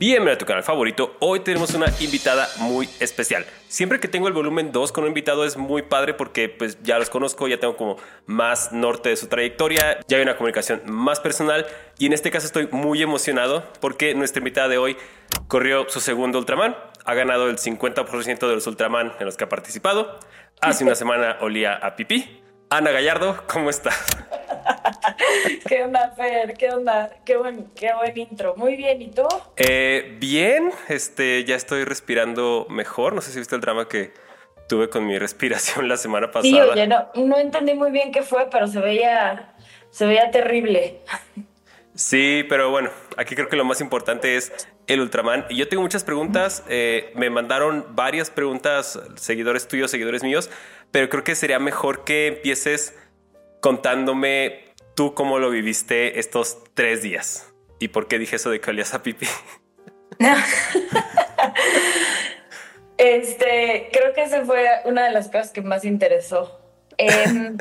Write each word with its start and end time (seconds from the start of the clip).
Bienvenido 0.00 0.32
a 0.32 0.38
tu 0.38 0.46
canal 0.46 0.62
favorito. 0.62 1.14
Hoy 1.20 1.40
tenemos 1.40 1.74
una 1.74 1.92
invitada 2.00 2.48
muy 2.56 2.88
especial. 3.00 3.44
Siempre 3.68 4.00
que 4.00 4.08
tengo 4.08 4.28
el 4.28 4.32
volumen 4.32 4.72
2 4.72 4.92
con 4.92 5.04
un 5.04 5.08
invitado 5.08 5.44
es 5.44 5.58
muy 5.58 5.82
padre 5.82 6.14
porque 6.14 6.48
pues 6.48 6.82
ya 6.82 6.98
los 6.98 7.10
conozco, 7.10 7.48
ya 7.48 7.60
tengo 7.60 7.76
como 7.76 7.98
más 8.24 8.72
norte 8.72 9.10
de 9.10 9.16
su 9.16 9.26
trayectoria, 9.26 10.00
ya 10.08 10.16
hay 10.16 10.22
una 10.22 10.38
comunicación 10.38 10.80
más 10.86 11.20
personal 11.20 11.66
y 11.98 12.06
en 12.06 12.14
este 12.14 12.30
caso 12.30 12.46
estoy 12.46 12.66
muy 12.68 13.02
emocionado 13.02 13.62
porque 13.80 14.14
nuestra 14.14 14.38
invitada 14.38 14.68
de 14.68 14.78
hoy 14.78 14.96
corrió 15.48 15.86
su 15.90 16.00
segundo 16.00 16.38
Ultraman, 16.38 16.74
ha 17.04 17.12
ganado 17.12 17.50
el 17.50 17.58
50% 17.58 18.48
de 18.48 18.54
los 18.54 18.66
Ultraman 18.66 19.12
en 19.20 19.26
los 19.26 19.36
que 19.36 19.44
ha 19.44 19.50
participado. 19.50 20.18
Hace 20.62 20.82
una 20.82 20.94
semana 20.94 21.36
olía 21.42 21.74
a 21.74 21.96
pipí. 21.96 22.39
Ana 22.72 22.92
Gallardo, 22.92 23.42
¿cómo 23.48 23.68
estás? 23.68 24.16
¿Qué 25.66 25.82
onda, 25.82 26.12
Fer? 26.16 26.54
¿Qué 26.54 26.70
onda? 26.70 27.10
Qué 27.24 27.36
buen, 27.36 27.66
qué 27.74 27.92
buen 27.92 28.16
intro. 28.16 28.54
Muy 28.56 28.76
bien, 28.76 29.02
¿y 29.02 29.10
tú? 29.10 29.26
Eh, 29.56 30.16
bien, 30.20 30.70
este, 30.86 31.42
ya 31.44 31.56
estoy 31.56 31.82
respirando 31.82 32.68
mejor. 32.70 33.12
No 33.12 33.22
sé 33.22 33.32
si 33.32 33.40
viste 33.40 33.56
el 33.56 33.60
drama 33.60 33.88
que 33.88 34.12
tuve 34.68 34.88
con 34.88 35.04
mi 35.04 35.18
respiración 35.18 35.88
la 35.88 35.96
semana 35.96 36.30
pasada. 36.30 36.42
Sí, 36.42 36.60
oye, 36.60 36.86
no, 36.86 37.08
no 37.16 37.38
entendí 37.38 37.74
muy 37.74 37.90
bien 37.90 38.12
qué 38.12 38.22
fue, 38.22 38.48
pero 38.52 38.68
se 38.68 38.78
veía, 38.78 39.52
se 39.90 40.06
veía 40.06 40.30
terrible. 40.30 41.00
Sí, 41.96 42.44
pero 42.48 42.70
bueno, 42.70 42.90
aquí 43.16 43.34
creo 43.34 43.48
que 43.48 43.56
lo 43.56 43.64
más 43.64 43.80
importante 43.80 44.36
es 44.36 44.68
el 44.86 45.00
Ultraman. 45.00 45.44
Y 45.50 45.56
yo 45.56 45.68
tengo 45.68 45.82
muchas 45.82 46.04
preguntas. 46.04 46.64
Eh, 46.68 47.12
me 47.16 47.30
mandaron 47.30 47.84
varias 47.90 48.30
preguntas, 48.30 48.98
seguidores 49.16 49.66
tuyos, 49.66 49.90
seguidores 49.90 50.22
míos, 50.22 50.50
pero 50.90 51.08
creo 51.08 51.24
que 51.24 51.34
sería 51.34 51.58
mejor 51.58 52.04
que 52.04 52.26
empieces 52.26 52.96
contándome 53.60 54.74
tú 54.94 55.14
cómo 55.14 55.38
lo 55.38 55.50
viviste 55.50 56.18
estos 56.18 56.58
tres 56.74 57.02
días 57.02 57.52
y 57.78 57.88
por 57.88 58.08
qué 58.08 58.18
dije 58.18 58.36
eso 58.36 58.50
de 58.50 58.60
que 58.60 58.70
olías 58.70 58.94
a 58.94 59.02
pipi. 59.02 59.26
este, 62.98 63.88
creo 63.92 64.12
que 64.14 64.22
esa 64.22 64.44
fue 64.44 64.66
una 64.84 65.04
de 65.04 65.12
las 65.12 65.26
cosas 65.26 65.50
que 65.50 65.62
más 65.62 65.84
interesó. 65.84 66.60
Em, 66.98 67.56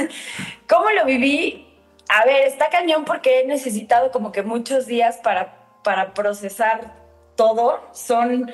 ¿Cómo 0.68 0.90
lo 0.90 1.04
viví? 1.04 1.66
A 2.08 2.24
ver, 2.24 2.44
está 2.44 2.70
cañón 2.70 3.04
porque 3.04 3.40
he 3.40 3.46
necesitado 3.46 4.10
como 4.10 4.32
que 4.32 4.42
muchos 4.42 4.86
días 4.86 5.18
para, 5.18 5.54
para 5.84 6.14
procesar 6.14 6.96
todo. 7.36 7.86
Son 7.92 8.50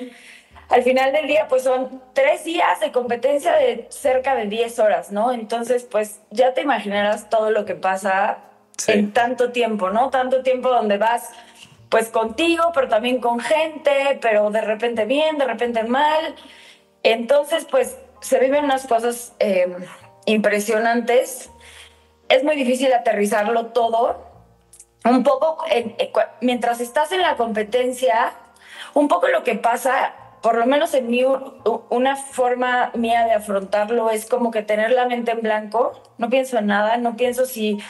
al 0.69 0.83
final 0.83 1.13
del 1.13 1.27
día, 1.27 1.47
pues 1.47 1.63
son 1.63 2.01
tres 2.13 2.43
días 2.43 2.79
de 2.81 2.91
competencia 2.91 3.53
de 3.53 3.87
cerca 3.89 4.35
de 4.35 4.47
10 4.47 4.79
horas, 4.79 5.11
¿no? 5.11 5.31
Entonces, 5.31 5.87
pues 5.89 6.19
ya 6.29 6.53
te 6.53 6.61
imaginarás 6.61 7.29
todo 7.29 7.51
lo 7.51 7.63
que 7.65 7.75
pasa 7.75 8.39
en 8.87 9.13
tanto 9.13 9.51
tiempo, 9.51 9.89
¿no? 9.89 10.09
Tanto 10.09 10.43
tiempo 10.43 10.69
donde 10.69 10.97
vas, 10.97 11.29
pues 11.89 12.09
contigo, 12.09 12.71
pero 12.73 12.89
también 12.89 13.19
con 13.19 13.39
gente, 13.39 14.19
pero 14.21 14.51
de 14.51 14.61
repente 14.61 15.05
bien, 15.05 15.37
de 15.37 15.45
repente 15.45 15.83
mal. 15.83 16.35
Entonces, 17.01 17.65
pues 17.65 17.97
se 18.19 18.37
viven 18.39 18.65
unas 18.65 18.85
cosas 18.87 19.33
em, 19.39 19.73
impresionantes. 20.25 21.49
Es 22.27 22.43
muy 22.43 22.57
difícil 22.57 22.91
aterrizarlo 22.91 23.67
todo. 23.67 24.27
Un 25.05 25.23
poco, 25.23 25.63
mientras 26.41 26.81
estás 26.81 27.13
en 27.13 27.21
la 27.21 27.37
competencia, 27.37 28.33
un 28.93 29.07
poco 29.07 29.29
lo 29.29 29.43
que 29.45 29.55
pasa 29.55 30.13
por 30.47 30.57
lo 30.57 30.65
menos 30.65 30.93
en 30.93 31.09
mí, 31.09 31.25
una 31.89 32.15
forma 32.15 32.91
mía 32.93 33.25
de 33.25 33.33
afrontarlo 33.33 34.09
es 34.09 34.25
como 34.25 34.49
que 34.49 34.61
tener 34.61 34.91
la 34.91 35.05
mente 35.05 35.31
en 35.31 35.41
blanco, 35.41 36.01
no 36.17 36.29
pienso 36.29 36.57
en 36.57 36.67
nada, 36.67 36.95
no 36.95 37.17
pienso 37.17 37.45
si 37.45 37.83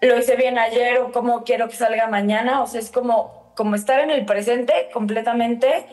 lo 0.00 0.16
hice 0.16 0.34
bien 0.34 0.58
ayer 0.58 0.96
o 0.96 1.12
cómo 1.12 1.44
quiero 1.44 1.68
que 1.68 1.76
salga 1.76 2.06
mañana, 2.06 2.62
o 2.62 2.66
sea, 2.66 2.80
es 2.80 2.90
como, 2.90 3.52
como 3.54 3.74
estar 3.74 4.00
en 4.00 4.10
el 4.10 4.24
presente 4.24 4.88
completamente. 4.94 5.88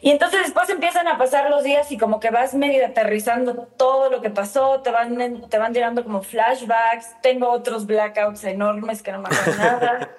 Y 0.00 0.12
entonces 0.12 0.42
después 0.44 0.70
empiezan 0.70 1.08
a 1.08 1.18
pasar 1.18 1.50
los 1.50 1.64
días 1.64 1.90
y 1.90 1.98
como 1.98 2.20
que 2.20 2.30
vas 2.30 2.54
medio 2.54 2.86
aterrizando 2.86 3.66
todo 3.76 4.08
lo 4.08 4.22
que 4.22 4.30
pasó, 4.30 4.82
te 4.82 4.92
van, 4.92 5.48
te 5.48 5.58
van 5.58 5.72
tirando 5.72 6.04
como 6.04 6.22
flashbacks, 6.22 7.20
tengo 7.22 7.50
otros 7.50 7.86
blackouts 7.86 8.44
enormes 8.44 9.02
que 9.02 9.10
no 9.10 9.22
me 9.22 9.26
acuerdo 9.26 9.60
nada. 9.60 10.10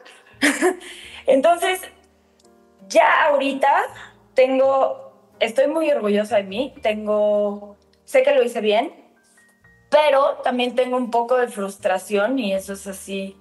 entonces, 1.25 1.79
ya 2.89 3.27
ahorita 3.27 3.71
tengo 4.33 5.10
estoy 5.41 5.67
muy 5.67 5.91
orgullosa 5.91 6.37
de 6.37 6.43
mí, 6.43 6.73
tengo, 6.81 7.75
sé 8.05 8.23
que 8.23 8.33
lo 8.33 8.43
hice 8.43 8.61
bien, 8.61 8.93
pero 9.89 10.39
también 10.43 10.75
tengo 10.75 10.95
un 10.95 11.11
poco 11.11 11.35
de 11.35 11.49
frustración 11.49 12.39
y 12.39 12.53
eso 12.53 12.73
es 12.73 12.87
así, 12.87 13.35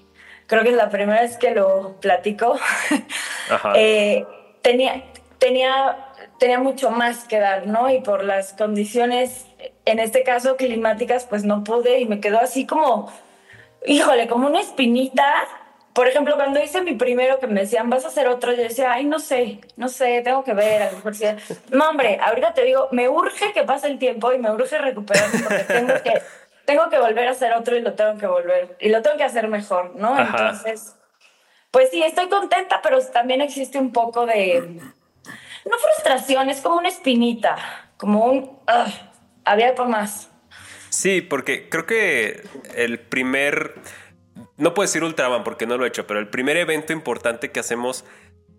creo 0.47 0.65
que 0.65 0.71
es 0.71 0.77
la 0.77 0.91
primera 0.91 1.21
vez 1.21 1.37
que 1.37 1.53
lo 1.53 2.01
platico. 2.01 2.59
Eh, 3.75 4.25
tenía, 4.63 5.03
tenía, 5.39 6.13
tenía 6.39 6.61
mucho 6.61 6.93
más 6.93 7.25
que 7.25 7.41
dar, 7.41 7.67
¿no? 7.67 7.91
Y 7.91 8.01
por 8.01 8.23
las 8.23 8.53
condiciones, 8.53 9.45
en 9.87 9.99
este 9.99 10.23
caso 10.23 10.57
climáticas, 10.57 11.27
pues 11.29 11.43
no 11.43 11.65
pude 11.65 11.99
y 11.99 12.07
me 12.07 12.21
quedó 12.21 12.39
así 12.39 12.65
como, 12.65 13.11
híjole, 13.85 14.29
como 14.29 14.47
una 14.47 14.61
espinita 14.61 15.49
por 15.93 16.07
ejemplo, 16.07 16.37
cuando 16.37 16.63
hice 16.63 16.83
mi 16.83 16.95
primero 16.95 17.41
que 17.41 17.47
me 17.47 17.63
decían, 17.63 17.91
vas 17.91 18.05
a 18.05 18.09
hacer 18.09 18.29
otro, 18.29 18.53
yo 18.53 18.63
decía, 18.63 18.93
ay, 18.93 19.05
no 19.05 19.19
sé, 19.19 19.61
no 19.77 19.89
sé, 19.89 20.23
tengo 20.23 20.45
que 20.45 20.55
ver. 20.55 20.83
A 20.83 20.93
lo 20.93 20.99
mejor 20.99 21.15
No, 21.71 21.91
hombre, 21.91 22.19
ahorita 22.23 22.55
te 22.55 22.65
digo, 22.65 22.89
me 22.93 23.09
urge 23.09 23.53
que 23.53 23.65
pase 23.65 23.89
el 23.89 23.99
tiempo 23.99 24.33
y 24.33 24.39
me 24.39 24.51
urge 24.51 24.79
recuperarme 24.79 25.41
porque 25.41 25.65
tengo 25.65 25.95
que, 26.03 26.23
tengo 26.65 26.89
que 26.89 26.99
volver 26.99 27.29
a 27.29 27.33
hacer 27.33 27.53
otro 27.55 27.77
y 27.77 27.83
lo 27.83 27.95
tengo 27.95 28.17
que 28.19 28.27
volver, 28.27 28.77
y 28.81 28.89
lo 28.89 29.03
tengo 29.03 29.17
que 29.17 29.25
hacer 29.25 29.49
mejor, 29.49 29.97
¿no? 29.97 30.19
Entonces, 30.19 30.95
pues 31.73 31.91
sí, 31.91 32.03
estoy 32.03 32.29
contenta, 32.29 32.81
pero 32.83 33.05
también 33.07 33.41
existe 33.41 33.79
un 33.79 33.93
poco 33.93 34.27
de, 34.27 34.81
no 35.65 35.79
frustración, 35.79 36.51
es 36.51 36.61
como 36.61 36.77
una 36.77 36.89
espinita, 36.89 37.57
como 37.97 38.27
un, 38.27 38.59
había 39.45 39.75
por 39.75 39.89
más. 39.89 40.31
Sí, 40.89 41.21
porque 41.21 41.69
creo 41.69 41.87
que 41.87 42.43
el 42.75 43.01
primer 43.01 43.75
no 44.61 44.75
puedo 44.75 44.87
decir 44.87 45.03
Ultraman 45.03 45.43
porque 45.43 45.67
no 45.67 45.77
lo 45.77 45.85
he 45.85 45.89
hecho, 45.89 46.07
pero 46.07 46.21
el 46.21 46.29
primer 46.29 46.57
evento 46.57 46.93
importante 46.93 47.51
que 47.51 47.61
hacemos, 47.61 48.05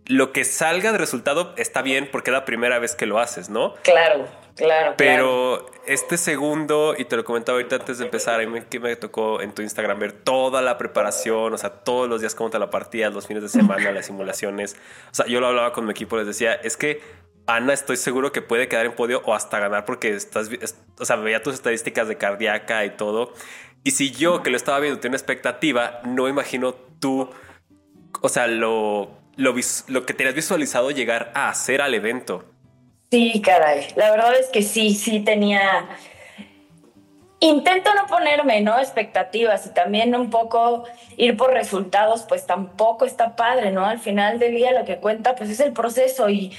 lo 0.07 0.33
que 0.33 0.43
salga 0.43 0.91
de 0.91 0.97
resultado 0.97 1.53
está 1.57 1.81
bien 1.81 2.09
porque 2.11 2.31
es 2.31 2.33
la 2.33 2.43
primera 2.43 2.79
vez 2.79 2.95
que 2.95 3.05
lo 3.05 3.19
haces, 3.19 3.49
¿no? 3.49 3.75
Claro, 3.83 4.27
claro. 4.55 4.95
Pero 4.97 5.67
este 5.85 6.17
segundo, 6.17 6.95
y 6.97 7.05
te 7.05 7.15
lo 7.15 7.23
comentaba 7.23 7.57
ahorita 7.57 7.75
antes 7.77 7.99
de 7.99 8.05
empezar, 8.05 8.41
a 8.41 8.45
mí 8.47 8.61
que 8.69 8.79
me 8.79 8.95
tocó 8.95 9.41
en 9.41 9.53
tu 9.53 9.61
Instagram 9.61 9.99
ver 9.99 10.11
toda 10.11 10.61
la 10.61 10.77
preparación, 10.77 11.53
o 11.53 11.57
sea, 11.57 11.69
todos 11.69 12.09
los 12.09 12.19
días 12.19 12.33
cómo 12.33 12.49
te 12.49 12.57
la 12.57 12.69
partías, 12.69 13.13
los 13.13 13.27
fines 13.27 13.43
de 13.43 13.49
semana, 13.49 13.91
las 13.91 14.07
simulaciones. 14.07 14.75
O 15.11 15.15
sea, 15.15 15.27
yo 15.27 15.39
lo 15.39 15.47
hablaba 15.47 15.71
con 15.71 15.85
mi 15.85 15.91
equipo, 15.91 16.17
les 16.17 16.25
decía, 16.25 16.53
es 16.55 16.77
que 16.77 16.99
Ana 17.47 17.73
estoy 17.73 17.97
seguro 17.97 18.31
que 18.31 18.41
puede 18.41 18.67
quedar 18.67 18.85
en 18.85 18.93
podio 18.93 19.21
o 19.25 19.33
hasta 19.33 19.59
ganar 19.59 19.85
porque 19.85 20.13
estás, 20.13 20.49
o 20.99 21.05
sea, 21.05 21.15
veía 21.17 21.41
tus 21.41 21.53
estadísticas 21.53 22.07
de 22.07 22.17
cardíaca 22.17 22.85
y 22.85 22.91
todo. 22.91 23.33
Y 23.83 23.91
si 23.91 24.11
yo, 24.11 24.43
que 24.43 24.49
lo 24.49 24.57
estaba 24.57 24.79
viendo, 24.79 24.99
tenía 24.99 25.11
una 25.11 25.17
expectativa, 25.17 26.01
no 26.05 26.27
imagino 26.27 26.73
tú, 26.73 27.29
o 28.21 28.29
sea, 28.29 28.47
lo, 28.47 29.09
lo, 29.37 29.55
lo 29.87 30.05
que 30.05 30.13
tenías 30.13 30.35
visualizado 30.35 30.91
llegar 30.91 31.31
a 31.33 31.49
hacer 31.49 31.81
al 31.81 31.93
evento. 31.93 32.45
Sí, 33.09 33.41
caray. 33.41 33.87
La 33.95 34.11
verdad 34.11 34.33
es 34.39 34.47
que 34.49 34.61
sí, 34.61 34.93
sí 34.93 35.19
tenía 35.19 35.89
intento 37.41 37.93
no 37.95 38.05
ponerme, 38.05 38.61
¿no? 38.61 38.77
Expectativas 38.77 39.65
y 39.65 39.71
también 39.71 40.15
un 40.15 40.29
poco 40.29 40.85
ir 41.17 41.35
por 41.35 41.51
resultados, 41.51 42.23
pues 42.29 42.45
tampoco 42.45 43.03
está 43.03 43.35
padre, 43.35 43.71
¿no? 43.71 43.83
Al 43.85 43.97
final 43.97 44.37
del 44.37 44.55
día 44.55 44.71
lo 44.71 44.85
que 44.85 44.97
cuenta, 44.97 45.35
pues 45.35 45.49
es 45.49 45.59
el 45.59 45.73
proceso 45.73 46.29
y, 46.29 46.55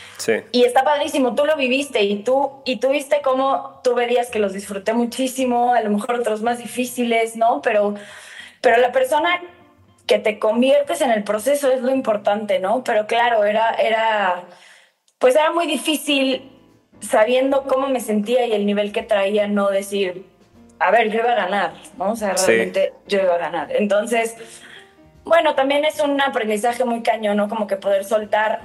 y 0.50 0.64
está 0.64 0.82
padrísimo. 0.82 1.36
Tú 1.36 1.46
lo 1.46 1.56
viviste 1.56 2.02
y 2.02 2.16
tú, 2.24 2.62
y 2.64 2.76
tú 2.76 2.90
viste 2.90 3.20
cómo 3.22 3.80
tú 3.84 3.94
verías 3.94 4.28
que 4.28 4.40
los 4.40 4.52
disfruté 4.52 4.92
muchísimo, 4.92 5.72
a 5.72 5.80
lo 5.82 5.90
mejor 5.90 6.16
otros 6.16 6.42
más 6.42 6.58
difíciles, 6.58 7.36
¿no? 7.36 7.62
Pero, 7.62 7.94
pero 8.60 8.78
la 8.78 8.90
persona 8.90 9.40
que 10.08 10.18
te 10.18 10.40
conviertes 10.40 11.00
en 11.00 11.12
el 11.12 11.22
proceso 11.22 11.70
es 11.70 11.82
lo 11.82 11.92
importante, 11.92 12.58
¿no? 12.58 12.82
Pero 12.82 13.06
claro, 13.06 13.44
era, 13.44 13.72
era, 13.74 14.42
pues 15.20 15.36
era 15.36 15.52
muy 15.52 15.68
difícil 15.68 16.50
sabiendo 17.00 17.64
cómo 17.64 17.88
me 17.88 18.00
sentía 18.00 18.46
y 18.46 18.52
el 18.52 18.66
nivel 18.66 18.92
que 18.92 19.02
traía, 19.02 19.46
no 19.46 19.70
decir, 19.70 20.26
a 20.82 20.90
ver, 20.90 21.10
yo 21.10 21.20
iba 21.20 21.32
a 21.32 21.36
ganar, 21.36 21.74
¿no? 21.96 22.12
O 22.12 22.16
sea, 22.16 22.34
realmente 22.34 22.92
yo 23.06 23.20
iba 23.20 23.34
a 23.34 23.38
ganar. 23.38 23.68
Entonces, 23.70 24.36
bueno, 25.24 25.54
también 25.54 25.84
es 25.84 26.00
un 26.00 26.20
aprendizaje 26.20 26.84
muy 26.84 27.02
cañón, 27.02 27.36
¿no? 27.36 27.48
Como 27.48 27.66
que 27.66 27.76
poder 27.76 28.04
soltar, 28.04 28.60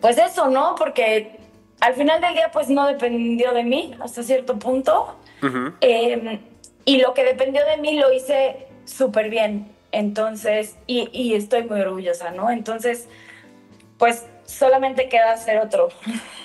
pues 0.00 0.18
eso, 0.18 0.48
¿no? 0.48 0.74
Porque 0.76 1.38
al 1.80 1.94
final 1.94 2.20
del 2.20 2.34
día, 2.34 2.50
pues 2.52 2.68
no 2.68 2.86
dependió 2.86 3.52
de 3.52 3.62
mí 3.62 3.94
hasta 4.00 4.22
cierto 4.22 4.58
punto. 4.58 5.16
Em, 5.80 6.40
y 6.84 7.00
lo 7.00 7.14
que 7.14 7.22
dependió 7.22 7.64
de 7.64 7.76
mí 7.76 7.98
lo 7.98 8.12
hice 8.12 8.66
súper 8.84 9.30
bien. 9.30 9.70
Entonces, 9.92 10.76
y, 10.88 11.08
y 11.12 11.34
estoy 11.34 11.62
muy 11.62 11.80
orgullosa, 11.80 12.32
¿no? 12.32 12.50
Entonces, 12.50 13.08
pues 13.96 14.26
solamente 14.46 15.08
queda 15.08 15.32
hacer 15.32 15.58
otro. 15.58 15.88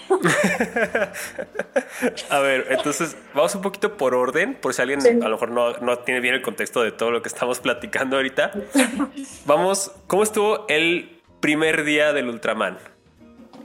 a 2.30 2.40
ver, 2.40 2.68
entonces 2.70 3.16
vamos 3.34 3.56
un 3.56 3.62
poquito 3.62 3.98
por 3.98 4.14
orden, 4.14 4.56
por 4.56 4.74
si 4.74 4.82
alguien 4.82 5.24
a 5.24 5.28
lo 5.28 5.36
mejor 5.36 5.52
no, 5.52 5.74
no, 5.78 6.00
tiene 6.00 6.20
bien 6.20 6.36
el 6.36 6.42
contexto 6.42 6.84
de 6.84 6.92
todo 6.92 7.12
lo 7.12 7.22
que 7.22 7.30
estamos 7.30 7.60
platicando 7.60 8.18
ahorita. 8.18 8.52
Vamos, 9.46 9.92
¿cómo 10.08 10.24
estuvo 10.24 10.66
el 10.68 11.22
primer 11.40 11.84
día 11.84 12.14
del 12.14 12.30
Ultraman? 12.30 12.78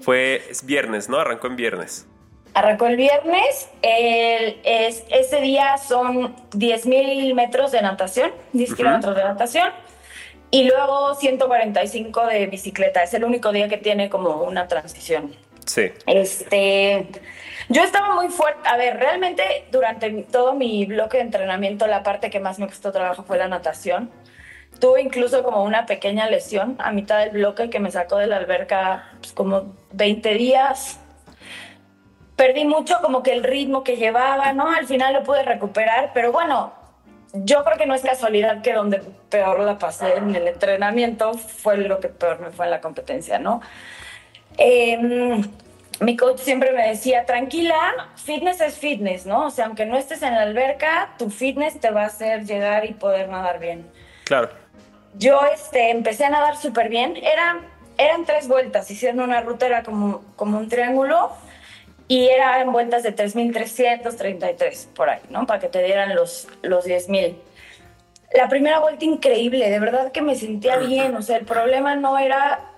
Fue 0.02 0.42
es 0.48 0.64
viernes, 0.64 1.08
¿no? 1.08 1.18
Arrancó 1.18 1.48
en 1.48 1.56
viernes. 1.56 2.06
Arrancó 2.54 2.86
el 2.86 2.96
viernes. 2.96 3.68
El, 3.82 4.60
es, 4.64 5.04
ese 5.10 5.40
día 5.40 5.76
son 5.78 6.36
10.000 6.52 7.34
metros 7.34 7.72
de 7.72 7.82
natación, 7.82 8.30
10 8.52 8.74
kilómetros 8.74 9.16
de 9.16 9.24
natación. 9.24 9.70
Y 10.50 10.64
luego 10.64 11.14
145 11.14 12.26
de 12.26 12.46
bicicleta. 12.46 13.02
Es 13.02 13.14
el 13.14 13.24
único 13.24 13.52
día 13.52 13.68
que 13.68 13.78
tiene 13.78 14.08
como 14.08 14.42
una 14.42 14.68
transición. 14.68 15.34
Sí. 15.66 15.90
Este. 16.06 17.06
Yo 17.68 17.82
estaba 17.82 18.14
muy 18.14 18.28
fuerte. 18.28 18.68
A 18.68 18.76
ver, 18.76 18.98
realmente 18.98 19.42
durante 19.72 20.10
todo 20.24 20.54
mi 20.54 20.86
bloque 20.86 21.18
de 21.18 21.24
entrenamiento, 21.24 21.86
la 21.86 22.02
parte 22.02 22.30
que 22.30 22.40
más 22.40 22.58
me 22.58 22.66
costó 22.66 22.92
trabajo 22.92 23.24
fue 23.24 23.38
la 23.38 23.48
natación. 23.48 24.10
Tuve 24.78 25.02
incluso 25.02 25.42
como 25.42 25.64
una 25.64 25.86
pequeña 25.86 26.28
lesión 26.28 26.76
a 26.78 26.92
mitad 26.92 27.18
del 27.18 27.30
bloque 27.30 27.70
que 27.70 27.80
me 27.80 27.90
sacó 27.90 28.18
de 28.18 28.26
la 28.26 28.36
alberca 28.36 29.10
pues, 29.20 29.32
como 29.32 29.74
20 29.92 30.34
días. 30.34 31.00
Perdí 32.36 32.66
mucho 32.66 32.98
como 33.00 33.22
que 33.22 33.32
el 33.32 33.42
ritmo 33.42 33.82
que 33.82 33.96
llevaba, 33.96 34.52
¿no? 34.52 34.68
Al 34.68 34.86
final 34.86 35.14
lo 35.14 35.22
pude 35.22 35.42
recuperar, 35.42 36.10
pero 36.12 36.30
bueno, 36.30 36.74
yo 37.44 37.64
creo 37.64 37.76
que 37.76 37.86
no 37.86 37.94
es 37.94 38.02
casualidad 38.02 38.62
que 38.62 38.72
donde 38.72 39.02
peor 39.28 39.60
la 39.60 39.78
pasé 39.78 40.16
en 40.16 40.34
el 40.34 40.48
entrenamiento 40.48 41.34
fue 41.34 41.76
lo 41.78 42.00
que 42.00 42.08
peor 42.08 42.40
me 42.40 42.50
fue 42.50 42.66
en 42.66 42.70
la 42.70 42.80
competencia, 42.80 43.38
¿no? 43.38 43.60
Eh, 44.58 45.42
mi 46.00 46.16
coach 46.16 46.40
siempre 46.40 46.72
me 46.72 46.88
decía, 46.88 47.24
tranquila, 47.24 48.08
fitness 48.16 48.60
es 48.60 48.78
fitness, 48.78 49.26
¿no? 49.26 49.46
O 49.46 49.50
sea, 49.50 49.66
aunque 49.66 49.86
no 49.86 49.96
estés 49.96 50.22
en 50.22 50.34
la 50.34 50.42
alberca, 50.42 51.14
tu 51.18 51.30
fitness 51.30 51.80
te 51.80 51.90
va 51.90 52.02
a 52.02 52.06
hacer 52.06 52.44
llegar 52.44 52.84
y 52.84 52.92
poder 52.92 53.28
nadar 53.28 53.58
bien. 53.58 53.86
Claro. 54.24 54.50
Yo 55.14 55.40
este, 55.54 55.90
empecé 55.90 56.26
a 56.26 56.30
nadar 56.30 56.56
súper 56.56 56.90
bien. 56.90 57.16
Eran, 57.16 57.60
eran 57.96 58.26
tres 58.26 58.48
vueltas, 58.48 58.90
hicieron 58.90 59.20
una 59.20 59.40
ruta, 59.40 59.66
era 59.66 59.82
como, 59.82 60.22
como 60.36 60.58
un 60.58 60.68
triángulo 60.68 61.32
y 62.08 62.28
eran 62.28 62.72
vueltas 62.72 63.02
de 63.02 63.14
3.333 63.14 64.88
por 64.88 65.10
ahí, 65.10 65.20
¿no? 65.30 65.46
Para 65.46 65.60
que 65.60 65.68
te 65.68 65.82
dieran 65.82 66.14
los, 66.14 66.48
los 66.62 66.86
10.000. 66.86 67.34
La 68.34 68.48
primera 68.48 68.80
vuelta 68.80 69.04
increíble, 69.04 69.70
de 69.70 69.78
verdad 69.78 70.12
que 70.12 70.22
me 70.22 70.34
sentía 70.34 70.76
bien, 70.76 71.14
o 71.14 71.22
sea, 71.22 71.36
el 71.36 71.44
problema 71.44 71.96
no 71.96 72.18
era 72.18 72.72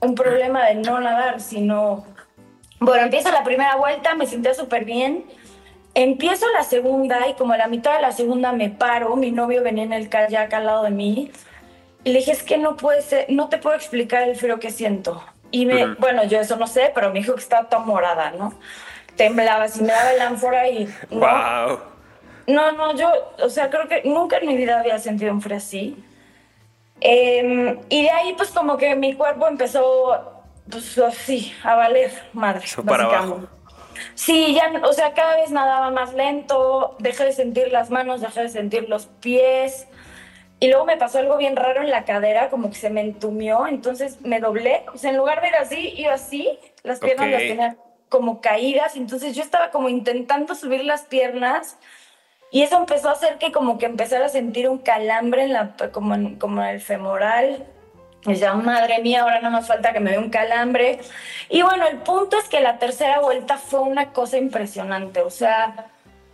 un 0.00 0.14
problema 0.14 0.66
de 0.66 0.74
no 0.76 1.00
nadar, 1.00 1.40
sino 1.40 2.04
bueno, 2.78 3.04
empiezo 3.04 3.30
la 3.30 3.42
primera 3.42 3.76
vuelta, 3.76 4.14
me 4.14 4.26
sentía 4.26 4.54
súper 4.54 4.84
bien. 4.84 5.24
Empiezo 5.94 6.44
la 6.52 6.62
segunda 6.62 7.26
y 7.26 7.34
como 7.34 7.54
a 7.54 7.56
la 7.56 7.68
mitad 7.68 7.96
de 7.96 8.02
la 8.02 8.12
segunda 8.12 8.52
me 8.52 8.68
paro, 8.68 9.16
mi 9.16 9.30
novio 9.30 9.62
venía 9.62 9.84
en 9.84 9.94
el 9.94 10.10
kayak 10.10 10.52
al 10.52 10.66
lado 10.66 10.82
de 10.82 10.90
mí 10.90 11.30
y 12.04 12.12
le 12.12 12.18
dije, 12.18 12.32
es 12.32 12.42
que 12.42 12.58
no 12.58 12.76
puede 12.76 13.00
ser, 13.00 13.26
no 13.30 13.48
te 13.48 13.56
puedo 13.58 13.74
explicar 13.74 14.28
el 14.28 14.36
frío 14.36 14.60
que 14.60 14.70
siento. 14.70 15.24
Y 15.50 15.66
me, 15.66 15.94
bueno, 15.94 16.24
yo 16.24 16.40
eso 16.40 16.56
no 16.56 16.66
sé, 16.66 16.90
pero 16.94 17.12
me 17.12 17.20
dijo 17.20 17.34
que 17.34 17.40
estaba 17.40 17.68
toda 17.68 17.84
morada, 17.84 18.32
¿no? 18.32 18.54
Temblaba, 19.16 19.68
si 19.68 19.82
me 19.82 19.92
daba 19.92 20.12
el 20.12 20.20
ánfora 20.20 20.68
y... 20.68 20.86
¿no? 21.10 21.20
¡Wow! 21.20 21.80
No, 22.46 22.72
no, 22.72 22.94
yo, 22.94 23.10
o 23.42 23.48
sea, 23.48 23.70
creo 23.70 23.88
que 23.88 24.02
nunca 24.04 24.38
en 24.38 24.46
mi 24.46 24.56
vida 24.56 24.80
había 24.80 24.98
sentido 24.98 25.32
un 25.32 25.40
frío 25.40 25.56
así. 25.56 26.04
Eh, 27.00 27.78
y 27.88 28.02
de 28.02 28.10
ahí, 28.10 28.34
pues 28.36 28.50
como 28.50 28.76
que 28.76 28.94
mi 28.94 29.14
cuerpo 29.14 29.48
empezó 29.48 30.44
pues 30.70 30.98
así, 30.98 31.52
a 31.62 31.74
valer 31.74 32.10
madre. 32.32 32.66
para 32.84 33.04
abajo. 33.04 33.40
Sí, 34.14 34.54
ya, 34.54 34.72
o 34.86 34.92
sea, 34.92 35.14
cada 35.14 35.36
vez 35.36 35.50
nadaba 35.50 35.90
más 35.90 36.12
lento, 36.14 36.96
dejé 36.98 37.24
de 37.24 37.32
sentir 37.32 37.72
las 37.72 37.90
manos, 37.90 38.20
dejé 38.20 38.42
de 38.42 38.48
sentir 38.48 38.88
los 38.88 39.06
pies. 39.06 39.86
Y 40.58 40.68
luego 40.68 40.86
me 40.86 40.96
pasó 40.96 41.18
algo 41.18 41.36
bien 41.36 41.54
raro 41.54 41.82
en 41.82 41.90
la 41.90 42.04
cadera, 42.04 42.48
como 42.48 42.70
que 42.70 42.76
se 42.76 42.88
me 42.90 43.02
entumió, 43.02 43.66
entonces 43.66 44.20
me 44.22 44.40
doblé. 44.40 44.84
O 44.94 44.98
sea, 44.98 45.10
en 45.10 45.18
lugar 45.18 45.42
de 45.42 45.48
ir 45.48 45.56
así, 45.56 45.92
iba 45.96 46.14
así, 46.14 46.58
las 46.82 46.98
piernas 46.98 47.30
las 47.30 47.40
tenía 47.40 47.76
como 48.08 48.40
caídas, 48.40 48.96
entonces 48.96 49.34
yo 49.34 49.42
estaba 49.42 49.70
como 49.70 49.88
intentando 49.88 50.54
subir 50.54 50.84
las 50.84 51.02
piernas 51.02 51.76
y 52.50 52.62
eso 52.62 52.76
empezó 52.76 53.08
a 53.08 53.12
hacer 53.12 53.38
que 53.38 53.52
como 53.52 53.78
que 53.78 53.86
empezara 53.86 54.26
a 54.26 54.28
sentir 54.28 54.68
un 54.68 54.78
calambre 54.78 55.42
en 55.42 55.52
la, 55.52 55.74
como 55.92 56.14
en, 56.14 56.36
como 56.36 56.62
en 56.62 56.68
el 56.68 56.80
femoral 56.80 57.66
y 58.26 58.34
ya, 58.34 58.54
madre 58.54 59.00
mía, 59.00 59.22
ahora 59.22 59.40
no 59.40 59.50
más 59.50 59.68
falta 59.68 59.92
que 59.92 60.00
me 60.00 60.10
dé 60.10 60.18
un 60.18 60.30
calambre. 60.30 60.98
Y 61.48 61.62
bueno, 61.62 61.86
el 61.86 61.98
punto 61.98 62.38
es 62.38 62.48
que 62.48 62.60
la 62.60 62.78
tercera 62.78 63.20
vuelta 63.20 63.56
fue 63.56 63.80
una 63.80 64.12
cosa 64.12 64.36
impresionante. 64.36 65.20
O 65.20 65.30
sea, 65.30 65.86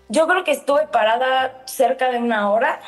yo 0.08 0.26
creo 0.26 0.42
que 0.42 0.52
estuve 0.52 0.86
parada 0.86 1.62
cerca 1.66 2.10
de 2.10 2.18
una 2.18 2.50
hora. 2.50 2.80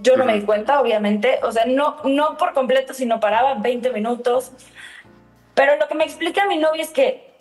Yo 0.00 0.16
no 0.16 0.24
me 0.24 0.34
di 0.34 0.42
cuenta, 0.42 0.80
obviamente. 0.80 1.40
O 1.42 1.52
sea, 1.52 1.64
no, 1.66 1.98
no 2.04 2.36
por 2.36 2.54
completo, 2.54 2.94
sino 2.94 3.20
paraba 3.20 3.54
20 3.54 3.90
minutos. 3.92 4.52
Pero 5.54 5.76
lo 5.76 5.86
que 5.86 5.94
me 5.94 6.04
explica 6.04 6.46
mi 6.46 6.58
novio 6.58 6.82
es 6.82 6.90
que, 6.90 7.34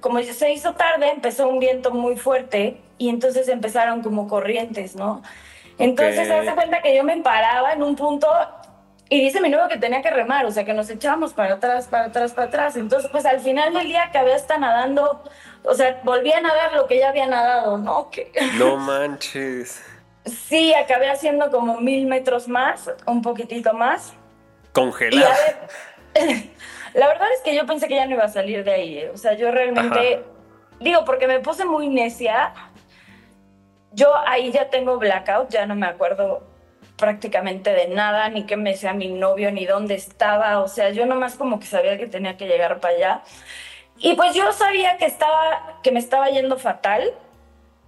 como 0.00 0.22
se 0.22 0.52
hizo 0.52 0.74
tarde, 0.74 1.10
empezó 1.10 1.48
un 1.48 1.58
viento 1.58 1.90
muy 1.90 2.16
fuerte 2.16 2.80
y 2.98 3.08
entonces 3.08 3.48
empezaron 3.48 4.02
como 4.02 4.28
corrientes, 4.28 4.94
¿no? 4.94 5.22
Entonces, 5.78 6.26
se 6.26 6.34
hace 6.34 6.54
cuenta 6.54 6.80
que 6.80 6.96
yo 6.96 7.04
me 7.04 7.16
paraba 7.18 7.72
en 7.72 7.82
un 7.82 7.96
punto 7.96 8.28
y 9.08 9.20
dice 9.20 9.40
mi 9.40 9.48
novio 9.48 9.68
que 9.68 9.76
tenía 9.76 10.02
que 10.02 10.10
remar, 10.10 10.46
o 10.46 10.50
sea, 10.50 10.64
que 10.64 10.74
nos 10.74 10.90
echábamos 10.90 11.32
para 11.32 11.54
atrás, 11.54 11.86
para 11.86 12.06
atrás, 12.06 12.32
para 12.32 12.48
atrás. 12.48 12.76
Entonces, 12.76 13.10
pues 13.10 13.24
al 13.24 13.40
final 13.40 13.72
del 13.72 13.86
día 13.86 14.04
acabé 14.04 14.34
hasta 14.34 14.58
nadando, 14.58 15.22
o 15.62 15.74
sea, 15.74 16.00
volví 16.02 16.32
a 16.32 16.40
nadar 16.40 16.72
lo 16.72 16.86
que 16.86 16.98
ya 16.98 17.10
había 17.10 17.26
nadado, 17.26 17.78
¿no? 17.78 18.10
Que... 18.10 18.32
No 18.58 18.76
manches. 18.76 19.82
Sí, 20.26 20.74
acabé 20.74 21.10
haciendo 21.10 21.50
como 21.50 21.80
mil 21.80 22.06
metros 22.06 22.48
más, 22.48 22.90
un 23.06 23.22
poquitito 23.22 23.72
más. 23.72 24.14
Congelado. 24.72 25.32
La 26.94 27.08
verdad 27.08 27.26
es 27.34 27.42
que 27.42 27.54
yo 27.54 27.66
pensé 27.66 27.88
que 27.88 27.94
ya 27.94 28.06
no 28.06 28.14
iba 28.14 28.24
a 28.24 28.28
salir 28.28 28.64
de 28.64 28.72
ahí, 28.72 28.98
¿eh? 28.98 29.10
o 29.12 29.16
sea, 29.16 29.34
yo 29.34 29.50
realmente, 29.50 30.22
digo, 30.80 31.04
porque 31.04 31.26
me 31.26 31.40
puse 31.40 31.64
muy 31.64 31.88
necia. 31.88 32.54
Yo 33.92 34.14
ahí 34.26 34.50
ya 34.50 34.70
tengo 34.70 34.98
blackout, 34.98 35.50
ya 35.50 35.66
no 35.66 35.74
me 35.74 35.86
acuerdo 35.86 36.42
prácticamente 36.96 37.70
de 37.70 37.88
nada, 37.88 38.28
ni 38.30 38.46
que 38.46 38.56
me 38.56 38.74
sea 38.76 38.94
mi 38.94 39.08
novio, 39.08 39.52
ni 39.52 39.66
dónde 39.66 39.94
estaba. 39.94 40.60
O 40.60 40.68
sea, 40.68 40.90
yo 40.90 41.06
nomás 41.06 41.34
como 41.36 41.60
que 41.60 41.66
sabía 41.66 41.98
que 41.98 42.06
tenía 42.06 42.36
que 42.36 42.46
llegar 42.46 42.80
para 42.80 42.94
allá. 42.94 43.22
Y 43.98 44.14
pues 44.14 44.34
yo 44.34 44.52
sabía 44.52 44.96
que, 44.96 45.06
estaba, 45.06 45.80
que 45.82 45.92
me 45.92 45.98
estaba 45.98 46.28
yendo 46.28 46.58
fatal, 46.58 47.12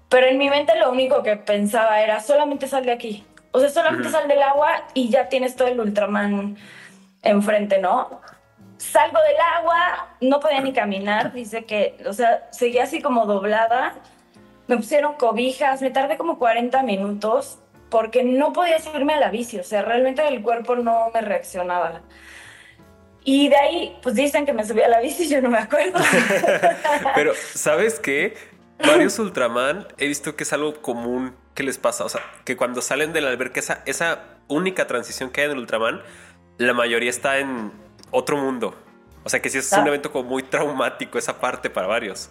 pero 0.08 0.26
en 0.26 0.38
mi 0.38 0.49
mente 0.49 0.78
lo 0.78 0.90
único 0.90 1.22
que 1.22 1.37
pensaba 1.37 2.00
era 2.00 2.20
solamente 2.20 2.66
sal 2.66 2.84
de 2.84 2.93
aquí. 2.93 3.26
O 3.50 3.60
sea, 3.60 3.70
solamente 3.70 4.10
sal 4.10 4.28
del 4.28 4.43
agua 4.43 4.84
y 4.94 5.08
ya 5.10 5.28
tienes 5.28 5.56
todo 5.56 5.69
el 5.69 5.81
Ultraman 5.81 6.56
enfrente, 7.22 7.78
¿no? 7.78 8.20
Salgo 8.76 9.19
del 9.20 9.37
agua, 9.56 10.16
no 10.20 10.38
podía 10.38 10.60
ni 10.60 10.72
caminar, 10.72 11.32
dice 11.32 11.64
que, 11.64 11.96
o 12.06 12.12
sea, 12.12 12.49
seguía 12.52 12.84
así 12.84 13.03
como 13.03 13.27
doblada. 13.27 13.94
Me 14.67 14.77
pusieron 14.77 15.15
cobijas, 15.15 15.82
me 15.82 15.91
tardé 15.91 16.17
como 16.17 16.38
40 16.38 16.82
minutos 16.82 17.58
porque 17.91 18.22
no 18.22 18.53
podía 18.53 18.79
subirme 18.79 19.15
a 19.15 19.20
la 19.20 19.31
bici, 19.31 19.58
o 19.58 19.65
sea, 19.65 19.82
realmente 19.82 20.27
el 20.29 20.43
cuerpo 20.43 20.77
no 20.77 21.10
me 21.12 21.20
reaccionaba. 21.22 22.03
Y 23.24 23.48
de 23.48 23.56
ahí, 23.56 23.98
pues 24.03 24.15
dicen 24.15 24.46
que 24.46 24.53
me 24.53 24.65
subí 24.65 24.81
a 24.81 24.88
la 24.88 25.00
bici, 25.00 25.29
yo 25.31 25.43
no 25.43 25.50
me 25.50 25.58
acuerdo. 25.58 25.98
Pero, 27.15 27.32
¿sabes 27.34 27.98
qué? 27.98 28.34
Varios 28.87 29.19
Ultraman 29.19 29.87
he 29.99 30.06
visto 30.06 30.37
que 30.37 30.44
es 30.44 30.53
algo 30.53 30.81
común 30.81 31.35
que 31.55 31.63
les 31.63 31.79
pasa. 31.79 32.05
O 32.05 32.08
sea, 32.08 32.23
que 32.44 32.56
cuando 32.56 32.81
salen 32.82 33.13
de 33.13 33.20
la 33.20 33.31
alberca, 33.31 33.61
esa, 33.61 33.82
esa 33.87 34.20
única 34.47 34.87
transición 34.87 35.31
que 35.31 35.41
hay 35.41 35.47
en 35.47 35.53
el 35.53 35.58
Ultraman, 35.58 36.01
la 36.58 36.73
mayoría 36.75 37.11
está 37.11 37.39
en 37.39 37.73
otro 38.11 38.37
mundo. 38.37 38.75
O 39.25 39.29
sea, 39.29 39.43
que 39.43 39.51
sí 39.51 39.58
es 39.58 39.73
un 39.73 39.81
ah. 39.81 39.89
evento 39.89 40.13
como 40.13 40.29
muy 40.29 40.43
traumático 40.43 41.19
esa 41.19 41.39
parte 41.41 41.70
para 41.70 41.87
varios. 41.87 42.31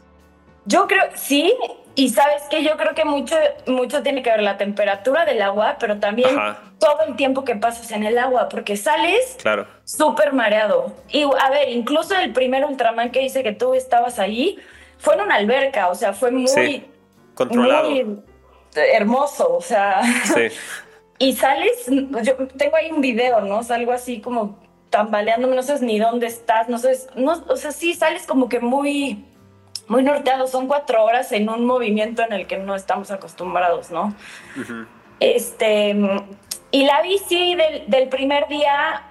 Yo 0.66 0.88
creo, 0.88 1.04
sí, 1.16 1.54
y 1.96 2.10
sabes 2.10 2.44
que 2.50 2.62
yo 2.62 2.76
creo 2.76 2.94
que 2.94 3.06
mucho, 3.06 3.36
mucho 3.68 4.04
tiene 4.04 4.22
que 4.22 4.30
ver 4.30 4.44
la 4.44 4.58
temperatura 4.58 5.26
del 5.26 5.42
agua, 5.42 5.78
pero 5.80 6.00
también 6.00 6.30
todo 6.78 6.98
el 7.08 7.16
tiempo 7.16 7.46
que 7.46 7.56
pasas 7.56 7.90
en 7.92 8.04
el 8.04 8.18
agua, 8.18 8.50
porque 8.50 8.76
sales 8.76 9.38
claro. 9.42 9.66
súper 9.86 10.34
mareado. 10.34 10.94
Y 11.10 11.24
a 11.24 11.50
ver, 11.50 11.70
incluso 11.70 12.16
el 12.16 12.34
primer 12.34 12.66
Ultraman 12.66 13.12
que 13.12 13.22
dice 13.22 13.44
que 13.44 13.54
tú 13.54 13.74
estabas 13.74 14.20
ahí, 14.20 14.60
fue 14.98 15.16
en 15.16 15.22
una 15.22 15.36
alberca, 15.36 15.90
o 15.90 15.96
sea, 15.96 16.14
fue 16.14 16.32
muy, 16.32 16.86
controlado. 17.34 17.90
muy 17.90 18.20
hermoso, 18.76 19.56
o 19.56 19.62
sea. 19.62 20.02
Sí. 20.26 20.48
y 21.20 21.34
sales, 21.36 21.86
yo 21.88 22.36
tengo 22.58 22.76
ahí 22.76 22.92
un 22.92 23.02
video, 23.02 23.42
¿no? 23.42 23.64
Salgo 23.64 23.92
así 23.92 24.22
como 24.22 24.60
tambaleándome, 24.90 25.56
no 25.56 25.64
sabes 25.64 25.82
ni 25.82 26.00
dónde 26.00 26.28
estás, 26.28 26.70
no 26.70 26.78
sabes, 26.78 27.10
no, 27.16 27.44
o 27.50 27.58
sea, 27.58 27.72
sí 27.72 27.94
sales 27.94 28.26
como 28.26 28.48
que 28.48 28.60
muy 28.60 29.26
muy 29.88 30.04
norteado. 30.04 30.48
Son 30.48 30.68
cuatro 30.68 31.04
horas 31.04 31.32
en 31.32 31.50
un 31.50 31.66
movimiento 31.66 32.22
en 32.22 32.34
el 32.34 32.48
que 32.48 32.58
no 32.58 32.76
estamos 32.76 33.12
acostumbrados, 33.12 33.92
¿no? 33.92 34.14
Este, 35.20 35.96
y 36.72 36.86
la 36.86 37.02
bici 37.02 37.56
del, 37.88 38.10
primer 38.10 38.48
día, 38.48 39.04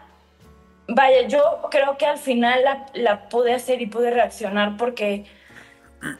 vaya, 0.89 1.27
yo 1.27 1.69
creo 1.71 1.97
que 1.97 2.07
al 2.07 2.19
final 2.19 2.63
la, 2.65 2.87
la, 2.95 3.29
pude 3.29 3.55
hacer 3.55 3.81
y 3.81 3.87
pude 3.87 4.11
reaccionar 4.11 4.77
porque, 4.77 5.25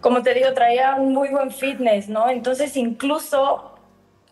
como 0.01 0.23
te 0.23 0.35
digo, 0.35 0.53
traía 0.55 0.95
un 0.95 1.13
muy 1.13 1.29
buen 1.29 1.51
fitness, 1.51 2.09
¿no? 2.09 2.29
Entonces, 2.31 2.77
incluso 2.77 3.73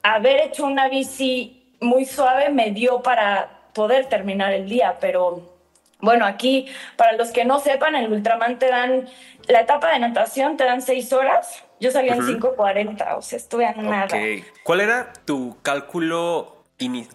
haber 0.02 0.40
hecho 0.40 0.64
una 0.64 0.88
bici 0.88 1.75
muy 1.80 2.04
suave 2.04 2.50
me 2.50 2.70
dio 2.70 3.02
para 3.02 3.50
poder 3.73 4.06
terminar 4.06 4.52
el 4.52 4.68
día, 4.68 4.96
pero 5.00 5.42
Bueno, 6.04 6.26
aquí, 6.26 6.66
para 6.96 7.12
los 7.12 7.30
que 7.30 7.46
no 7.46 7.61
sepan, 7.61 7.94
el 7.94 8.12
Ultraman 8.12 8.58
te 8.58 8.68
dan, 8.68 9.08
la 9.49 9.61
etapa 9.61 9.90
de 9.90 9.99
natación 9.99 10.58
te 10.58 10.64
dan 10.64 10.82
seis 10.82 11.12
horas. 11.14 11.64
Yo 11.80 11.90
salí 11.90 12.11
en 12.11 12.20
5.40, 12.20 13.16
o 13.16 13.23
sea, 13.23 13.38
estuve 13.38 13.64
a 13.64 13.73
nada. 13.73 14.08
¿Cuál 14.64 14.80
era 14.82 15.12
tu 15.25 15.56
cálculo, 15.62 16.62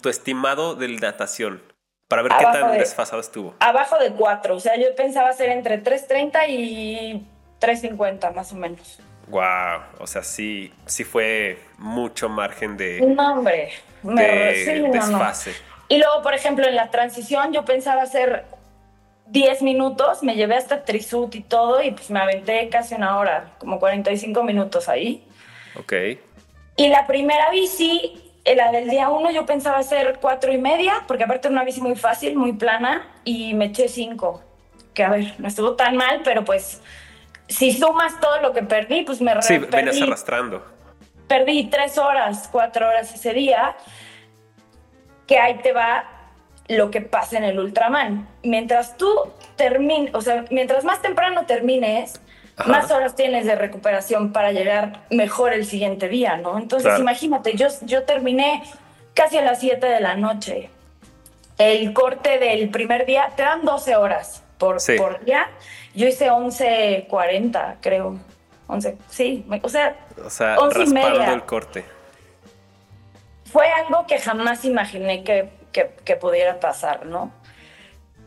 tu 0.01 0.09
estimado 0.09 0.73
de 0.73 0.87
natación? 0.87 1.61
Para 2.07 2.23
ver 2.23 2.31
qué 2.39 2.45
tan 2.45 2.71
desfasado 2.79 3.21
estuvo. 3.21 3.53
Abajo 3.59 3.99
de 3.99 4.11
4, 4.11 4.55
o 4.55 4.59
sea, 4.59 4.75
yo 4.75 4.95
pensaba 4.95 5.31
ser 5.33 5.49
entre 5.49 5.83
3.30 5.83 6.49
y 6.49 7.27
3.50 7.59 8.33
más 8.33 8.51
o 8.51 8.55
menos. 8.55 8.99
Wow, 9.27 9.81
o 9.99 10.07
sea, 10.07 10.23
sí, 10.23 10.73
sí 10.85 11.03
fue 11.03 11.59
mucho 11.77 12.29
margen 12.29 12.77
de... 12.77 12.99
No, 13.01 13.33
hombre, 13.33 13.71
me 14.01 14.23
de 14.23 14.89
desfase. 14.91 15.53
Y 15.87 15.97
luego, 15.97 16.21
por 16.23 16.33
ejemplo, 16.33 16.67
en 16.67 16.75
la 16.75 16.89
transición 16.89 17.53
yo 17.53 17.65
pensaba 17.65 18.01
hacer 18.01 18.45
10 19.27 19.61
minutos, 19.61 20.23
me 20.23 20.35
llevé 20.35 20.55
hasta 20.55 20.83
Trisut 20.83 21.33
y 21.35 21.41
todo, 21.41 21.81
y 21.83 21.91
pues 21.91 22.09
me 22.09 22.19
aventé 22.19 22.69
casi 22.69 22.95
una 22.95 23.17
hora, 23.17 23.51
como 23.59 23.79
45 23.79 24.43
minutos 24.43 24.89
ahí. 24.89 25.23
Ok. 25.79 25.93
Y 26.75 26.87
la 26.87 27.05
primera 27.05 27.51
bici, 27.51 28.31
eh, 28.45 28.55
la 28.55 28.71
del 28.71 28.89
día 28.89 29.09
uno, 29.09 29.29
yo 29.31 29.45
pensaba 29.45 29.77
hacer 29.77 30.17
cuatro 30.19 30.51
y 30.51 30.57
media, 30.57 31.03
porque 31.07 31.23
aparte 31.23 31.47
era 31.47 31.53
una 31.53 31.63
bici 31.63 31.81
muy 31.81 31.95
fácil, 31.95 32.35
muy 32.35 32.53
plana, 32.53 33.07
y 33.23 33.53
me 33.53 33.65
eché 33.65 33.87
cinco. 33.87 34.41
Que 34.93 35.03
a 35.03 35.09
ver, 35.09 35.35
no 35.37 35.47
estuvo 35.47 35.75
tan 35.75 35.95
mal, 35.95 36.21
pero 36.23 36.43
pues 36.43 36.81
si 37.49 37.73
sumas 37.73 38.19
todo 38.19 38.41
lo 38.41 38.53
que 38.53 38.63
perdí, 38.63 39.01
pues 39.03 39.21
me 39.21 39.39
Sí, 39.41 39.57
venías 39.57 40.01
arrastrando. 40.01 40.63
Perdí 41.27 41.65
tres 41.65 41.97
horas, 41.97 42.47
cuatro 42.51 42.87
horas 42.87 43.13
ese 43.13 43.33
día, 43.33 43.75
que 45.27 45.37
ahí 45.39 45.59
te 45.61 45.73
va 45.73 46.05
lo 46.67 46.91
que 46.91 47.01
pasa 47.01 47.37
en 47.37 47.43
el 47.43 47.59
Ultraman. 47.59 48.27
Mientras 48.43 48.97
tú 48.97 49.09
termines, 49.55 50.13
o 50.13 50.21
sea, 50.21 50.45
mientras 50.51 50.85
más 50.85 51.01
temprano 51.01 51.45
termines, 51.45 52.21
más 52.67 52.91
horas 52.91 53.15
tienes 53.15 53.45
de 53.45 53.55
recuperación 53.55 54.31
para 54.31 54.51
llegar 54.51 55.01
mejor 55.09 55.53
el 55.53 55.65
siguiente 55.65 56.07
día, 56.07 56.37
¿no? 56.37 56.57
Entonces, 56.57 56.99
imagínate, 56.99 57.55
yo, 57.55 57.67
yo 57.81 58.03
terminé 58.03 58.63
casi 59.13 59.37
a 59.37 59.41
las 59.41 59.59
7 59.59 59.85
de 59.85 59.99
la 59.99 60.15
noche. 60.15 60.69
El 61.57 61.93
corte 61.93 62.37
del 62.37 62.69
primer 62.69 63.05
día, 63.05 63.31
te 63.35 63.43
dan 63.43 63.65
12 63.65 63.95
horas 63.95 64.43
por, 64.59 64.77
por 64.97 65.25
día. 65.25 65.49
Yo 65.95 66.07
hice 66.07 66.29
11.40, 66.29 67.77
creo. 67.81 68.19
11, 68.67 68.97
sí, 69.09 69.43
o 69.63 69.69
sea, 69.69 69.97
o 70.23 70.29
sea 70.29 70.59
11 70.59 70.83
y 70.83 70.87
media. 70.87 71.33
el 71.33 71.41
corte. 71.43 71.83
Fue 73.51 73.67
algo 73.71 74.05
que 74.05 74.19
jamás 74.19 74.63
imaginé 74.63 75.23
que 75.23 75.49
que, 75.71 76.15
pudiera 76.15 76.59
pasar, 76.59 77.05
¿no? 77.05 77.31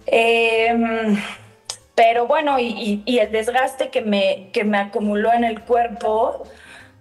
Em, 0.06 1.16
pero 1.94 2.26
bueno, 2.26 2.58
y, 2.58 3.02
el 3.06 3.30
desgaste 3.30 3.90
que 3.90 4.00
me, 4.00 4.50
que 4.52 4.64
me 4.64 4.78
acumuló 4.78 5.32
en 5.32 5.44
el 5.44 5.60
cuerpo, 5.60 6.46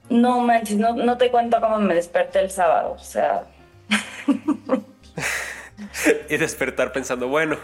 no 0.09 0.39
manches, 0.41 0.77
no, 0.77 0.93
no 0.93 1.17
te 1.17 1.31
cuento 1.31 1.59
cómo 1.61 1.79
me 1.79 1.95
desperté 1.95 2.39
el 2.39 2.51
sábado, 2.51 2.93
o 2.93 3.03
sea... 3.03 3.43
y 6.29 6.37
despertar 6.37 6.91
pensando, 6.91 7.27
bueno, 7.27 7.57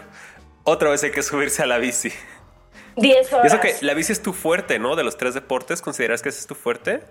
otra 0.64 0.90
vez 0.90 1.02
hay 1.04 1.10
que 1.10 1.22
subirse 1.22 1.62
a 1.62 1.66
la 1.66 1.78
bici. 1.78 2.12
10 2.96 3.32
horas. 3.32 3.46
eso 3.52 3.60
que 3.60 3.74
la 3.80 3.94
bici 3.94 4.12
es 4.12 4.22
tu 4.22 4.32
fuerte, 4.32 4.78
¿no? 4.78 4.96
De 4.96 5.04
los 5.04 5.16
tres 5.16 5.34
deportes, 5.34 5.82
¿consideras 5.82 6.20
que 6.22 6.30
ese 6.30 6.40
es 6.40 6.46
tu 6.46 6.54
fuerte? 6.54 7.02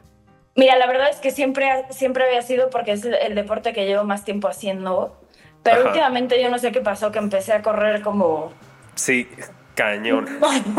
Mira, 0.56 0.76
la 0.76 0.88
verdad 0.88 1.10
es 1.10 1.18
que 1.18 1.32
siempre, 1.32 1.86
siempre 1.92 2.26
había 2.26 2.42
sido 2.42 2.70
porque 2.70 2.92
es 2.92 3.06
el 3.06 3.36
deporte 3.36 3.74
que 3.74 3.86
llevo 3.86 4.04
más 4.04 4.26
tiempo 4.26 4.48
haciendo. 4.48 5.16
Pero 5.64 5.86
últimamente 5.86 6.42
yo 6.42 6.50
no 6.50 6.60
sé 6.60 6.72
qué 6.72 6.82
pasó, 6.82 7.12
que 7.12 7.20
empecé 7.20 7.54
a 7.54 7.62
correr 7.62 8.02
como... 8.02 8.54
Sí, 8.96 9.30
cañón. 9.76 10.28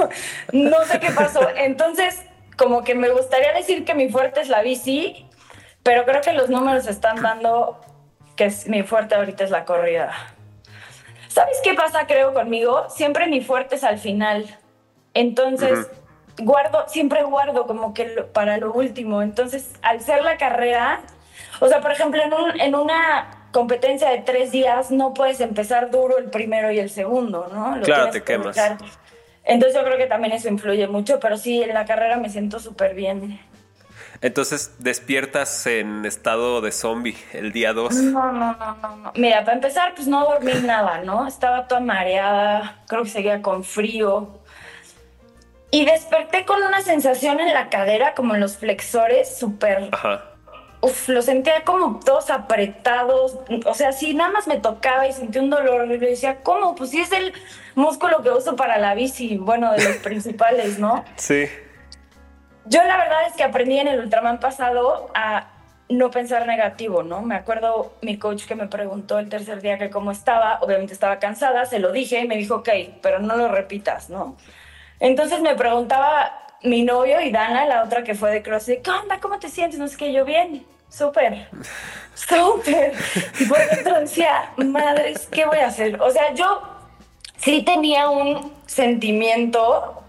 no 0.52 0.84
sé 0.84 0.98
qué 0.98 1.10
pasó. 1.12 1.46
Entonces, 1.56 2.22
como 2.56 2.82
que 2.82 2.94
me 2.94 3.08
gustaría 3.10 3.52
decir 3.52 3.84
que 3.84 3.94
mi 3.94 4.08
fuerte 4.10 4.40
es 4.40 4.48
la 4.48 4.62
bici, 4.62 5.26
pero 5.82 6.04
creo 6.04 6.22
que 6.22 6.32
los 6.32 6.50
números 6.50 6.86
están 6.86 7.22
dando 7.22 7.80
que 8.34 8.52
mi 8.66 8.82
fuerte 8.82 9.14
ahorita 9.14 9.44
es 9.44 9.50
la 9.50 9.64
corrida. 9.64 10.12
¿Sabes 11.38 11.60
qué 11.62 11.74
pasa, 11.74 12.04
creo, 12.08 12.34
conmigo? 12.34 12.86
Siempre 12.90 13.28
mi 13.28 13.40
fuerte 13.40 13.76
es 13.76 13.84
al 13.84 14.00
final. 14.00 14.44
Entonces, 15.14 15.88
guardo, 16.38 16.84
siempre 16.88 17.22
guardo 17.22 17.64
como 17.64 17.94
que 17.94 18.06
para 18.32 18.56
lo 18.56 18.72
último. 18.72 19.22
Entonces, 19.22 19.70
al 19.82 20.00
ser 20.00 20.24
la 20.24 20.36
carrera, 20.36 21.00
o 21.60 21.68
sea, 21.68 21.80
por 21.80 21.92
ejemplo, 21.92 22.20
en, 22.20 22.60
en 22.60 22.74
una 22.74 23.46
competencia 23.52 24.10
de 24.10 24.18
tres 24.18 24.50
días 24.50 24.90
no 24.90 25.14
puedes 25.14 25.40
empezar 25.40 25.92
duro 25.92 26.18
el 26.18 26.28
primero 26.28 26.72
y 26.72 26.80
el 26.80 26.90
segundo, 26.90 27.48
¿no? 27.52 27.80
claro, 27.82 28.10
te 28.10 28.24
quemas. 28.24 28.56
Entonces 29.44 29.78
yo 29.78 29.84
creo 29.84 29.96
que 29.96 30.06
también 30.06 30.34
eso 30.34 30.48
influye 30.48 30.88
mucho, 30.88 31.20
pero 31.20 31.36
sí, 31.36 31.62
en 31.62 31.72
la 31.72 31.84
carrera 31.84 32.16
me 32.16 32.30
siento 32.30 32.58
súper 32.58 32.94
bien. 32.94 33.40
Entonces, 34.20 34.74
¿despiertas 34.78 35.66
en 35.66 36.04
estado 36.04 36.60
de 36.60 36.72
zombie 36.72 37.16
el 37.32 37.52
día 37.52 37.72
2? 37.72 37.94
No, 37.94 38.32
no, 38.32 38.56
no, 38.56 38.76
no, 38.82 38.96
no. 38.96 39.12
Mira, 39.14 39.44
para 39.44 39.54
empezar, 39.54 39.94
pues 39.94 40.08
no 40.08 40.24
dormí 40.24 40.52
nada, 40.64 41.02
¿no? 41.02 41.26
Estaba 41.26 41.68
toda 41.68 41.80
mareada, 41.80 42.82
creo 42.88 43.04
que 43.04 43.10
seguía 43.10 43.42
con 43.42 43.64
frío. 43.64 44.40
Y 45.70 45.84
desperté 45.84 46.44
con 46.44 46.62
una 46.62 46.80
sensación 46.80 47.40
en 47.40 47.52
la 47.52 47.68
cadera, 47.68 48.14
como 48.14 48.34
en 48.34 48.40
los 48.40 48.56
flexores, 48.56 49.38
súper 49.38 49.90
Ajá 49.92 50.24
uf, 50.80 51.08
lo 51.08 51.22
sentía 51.22 51.64
como 51.64 52.00
todos 52.00 52.30
apretados. 52.30 53.38
O 53.66 53.74
sea, 53.74 53.92
si 53.92 54.14
nada 54.14 54.30
más 54.30 54.46
me 54.46 54.58
tocaba 54.58 55.06
y 55.06 55.12
sentí 55.12 55.38
un 55.38 55.50
dolor, 55.50 55.90
y 55.90 55.98
decía, 55.98 56.42
¿cómo? 56.42 56.74
Pues 56.74 56.90
sí 56.90 57.00
es 57.00 57.12
el 57.12 57.32
músculo 57.74 58.22
que 58.22 58.30
uso 58.30 58.56
para 58.56 58.78
la 58.78 58.94
bici, 58.94 59.36
bueno, 59.38 59.72
de 59.72 59.82
los 59.82 59.96
principales, 60.02 60.78
¿no? 60.78 61.04
Sí. 61.16 61.46
Yo 62.68 62.82
la 62.84 62.96
verdad 62.96 63.26
es 63.28 63.34
que 63.34 63.44
aprendí 63.44 63.78
en 63.78 63.88
el 63.88 64.00
Ultraman 64.00 64.40
pasado 64.40 65.10
a 65.14 65.46
no 65.88 66.10
pensar 66.10 66.46
negativo, 66.46 67.02
¿no? 67.02 67.22
Me 67.22 67.34
acuerdo 67.34 67.94
mi 68.02 68.18
coach 68.18 68.44
que 68.44 68.54
me 68.54 68.66
preguntó 68.66 69.18
el 69.18 69.30
tercer 69.30 69.62
día 69.62 69.78
que 69.78 69.88
cómo 69.88 70.10
estaba, 70.10 70.58
obviamente 70.60 70.92
estaba 70.92 71.18
cansada, 71.18 71.64
se 71.64 71.78
lo 71.78 71.92
dije 71.92 72.20
y 72.20 72.28
me 72.28 72.36
dijo, 72.36 72.56
ok, 72.56 72.68
pero 73.00 73.20
no 73.20 73.36
lo 73.36 73.48
repitas, 73.48 74.10
¿no? 74.10 74.36
Entonces 75.00 75.40
me 75.40 75.54
preguntaba 75.54 76.46
mi 76.62 76.82
novio 76.82 77.20
y 77.20 77.30
Dana, 77.30 77.64
la 77.64 77.84
otra 77.84 78.02
que 78.02 78.14
fue 78.14 78.30
de 78.30 78.42
CrossFit, 78.42 78.82
¿qué 78.82 78.90
onda? 78.90 79.18
¿Cómo 79.20 79.38
te 79.38 79.48
sientes? 79.48 79.78
No 79.78 79.88
sé 79.88 79.96
qué, 79.96 80.12
yo 80.12 80.26
bien, 80.26 80.66
súper, 80.90 81.48
súper. 82.14 82.92
Dentro 83.74 84.00
decía, 84.00 84.50
madres, 84.56 85.26
¿qué 85.30 85.46
voy 85.46 85.58
a 85.58 85.68
hacer? 85.68 86.00
O 86.02 86.10
sea, 86.10 86.34
yo 86.34 86.62
sí 87.38 87.62
tenía 87.62 88.10
un 88.10 88.52
sentimiento 88.66 90.02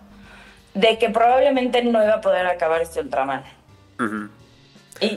de 0.74 0.98
que 0.98 1.10
probablemente 1.10 1.84
no 1.84 2.04
iba 2.04 2.16
a 2.16 2.22
poder 2.22 2.46
acabar 2.48 2.82
este 2.82 3.02
Ultraman. 3.02 3.44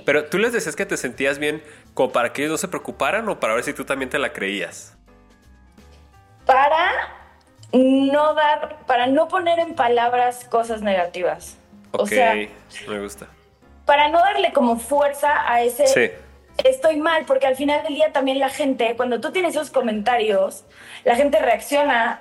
Pero 0.05 0.27
tú 0.27 0.39
les 0.39 0.53
decías 0.53 0.77
que 0.77 0.87
te 0.87 0.97
sentías 0.97 1.39
bien 1.39 1.63
como 1.95 2.13
para 2.13 2.33
que 2.33 2.43
ellos 2.43 2.53
no 2.53 2.59
se 2.59 2.69
preocuparan 2.69 3.29
o 3.29 3.39
para 3.41 3.55
ver 3.55 3.65
si 3.65 3.73
tú 3.73 3.85
también 3.85 4.11
te 4.11 4.19
la 4.19 4.33
creías. 4.33 4.97
Para 6.47 6.91
no 7.73 8.35
dar, 8.35 8.79
para 8.87 9.07
no 9.07 9.29
poner 9.29 9.59
en 9.59 9.75
palabras 9.75 10.45
cosas 10.45 10.83
negativas. 10.83 11.57
o 11.93 12.07
sea, 12.07 12.35
me 12.89 13.01
gusta. 13.01 13.27
Para 13.87 14.09
no 14.09 14.19
darle 14.19 14.53
como 14.53 14.79
fuerza 14.79 15.51
a 15.51 15.63
ese 15.63 16.17
estoy 16.65 16.97
mal, 16.97 17.25
porque 17.27 17.47
al 17.47 17.57
final 17.57 17.83
del 17.83 17.95
día 17.95 18.13
también 18.13 18.39
la 18.39 18.49
gente, 18.49 18.95
cuando 18.97 19.21
tú 19.21 19.33
tienes 19.33 19.55
esos 19.55 19.71
comentarios, 19.71 20.65
la 21.05 21.17
gente 21.17 21.39
reacciona 21.39 22.21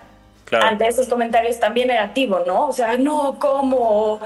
ante 0.52 0.88
esos 0.88 1.08
comentarios 1.08 1.60
también 1.60 1.88
negativos, 1.88 2.46
¿no? 2.46 2.68
O 2.68 2.74
sea, 2.74 2.98
no, 2.98 3.38
¿cómo? 3.40 4.20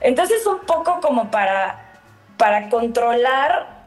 Entonces 0.00 0.46
un 0.46 0.60
poco 0.60 1.00
como 1.00 1.30
para, 1.30 2.00
para 2.36 2.68
controlar 2.68 3.78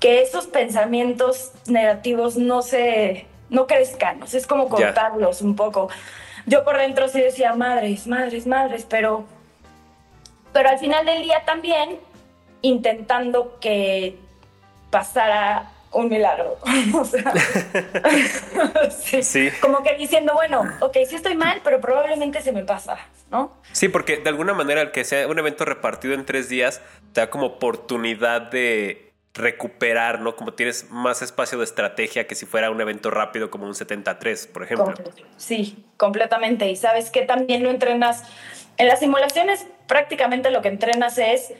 que 0.00 0.22
esos 0.22 0.46
pensamientos 0.46 1.52
negativos 1.66 2.36
no 2.36 2.62
se, 2.62 3.26
no 3.50 3.66
crezcan, 3.66 4.22
o 4.22 4.26
sea, 4.26 4.38
es 4.38 4.46
como 4.46 4.68
cortarlos 4.68 5.40
un 5.40 5.56
poco 5.56 5.88
yo 6.46 6.64
por 6.64 6.76
dentro 6.76 7.08
sí 7.08 7.20
decía, 7.20 7.54
madres, 7.54 8.06
madres, 8.06 8.46
madres, 8.46 8.86
pero, 8.88 9.24
pero 10.52 10.68
al 10.68 10.78
final 10.78 11.06
del 11.06 11.22
día 11.22 11.42
también 11.44 11.98
intentando 12.60 13.58
que 13.60 14.18
pasara 14.90 15.70
un 15.94 16.08
milagro. 16.08 16.58
o 16.94 17.04
sea, 17.04 17.32
sí, 19.22 19.50
Como 19.60 19.82
que 19.82 19.94
diciendo, 19.94 20.34
bueno, 20.34 20.62
ok, 20.80 20.96
sí 21.06 21.16
estoy 21.16 21.36
mal, 21.36 21.60
pero 21.64 21.80
probablemente 21.80 22.40
se 22.40 22.52
me 22.52 22.64
pasa, 22.64 22.98
¿no? 23.30 23.56
Sí, 23.72 23.88
porque 23.88 24.18
de 24.18 24.28
alguna 24.28 24.54
manera 24.54 24.82
el 24.82 24.90
que 24.90 25.04
sea 25.04 25.26
un 25.28 25.38
evento 25.38 25.64
repartido 25.64 26.14
en 26.14 26.24
tres 26.24 26.48
días 26.48 26.80
te 27.12 27.20
da 27.20 27.30
como 27.30 27.46
oportunidad 27.46 28.42
de 28.42 29.12
recuperar, 29.34 30.20
¿no? 30.20 30.36
Como 30.36 30.54
tienes 30.54 30.90
más 30.90 31.20
espacio 31.20 31.58
de 31.58 31.64
estrategia 31.64 32.26
que 32.26 32.36
si 32.36 32.46
fuera 32.46 32.70
un 32.70 32.80
evento 32.80 33.10
rápido 33.10 33.50
como 33.50 33.66
un 33.66 33.74
73, 33.74 34.46
por 34.46 34.62
ejemplo. 34.62 34.94
Sí, 35.36 35.84
completamente. 35.96 36.70
Y 36.70 36.76
sabes 36.76 37.10
que 37.10 37.22
también 37.22 37.64
lo 37.64 37.70
entrenas. 37.70 38.22
En 38.76 38.86
las 38.86 39.00
simulaciones 39.00 39.66
prácticamente 39.86 40.50
lo 40.50 40.62
que 40.62 40.68
entrenas 40.68 41.18
es 41.18 41.52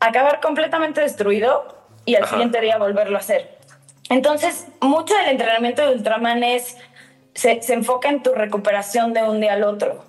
acabar 0.00 0.40
completamente 0.40 1.00
destruido 1.00 1.76
y 2.04 2.16
al 2.16 2.26
siguiente 2.26 2.60
día 2.60 2.78
volverlo 2.78 3.16
a 3.16 3.20
hacer. 3.20 3.55
Entonces, 4.08 4.66
mucho 4.80 5.14
del 5.14 5.28
entrenamiento 5.30 5.82
de 5.82 5.94
Ultraman 5.94 6.42
es 6.42 6.76
se, 7.34 7.60
se, 7.60 7.74
enfoca 7.74 8.08
en 8.08 8.22
tu 8.22 8.32
recuperación 8.32 9.12
de 9.12 9.22
un 9.22 9.40
día 9.40 9.54
al 9.54 9.64
otro. 9.64 10.04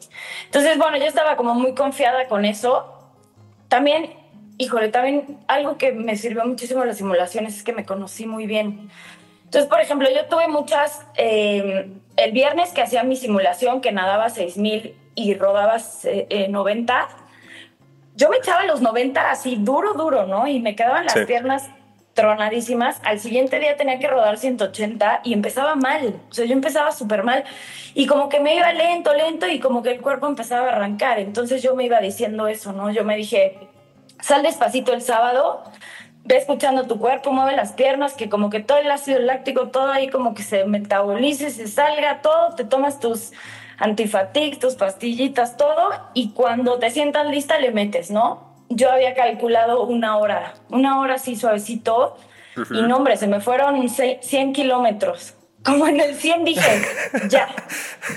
Entonces, 0.45 0.77
bueno, 0.77 0.97
yo 0.97 1.05
estaba 1.05 1.35
como 1.35 1.55
muy 1.55 1.75
confiada 1.75 2.27
con 2.27 2.45
eso. 2.45 2.93
También, 3.67 4.13
híjole, 4.57 4.89
también 4.89 5.39
algo 5.47 5.77
que 5.77 5.91
me 5.91 6.15
sirvió 6.15 6.45
muchísimo 6.45 6.83
en 6.83 6.89
las 6.89 6.97
simulaciones 6.97 7.57
es 7.57 7.63
que 7.63 7.73
me 7.73 7.85
conocí 7.85 8.25
muy 8.25 8.45
bien. 8.45 8.89
Entonces, 9.43 9.69
por 9.69 9.81
ejemplo, 9.81 10.09
yo 10.09 10.25
tuve 10.25 10.47
muchas, 10.47 11.05
eh, 11.15 11.89
el 12.17 12.31
viernes 12.31 12.71
que 12.71 12.81
hacía 12.81 13.03
mi 13.03 13.15
simulación, 13.15 13.81
que 13.81 13.91
nadaba 13.91 14.29
6000 14.29 14.95
y 15.15 15.33
rodaba 15.35 15.77
eh, 16.03 16.47
90, 16.49 17.07
yo 18.15 18.29
me 18.29 18.37
echaba 18.37 18.65
los 18.65 18.81
90 18.81 19.31
así 19.31 19.57
duro, 19.57 19.93
duro, 19.93 20.25
¿no? 20.25 20.47
Y 20.47 20.59
me 20.59 20.75
quedaban 20.75 21.05
las 21.05 21.17
piernas 21.25 21.69
tronadísimas. 22.17 22.99
Al 23.03 23.19
siguiente 23.19 23.59
día 23.59 23.77
tenía 23.77 23.99
que 23.99 24.07
rodar 24.07 24.39
180 24.39 25.21
y 25.23 25.33
empezaba 25.33 25.75
mal. 25.75 26.19
O 26.31 26.33
sea, 26.33 26.45
yo 26.45 26.53
empezaba 26.53 26.91
súper 26.91 27.23
mal. 27.23 27.43
Y 27.93 28.07
como 28.07 28.27
que 28.27 28.39
me 28.39 28.55
iba 28.55 28.73
lento, 28.73 29.13
lento 29.13 29.47
y 29.47 29.59
como 29.59 29.83
que 29.83 29.91
el 29.91 30.01
cuerpo 30.01 30.25
empezaba 30.25 30.67
a 30.67 30.71
arrancar. 30.71 31.19
Entonces 31.19 31.61
yo 31.61 31.75
me 31.75 31.85
iba 31.85 31.99
diciendo 31.99 32.47
eso, 32.47 32.73
¿no? 32.73 32.91
Yo 32.91 33.03
me 33.03 33.15
dije, 33.15 33.59
sal 34.19 34.41
despacito 34.41 34.93
el 34.93 35.03
sábado, 35.03 35.63
ve 36.25 36.37
escuchando 36.37 36.87
tu 36.87 36.99
cuerpo, 36.99 37.31
mueve 37.31 37.55
las 37.55 37.73
piernas, 37.73 38.15
que 38.15 38.29
como 38.29 38.49
que 38.49 38.61
todo 38.61 38.79
el 38.79 38.89
ácido 38.89 39.19
láctico, 39.19 39.67
todo 39.67 39.91
ahí 39.91 40.09
como 40.09 40.33
que 40.33 40.41
se 40.41 40.65
metabolice, 40.65 41.51
se 41.51 41.67
salga, 41.67 42.23
todo, 42.23 42.55
te 42.55 42.65
tomas 42.65 42.99
tus 42.99 43.31
antifatig, 43.77 44.59
tus 44.59 44.73
pastillitas, 44.73 45.55
todo, 45.55 45.91
y 46.15 46.31
cuando 46.31 46.79
te 46.79 46.89
sientas 46.89 47.27
lista 47.27 47.59
le 47.59 47.69
metes, 47.69 48.09
¿no? 48.09 48.46
Yo 48.69 48.91
había 48.91 49.13
calculado 49.13 49.83
una 49.83 50.17
hora, 50.17 50.55
una 50.69 50.99
hora 50.99 51.15
así 51.15 51.35
suavecito, 51.35 52.17
y 52.71 52.81
no, 52.81 52.97
hombre, 52.97 53.17
se 53.17 53.27
me 53.27 53.39
fueron 53.39 53.87
100 53.89 54.53
kilómetros. 54.53 55.35
Como 55.63 55.87
en 55.87 55.99
el 55.99 56.15
100 56.15 56.45
dije, 56.45 56.81
ya, 57.27 57.49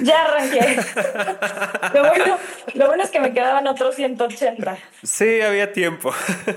ya 0.02 0.24
arranqué. 0.24 0.60
Lo 1.94 2.08
bueno, 2.08 2.38
lo 2.74 2.86
bueno 2.86 3.02
es 3.02 3.10
que 3.10 3.18
me 3.18 3.32
quedaban 3.32 3.66
otros 3.66 3.96
180. 3.96 4.78
Sí, 5.02 5.40
había 5.40 5.72
tiempo. 5.72 6.12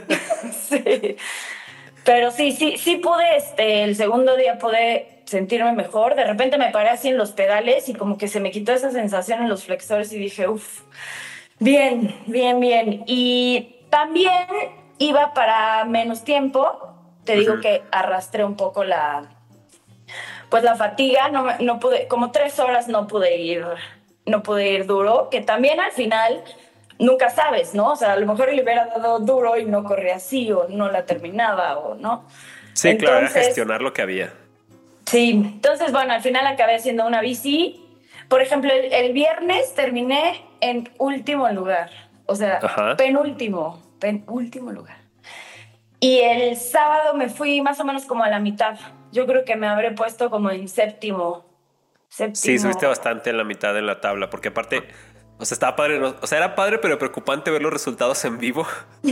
sí. 0.70 1.18
Pero 2.04 2.32
sí, 2.32 2.52
sí, 2.52 2.78
sí 2.78 2.98
pude, 2.98 3.38
este, 3.38 3.84
el 3.84 3.96
segundo 3.96 4.36
día 4.36 4.60
pude 4.60 5.24
sentirme 5.26 5.72
mejor. 5.72 6.16
De 6.16 6.26
repente 6.26 6.58
me 6.58 6.70
paré 6.70 6.90
así 6.90 7.10
en 7.10 7.18
los 7.18 7.32
pedales 7.32 7.90
y 7.90 7.94
como 7.94 8.18
que 8.18 8.28
se 8.28 8.40
me 8.40 8.52
quitó 8.52 8.74
esa 8.74 8.92
sensación 8.92 9.42
en 9.42 9.50
los 9.50 9.64
flexores 9.64 10.12
y 10.14 10.20
dije, 10.20 10.48
uff, 10.48 10.82
bien, 11.60 12.16
bien, 12.28 12.60
bien. 12.60 13.04
Y 13.08 13.78
también 13.94 14.48
iba 14.98 15.36
para 15.36 15.86
menos 15.86 16.24
tiempo. 16.24 16.90
Te 17.26 17.36
digo 17.36 17.62
que 17.62 17.84
arrastré 17.92 18.44
un 18.44 18.56
poco 18.56 18.84
la, 18.84 19.30
pues 20.50 20.64
la 20.64 20.76
fatiga, 20.76 21.30
no, 21.30 21.46
no 21.60 21.80
pude, 21.80 22.08
como 22.08 22.32
tres 22.32 22.58
horas 22.58 22.88
no 22.88 23.06
pude 23.06 23.38
ir, 23.38 23.64
no 24.26 24.42
pude 24.42 24.72
ir 24.72 24.88
duro, 24.88 25.30
que 25.30 25.42
también 25.42 25.80
al 25.80 25.92
final 25.92 26.44
nunca 26.98 27.30
sabes, 27.30 27.76
¿no? 27.76 27.92
O 27.92 27.96
sea, 27.96 28.14
a 28.14 28.18
lo 28.18 28.26
mejor 28.26 28.52
le 28.52 28.64
hubiera 28.64 28.88
dado 28.88 29.20
duro 29.20 29.60
y 29.60 29.66
no 29.66 29.84
corría 29.84 30.16
así 30.16 30.52
o 30.52 30.68
no 30.70 30.90
la 30.90 31.06
terminaba 31.06 31.78
o 31.78 31.94
no. 31.94 32.26
Sí, 32.74 32.90
entonces, 32.90 33.10
claro, 33.10 33.26
era 33.28 33.30
gestionar 33.30 33.82
lo 33.84 33.94
que 33.94 34.02
había. 34.02 34.34
Sí, 35.06 35.30
entonces 35.30 35.92
bueno, 35.92 36.14
al 36.14 36.22
final 36.24 36.48
acabé 36.48 36.76
haciendo 36.76 37.06
una 37.06 37.22
bici. 37.22 37.80
Por 38.28 38.42
ejemplo, 38.42 38.74
el, 38.74 38.92
el 38.92 39.14
viernes 39.14 39.76
terminé 39.76 40.44
en 40.62 40.90
último 40.98 41.48
lugar, 41.50 41.92
o 42.26 42.36
sea, 42.36 42.60
Ajá. 42.64 42.96
penúltimo, 42.98 43.83
penúltimo 44.04 44.74
lugar. 44.74 44.98
Y 46.02 46.20
el 46.20 46.58
sábado 46.58 47.14
me 47.14 47.30
fui 47.30 47.62
más 47.62 47.80
o 47.80 47.86
menos 47.86 48.04
como 48.04 48.26
a 48.26 48.30
la 48.30 48.40
mitad. 48.40 48.78
Yo 49.14 49.26
creo 49.26 49.46
que 49.46 49.56
me 49.56 49.66
habré 49.66 49.92
puesto 49.92 50.30
como 50.30 50.52
en 50.52 50.68
séptimo. 50.68 51.46
séptimo. 52.10 52.36
Sí, 52.36 52.60
subiste 52.60 52.86
bastante 52.86 53.30
en 53.30 53.38
la 53.38 53.46
mitad 53.46 53.74
de 53.74 53.82
la 53.82 54.02
tabla, 54.02 54.30
porque 54.30 54.50
aparte, 54.50 54.84
o 55.38 55.46
sea, 55.46 55.56
estaba 55.56 55.78
padre, 55.78 56.04
o 56.04 56.28
sea, 56.28 56.40
era 56.40 56.54
padre, 56.54 56.80
pero 56.80 57.00
preocupante 57.00 57.50
ver 57.50 57.62
los 57.62 57.72
resultados 57.72 58.26
en 58.26 58.40
vivo. 58.40 58.68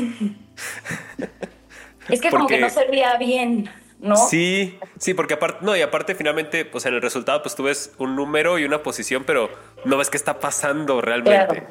es 2.09 2.19
que 2.19 2.29
porque, 2.29 2.29
como 2.29 2.47
que 2.47 2.59
no 2.59 2.69
se 2.69 2.85
veía 2.87 3.15
bien. 3.15 3.71
¿No? 3.99 4.17
Sí, 4.17 4.77
sí, 4.99 5.13
porque 5.13 5.35
aparte, 5.35 5.59
no, 5.61 5.73
y 5.77 5.81
aparte 5.81 6.15
finalmente, 6.15 6.65
pues 6.65 6.85
en 6.85 6.95
el 6.95 7.01
resultado, 7.01 7.41
pues 7.41 7.55
tú 7.55 7.63
ves 7.63 7.93
un 7.97 8.17
número 8.17 8.59
y 8.59 8.65
una 8.65 8.83
posición, 8.83 9.23
pero 9.25 9.49
no 9.85 9.95
ves 9.95 10.09
qué 10.09 10.17
está 10.17 10.41
pasando 10.41 10.99
realmente. 10.99 11.61
Claro. 11.61 11.67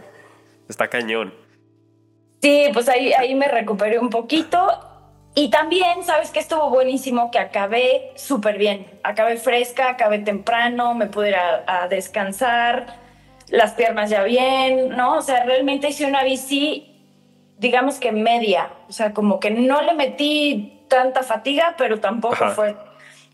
Está 0.71 0.88
cañón. 0.88 1.35
Sí, 2.42 2.70
pues 2.72 2.88
ahí, 2.88 3.12
ahí 3.12 3.35
me 3.35 3.48
recuperé 3.48 3.98
un 3.98 4.09
poquito 4.09 4.90
y 5.35 5.48
también, 5.50 6.03
¿sabes 6.05 6.31
que 6.31 6.40
estuvo 6.40 6.70
buenísimo? 6.70 7.31
Que 7.31 7.38
acabé 7.38 8.12
súper 8.16 8.59
bien. 8.59 8.87
Acabé 9.05 9.37
fresca, 9.37 9.90
acabé 9.90 10.18
temprano, 10.18 10.94
me 10.94 11.07
pude 11.07 11.31
ir 11.31 11.37
a, 11.37 11.64
a, 11.66 11.88
descansar, 11.88 12.98
las 13.48 13.72
piernas 13.74 14.11
ya 14.11 14.24
bien, 14.24 14.90
¿no? 14.90 15.18
O 15.18 15.22
sea, 15.22 15.44
realmente 15.44 15.88
hice 15.88 16.05
una 16.07 16.24
bici, 16.24 17.07
digamos 17.59 17.98
que 18.00 18.11
media. 18.11 18.70
O 18.88 18.92
sea, 18.92 19.12
como 19.12 19.38
que 19.38 19.50
no 19.50 19.83
le 19.83 19.94
metí 19.94 20.83
tanta 20.88 21.22
fatiga, 21.22 21.74
pero 21.79 22.00
tampoco 22.00 22.35
Ajá. 22.35 22.50
fue 22.50 22.76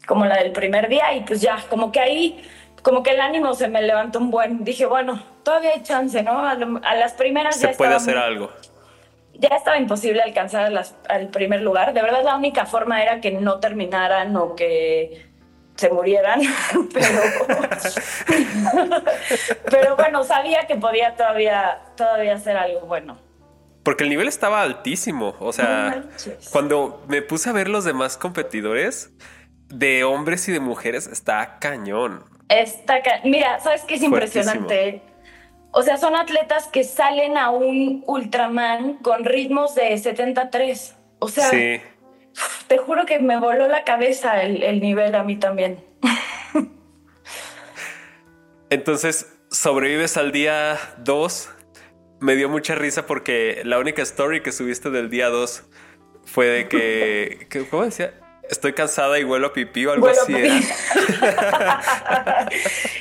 como 0.06 0.26
la 0.26 0.36
del 0.36 0.52
primer 0.52 0.88
día. 0.88 1.14
Y 1.14 1.20
pues 1.20 1.40
ya, 1.40 1.64
como 1.70 1.92
que 1.92 2.00
ahí, 2.00 2.44
como 2.82 3.02
que 3.02 3.12
el 3.12 3.20
ánimo 3.20 3.54
se 3.54 3.68
me 3.68 3.80
levantó 3.80 4.18
un 4.18 4.30
buen. 4.30 4.64
Dije, 4.64 4.84
bueno, 4.84 5.22
todavía 5.42 5.70
hay 5.74 5.82
chance, 5.82 6.22
¿no? 6.22 6.40
A, 6.40 6.52
a 6.52 6.94
las 6.94 7.14
primeras 7.14 7.56
se 7.56 7.68
ya 7.68 7.72
puede 7.72 7.94
hacer 7.94 8.16
muy, 8.16 8.24
algo 8.24 8.50
ya 9.38 9.56
estaba 9.56 9.78
imposible 9.78 10.22
alcanzar 10.22 10.70
las, 10.72 10.94
al 11.08 11.28
primer 11.28 11.62
lugar. 11.62 11.92
De 11.92 12.02
verdad, 12.02 12.22
la 12.24 12.36
única 12.36 12.66
forma 12.66 13.02
era 13.02 13.20
que 13.20 13.32
no 13.32 13.60
terminaran 13.60 14.36
o 14.36 14.54
que 14.54 15.26
se 15.76 15.90
murieran. 15.90 16.40
Pero, 16.94 17.08
pero 19.70 19.96
bueno, 19.96 20.24
sabía 20.24 20.66
que 20.66 20.76
podía 20.76 21.14
todavía, 21.14 21.82
todavía 21.96 22.34
hacer 22.34 22.56
algo 22.56 22.80
bueno. 22.86 23.18
Porque 23.82 24.04
el 24.04 24.10
nivel 24.10 24.26
estaba 24.26 24.62
altísimo. 24.62 25.36
O 25.38 25.52
sea, 25.52 26.02
no 26.02 26.32
cuando 26.50 27.04
me 27.08 27.22
puse 27.22 27.50
a 27.50 27.52
ver 27.52 27.68
los 27.68 27.84
demás 27.84 28.16
competidores 28.16 29.12
de 29.68 30.04
hombres 30.04 30.48
y 30.48 30.52
de 30.52 30.60
mujeres, 30.60 31.06
está 31.06 31.58
cañón. 31.60 32.24
Está 32.48 33.02
ca 33.02 33.20
Mira, 33.24 33.60
¿sabes 33.60 33.82
qué 33.82 33.96
es 33.96 34.02
impresionante? 34.02 35.02
O 35.78 35.82
sea, 35.82 35.98
son 35.98 36.16
atletas 36.16 36.68
que 36.68 36.84
salen 36.84 37.36
a 37.36 37.50
un 37.50 38.02
Ultraman 38.06 38.94
con 38.94 39.26
ritmos 39.26 39.74
de 39.74 39.98
73. 39.98 40.96
O 41.18 41.28
sea, 41.28 41.50
sí. 41.50 41.82
te 42.66 42.78
juro 42.78 43.04
que 43.04 43.18
me 43.18 43.38
voló 43.38 43.68
la 43.68 43.84
cabeza 43.84 44.42
el, 44.42 44.62
el 44.62 44.80
nivel 44.80 45.14
a 45.14 45.22
mí 45.22 45.36
también. 45.36 45.84
Entonces, 48.70 49.36
sobrevives 49.50 50.16
al 50.16 50.32
día 50.32 50.78
2. 51.00 51.50
Me 52.20 52.36
dio 52.36 52.48
mucha 52.48 52.74
risa 52.74 53.04
porque 53.04 53.60
la 53.66 53.78
única 53.78 54.00
story 54.00 54.40
que 54.40 54.52
subiste 54.52 54.88
del 54.88 55.10
día 55.10 55.28
2 55.28 55.62
fue 56.24 56.46
de 56.46 56.68
que, 56.68 57.46
que 57.50 57.68
¿cómo 57.68 57.84
decía? 57.84 58.14
Estoy 58.50 58.72
cansada 58.72 59.18
y 59.18 59.24
huelo 59.24 59.48
a 59.48 59.52
pipí 59.52 59.86
o 59.86 59.92
algo 59.92 60.06
Huelo 60.06 60.22
así. 60.22 60.34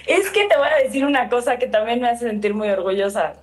es 0.07 0.29
que 0.29 0.47
te 0.47 0.57
voy 0.57 0.67
a 0.67 0.83
decir 0.83 1.05
una 1.05 1.29
cosa 1.29 1.57
que 1.57 1.67
también 1.67 2.01
me 2.01 2.09
hace 2.09 2.27
sentir 2.27 2.53
muy 2.53 2.69
orgullosa. 2.69 3.33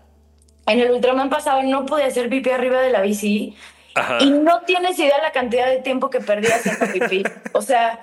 En 0.67 0.81
el 0.81 0.91
Ultraman 0.91 1.31
pasado 1.31 1.63
no 1.63 1.87
pude 1.87 2.05
hacer 2.05 2.29
pipí 2.29 2.51
arriba 2.51 2.81
de 2.81 2.91
la 2.91 3.01
bici 3.03 3.57
Ajá. 3.95 4.19
y 4.21 4.31
no 4.31 4.63
tienes 4.63 4.99
idea 4.99 5.21
la 5.23 5.33
cantidad 5.33 5.67
de 5.67 5.79
tiempo 5.79 6.11
que 6.11 6.21
perdí 6.21 6.49
haciendo 6.49 6.87
pipí. 6.93 7.23
O 7.53 7.63
sea, 7.63 8.01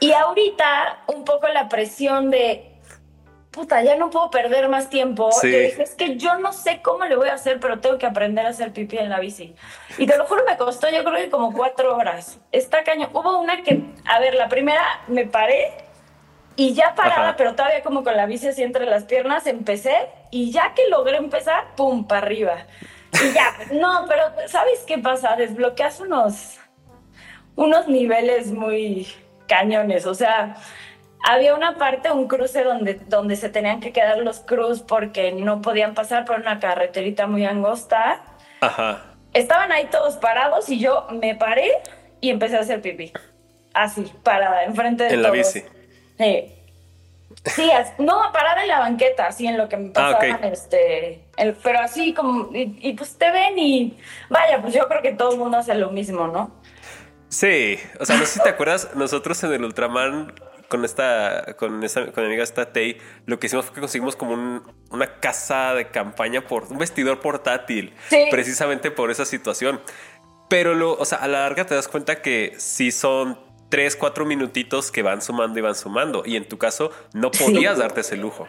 y 0.00 0.12
ahorita 0.12 1.04
un 1.08 1.24
poco 1.24 1.48
la 1.48 1.68
presión 1.68 2.30
de 2.30 2.73
puta, 3.54 3.82
ya 3.82 3.96
no 3.96 4.10
puedo 4.10 4.30
perder 4.30 4.68
más 4.68 4.90
tiempo. 4.90 5.30
Sí. 5.32 5.50
Yo 5.50 5.58
dije, 5.58 5.82
es 5.82 5.94
que 5.94 6.16
yo 6.16 6.38
no 6.38 6.52
sé 6.52 6.80
cómo 6.82 7.04
le 7.04 7.16
voy 7.16 7.28
a 7.28 7.34
hacer, 7.34 7.60
pero 7.60 7.78
tengo 7.78 7.98
que 7.98 8.06
aprender 8.06 8.44
a 8.44 8.48
hacer 8.50 8.72
pipí 8.72 8.98
en 8.98 9.08
la 9.08 9.20
bici. 9.20 9.54
Y 9.96 10.06
te 10.06 10.18
lo 10.18 10.26
juro, 10.26 10.42
me 10.44 10.56
costó 10.56 10.90
yo 10.90 11.04
creo 11.04 11.16
que 11.16 11.30
como 11.30 11.52
cuatro 11.52 11.96
horas. 11.96 12.40
Está 12.50 12.82
cañón. 12.82 13.10
Hubo 13.12 13.38
una 13.38 13.62
que, 13.62 13.80
a 14.06 14.18
ver, 14.18 14.34
la 14.34 14.48
primera 14.48 14.82
me 15.06 15.26
paré 15.26 15.72
y 16.56 16.74
ya 16.74 16.94
parada, 16.94 17.28
Ajá. 17.28 17.36
pero 17.36 17.54
todavía 17.54 17.82
como 17.82 18.02
con 18.04 18.16
la 18.16 18.26
bici 18.26 18.48
así 18.48 18.62
entre 18.62 18.86
las 18.86 19.04
piernas, 19.04 19.46
empecé 19.46 20.08
y 20.30 20.50
ya 20.50 20.74
que 20.74 20.88
logré 20.88 21.16
empezar, 21.16 21.74
pum, 21.76 22.06
para 22.06 22.26
arriba. 22.26 22.66
Y 23.12 23.32
ya, 23.32 23.54
no, 23.72 24.04
pero 24.08 24.24
¿sabes 24.48 24.80
qué 24.86 24.98
pasa? 24.98 25.36
Desbloqueas 25.36 26.00
unos, 26.00 26.58
unos 27.54 27.86
niveles 27.86 28.52
muy 28.52 29.06
cañones, 29.46 30.06
o 30.06 30.14
sea 30.14 30.56
había 31.24 31.54
una 31.54 31.76
parte, 31.76 32.10
un 32.10 32.28
cruce 32.28 32.62
donde, 32.64 32.94
donde 32.94 33.36
se 33.36 33.48
tenían 33.48 33.80
que 33.80 33.92
quedar 33.92 34.18
los 34.18 34.40
cruz 34.40 34.82
porque 34.82 35.32
no 35.32 35.60
podían 35.62 35.94
pasar 35.94 36.24
por 36.24 36.38
una 36.38 36.60
carreterita 36.60 37.26
muy 37.26 37.44
angosta. 37.44 38.22
Ajá. 38.60 39.02
Estaban 39.32 39.72
ahí 39.72 39.86
todos 39.90 40.16
parados 40.16 40.68
y 40.68 40.78
yo 40.78 41.06
me 41.10 41.34
paré 41.34 41.70
y 42.20 42.30
empecé 42.30 42.56
a 42.56 42.60
hacer 42.60 42.80
pipí. 42.80 43.12
Así, 43.72 44.02
parada, 44.22 44.64
enfrente 44.64 45.04
de 45.04 45.10
En 45.14 45.22
todos. 45.22 45.22
la 45.22 45.30
bici. 45.32 45.64
Sí. 46.18 46.50
Sí, 47.46 47.70
no, 47.98 48.22
parada 48.32 48.62
en 48.62 48.68
la 48.68 48.78
banqueta, 48.78 49.26
así 49.26 49.46
en 49.46 49.58
lo 49.58 49.68
que 49.68 49.76
me 49.76 49.88
Ah, 49.96 50.16
pasaban, 50.18 50.44
este, 50.44 51.24
el- 51.36 51.54
pero 51.54 51.80
así 51.80 52.14
como, 52.14 52.54
y, 52.54 52.78
y 52.80 52.92
pues 52.94 53.18
te 53.18 53.30
ven 53.32 53.58
y 53.58 53.98
vaya, 54.30 54.62
pues 54.62 54.72
yo 54.72 54.86
creo 54.88 55.02
que 55.02 55.12
todo 55.12 55.32
el 55.32 55.38
mundo 55.38 55.58
hace 55.58 55.74
lo 55.74 55.90
mismo, 55.90 56.28
¿no? 56.28 56.52
Sí, 57.28 57.76
o 57.98 58.04
sea, 58.06 58.16
no 58.16 58.24
sé 58.24 58.34
si 58.38 58.42
te 58.42 58.48
acuerdas, 58.50 58.90
nosotros 58.94 59.42
en 59.44 59.52
el 59.52 59.64
Ultraman 59.64 60.32
con 60.74 60.84
esta, 60.84 61.54
con 61.56 61.84
esa, 61.84 62.10
con 62.10 62.24
mi 62.24 62.30
amiga 62.30 62.42
esta 62.42 62.72
Tay, 62.72 62.98
lo 63.26 63.38
que 63.38 63.46
hicimos 63.46 63.66
fue 63.66 63.74
que 63.76 63.80
conseguimos 63.80 64.16
como 64.16 64.64
una 64.90 65.20
casa 65.20 65.72
de 65.74 65.88
campaña 65.88 66.48
por 66.48 66.64
un 66.64 66.78
vestidor 66.78 67.20
portátil, 67.20 67.94
precisamente 68.32 68.90
por 68.90 69.12
esa 69.12 69.24
situación. 69.24 69.80
Pero 70.48 70.74
lo, 70.74 70.94
o 70.94 71.04
sea, 71.04 71.18
a 71.18 71.28
la 71.28 71.42
larga 71.42 71.64
te 71.64 71.76
das 71.76 71.86
cuenta 71.86 72.22
que 72.22 72.54
sí 72.58 72.90
son 72.90 73.38
tres, 73.68 73.94
cuatro 73.94 74.24
minutitos 74.24 74.90
que 74.90 75.02
van 75.02 75.22
sumando 75.22 75.60
y 75.60 75.62
van 75.62 75.76
sumando. 75.76 76.24
Y 76.26 76.34
en 76.34 76.48
tu 76.48 76.58
caso, 76.58 76.90
no 77.12 77.30
podías 77.30 77.78
darte 77.78 78.00
ese 78.00 78.16
lujo. 78.16 78.48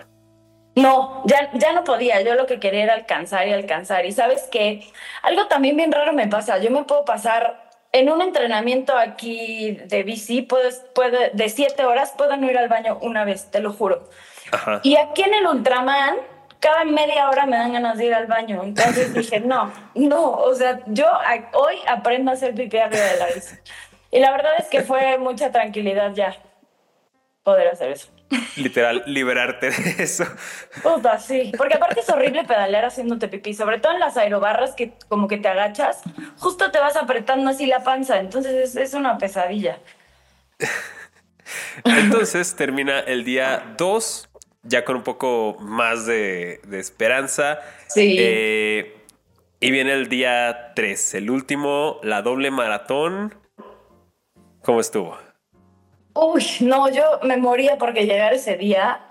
No, 0.75 1.21
ya, 1.27 1.51
ya 1.53 1.73
no 1.73 1.83
podía. 1.83 2.21
Yo 2.21 2.33
lo 2.33 2.47
que 2.47 2.59
quería 2.59 2.85
era 2.85 2.95
alcanzar 2.95 3.47
y 3.47 3.53
alcanzar. 3.53 4.07
Y 4.07 4.13
sabes 4.13 4.49
que 4.51 4.91
algo 5.21 5.45
también 5.45 5.77
bien 5.77 5.91
raro 5.91 6.11
me 6.11 6.27
pasa. 6.27 6.57
Yo 6.57 6.71
me 6.71 6.85
puedo 6.85 7.05
pasar 7.05 7.64
en 7.95 8.09
un 8.09 8.21
entrenamiento 8.21 8.97
aquí 8.97 9.71
de 9.85 10.03
bici, 10.03 10.41
puedo, 10.41 10.69
de 11.31 11.49
siete 11.49 11.85
horas, 11.85 12.13
puedo 12.17 12.35
no 12.35 12.51
ir 12.51 12.57
al 12.57 12.67
baño 12.67 12.97
una 13.01 13.23
vez, 13.23 13.49
te 13.49 13.61
lo 13.61 13.71
juro. 13.71 14.09
Y 14.83 14.97
aquí 14.97 15.21
en 15.21 15.33
el 15.33 15.47
Ultraman, 15.47 16.17
cada 16.59 16.83
media 16.83 17.29
hora 17.29 17.45
me 17.45 17.55
dan 17.55 17.71
ganas 17.71 17.97
de 17.97 18.07
ir 18.07 18.13
al 18.13 18.27
baño. 18.27 18.61
Entonces 18.63 19.13
dije, 19.13 19.39
no, 19.39 19.71
no, 19.93 20.31
o 20.31 20.53
sea, 20.53 20.81
yo 20.87 21.07
hoy 21.53 21.75
aprendo 21.87 22.31
a 22.31 22.33
hacer 22.33 22.53
pipí 22.53 22.77
arriba 22.77 23.05
de 23.05 23.17
la 23.17 23.27
bici. 23.27 23.55
Y 24.11 24.19
la 24.19 24.31
verdad 24.31 24.51
es 24.59 24.67
que 24.67 24.81
fue 24.81 25.17
mucha 25.17 25.53
tranquilidad 25.53 26.11
ya 26.13 26.35
poder 27.43 27.69
hacer 27.69 27.91
eso. 27.91 28.09
Literal, 28.57 29.03
liberarte 29.05 29.69
de 29.69 30.03
eso. 30.03 30.25
Puta, 30.81 31.19
sí. 31.19 31.51
Porque 31.57 31.75
aparte 31.75 31.99
es 31.99 32.09
horrible 32.09 32.43
pedalear 32.43 32.85
haciéndote 32.85 33.27
pipí, 33.27 33.53
sobre 33.53 33.79
todo 33.79 33.93
en 33.93 33.99
las 33.99 34.17
aerobarras 34.17 34.73
que 34.73 34.93
como 35.07 35.27
que 35.27 35.37
te 35.37 35.47
agachas, 35.47 36.01
justo 36.37 36.71
te 36.71 36.79
vas 36.79 36.95
apretando 36.95 37.49
así 37.49 37.65
la 37.65 37.83
panza, 37.83 38.19
entonces 38.19 38.75
es, 38.75 38.93
una 38.93 39.17
pesadilla. 39.17 39.79
Entonces 41.83 42.55
termina 42.55 43.01
el 43.01 43.25
día 43.25 43.75
2, 43.77 44.29
ya 44.63 44.85
con 44.85 44.95
un 44.95 45.03
poco 45.03 45.57
más 45.59 46.05
de, 46.05 46.61
esperanza. 46.71 47.59
Sí. 47.87 48.15
Eh, 48.17 48.97
y 49.59 49.71
viene 49.71 49.93
el 49.93 50.07
día 50.07 50.71
3, 50.75 51.15
el 51.15 51.29
último, 51.29 51.99
la 52.03 52.21
doble 52.21 52.51
maratón. 52.51 53.35
¿Cómo 54.63 54.79
estuvo? 54.79 55.17
Uy, 56.15 56.45
no, 56.61 56.89
yo 56.89 57.19
me 57.23 57.37
moría 57.37 57.77
porque 57.77 58.05
llegar 58.05 58.33
ese 58.33 58.55
día. 58.55 59.01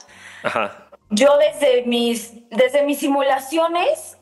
Ajá. 0.43 0.89
Yo 1.11 1.37
desde 1.37 1.83
mis, 1.83 2.49
desde 2.49 2.83
mis 2.83 2.99
simulaciones, 2.99 4.17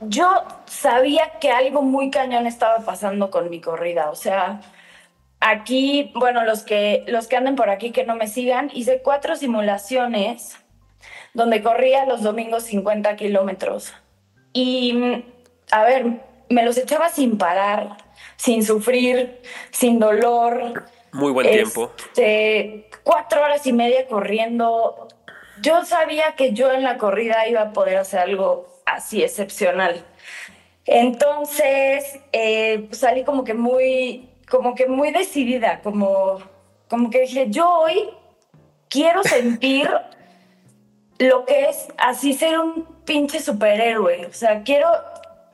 yo 0.00 0.44
sabía 0.66 1.38
que 1.40 1.50
algo 1.50 1.82
muy 1.82 2.10
cañón 2.10 2.46
estaba 2.46 2.78
pasando 2.84 3.30
con 3.30 3.50
mi 3.50 3.60
corrida. 3.60 4.10
O 4.10 4.14
sea, 4.14 4.60
aquí, 5.40 6.12
bueno, 6.14 6.44
los 6.44 6.62
que, 6.62 7.04
los 7.08 7.26
que 7.26 7.36
anden 7.36 7.56
por 7.56 7.68
aquí 7.68 7.90
que 7.90 8.04
no 8.04 8.14
me 8.14 8.28
sigan, 8.28 8.70
hice 8.72 9.02
cuatro 9.02 9.34
simulaciones 9.36 10.56
donde 11.34 11.62
corría 11.62 12.06
los 12.06 12.22
domingos 12.22 12.62
50 12.62 13.16
kilómetros. 13.16 13.92
Y, 14.52 15.24
a 15.72 15.82
ver, 15.82 16.22
me 16.48 16.64
los 16.64 16.78
echaba 16.78 17.08
sin 17.08 17.36
parar, 17.38 17.96
sin 18.36 18.64
sufrir, 18.64 19.40
sin 19.70 19.98
dolor 19.98 20.84
muy 21.16 21.32
buen 21.32 21.48
tiempo. 21.50 21.92
Este, 21.96 22.88
cuatro 23.02 23.42
horas 23.42 23.66
y 23.66 23.72
media 23.72 24.06
corriendo. 24.06 25.08
Yo 25.62 25.84
sabía 25.84 26.34
que 26.36 26.52
yo 26.52 26.72
en 26.72 26.82
la 26.82 26.98
corrida 26.98 27.48
iba 27.48 27.62
a 27.62 27.72
poder 27.72 27.96
hacer 27.96 28.20
algo 28.20 28.66
así 28.84 29.22
excepcional. 29.22 30.04
Entonces 30.84 32.20
eh, 32.32 32.88
salí 32.92 33.24
como 33.24 33.44
que 33.44 33.54
muy, 33.54 34.28
como 34.48 34.74
que 34.74 34.86
muy 34.86 35.10
decidida, 35.10 35.80
como, 35.82 36.38
como 36.88 37.10
que 37.10 37.22
dije, 37.22 37.46
yo 37.48 37.68
hoy 37.68 38.10
quiero 38.88 39.22
sentir 39.22 39.90
lo 41.18 41.44
que 41.46 41.70
es 41.70 41.88
así 41.96 42.34
ser 42.34 42.58
un 42.58 42.86
pinche 43.04 43.40
superhéroe. 43.40 44.26
O 44.26 44.32
sea, 44.32 44.62
quiero, 44.62 44.88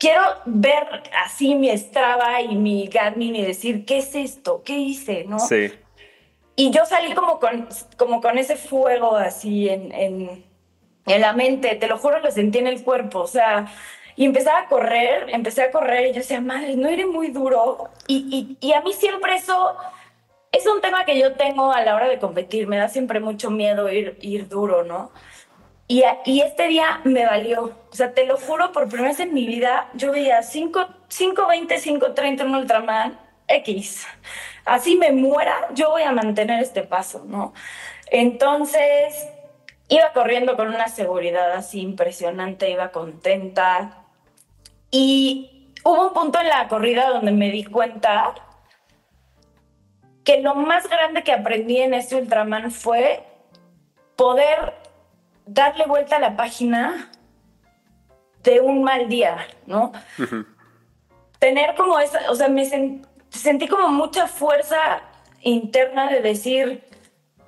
quiero 0.03 0.21
ver 0.43 0.85
así 1.25 1.55
mi 1.55 1.75
Strava 1.77 2.41
y 2.41 2.55
mi 2.55 2.87
Garmin 2.87 3.37
y 3.37 3.45
decir, 3.45 3.85
¿qué 3.85 3.99
es 3.99 4.13
esto? 4.15 4.61
¿Qué 4.65 4.77
hice? 4.77 5.23
¿No? 5.23 5.39
Sí. 5.39 5.71
Y 6.57 6.71
yo 6.71 6.85
salí 6.85 7.13
como 7.13 7.39
con, 7.39 7.69
como 7.97 8.19
con 8.19 8.37
ese 8.37 8.57
fuego 8.57 9.15
así 9.15 9.69
en, 9.69 9.93
en, 9.93 10.45
en 11.05 11.21
la 11.21 11.31
mente, 11.31 11.75
te 11.75 11.87
lo 11.87 11.97
juro, 11.97 12.19
lo 12.19 12.31
sentí 12.31 12.57
en 12.59 12.67
el 12.67 12.83
cuerpo, 12.83 13.19
o 13.19 13.27
sea, 13.27 13.67
y 14.17 14.25
empecé 14.25 14.49
a 14.49 14.67
correr, 14.67 15.29
empecé 15.29 15.63
a 15.63 15.71
correr 15.71 16.07
y 16.07 16.09
yo 16.09 16.15
decía, 16.15 16.41
madre, 16.41 16.75
no 16.75 16.91
iré 16.91 17.05
muy 17.05 17.29
duro. 17.29 17.89
Y, 18.05 18.57
y, 18.59 18.67
y, 18.67 18.73
a 18.73 18.81
mí 18.81 18.91
siempre 18.91 19.35
eso 19.35 19.77
es 20.51 20.67
un 20.67 20.81
tema 20.81 21.05
que 21.05 21.17
yo 21.17 21.33
tengo 21.33 21.71
a 21.71 21.81
la 21.81 21.95
hora 21.95 22.09
de 22.09 22.19
competir, 22.19 22.67
me 22.67 22.77
da 22.77 22.89
siempre 22.89 23.21
mucho 23.21 23.49
miedo 23.49 23.89
ir, 23.89 24.17
ir 24.21 24.49
duro, 24.49 24.83
¿no? 24.83 25.11
Y, 25.87 26.03
y, 26.25 26.41
este 26.41 26.67
día 26.69 27.01
me 27.03 27.25
valió. 27.25 27.77
O 27.91 27.95
sea, 27.95 28.13
te 28.13 28.25
lo 28.25 28.37
juro, 28.37 28.71
por 28.71 28.87
primera 28.87 29.09
vez 29.09 29.19
en 29.19 29.33
mi 29.33 29.45
vida, 29.45 29.89
yo 29.93 30.11
veía 30.11 30.39
5.20, 30.41 30.97
5.30 31.09 32.41
en 32.41 32.55
Ultraman 32.55 33.19
X. 33.47 34.07
Así 34.65 34.95
me 34.95 35.11
muera, 35.11 35.69
yo 35.73 35.89
voy 35.89 36.03
a 36.03 36.11
mantener 36.11 36.61
este 36.61 36.83
paso, 36.83 37.23
¿no? 37.25 37.53
Entonces, 38.07 39.27
iba 39.89 40.13
corriendo 40.13 40.55
con 40.55 40.69
una 40.69 40.87
seguridad 40.87 41.51
así 41.51 41.81
impresionante, 41.81 42.69
iba 42.69 42.91
contenta. 42.91 44.05
Y 44.89 45.73
hubo 45.83 46.07
un 46.07 46.13
punto 46.13 46.39
en 46.39 46.47
la 46.47 46.67
corrida 46.67 47.09
donde 47.09 47.31
me 47.31 47.51
di 47.51 47.65
cuenta 47.65 48.35
que 50.23 50.41
lo 50.41 50.55
más 50.55 50.89
grande 50.89 51.23
que 51.23 51.33
aprendí 51.33 51.79
en 51.79 51.93
este 51.93 52.15
Ultraman 52.15 52.71
fue 52.71 53.23
poder 54.15 54.82
darle 55.45 55.85
vuelta 55.85 56.17
a 56.17 56.19
la 56.19 56.35
página 56.35 57.09
de 58.43 58.59
un 58.59 58.83
mal 58.83 59.07
día, 59.09 59.47
¿no? 59.65 59.91
Tener 61.39 61.75
como 61.75 61.99
esa, 61.99 62.29
o 62.29 62.35
sea, 62.35 62.47
me 62.49 62.65
sentí 63.29 63.67
como 63.67 63.89
mucha 63.89 64.27
fuerza 64.27 65.01
interna 65.41 66.09
de 66.09 66.21
decir, 66.21 66.83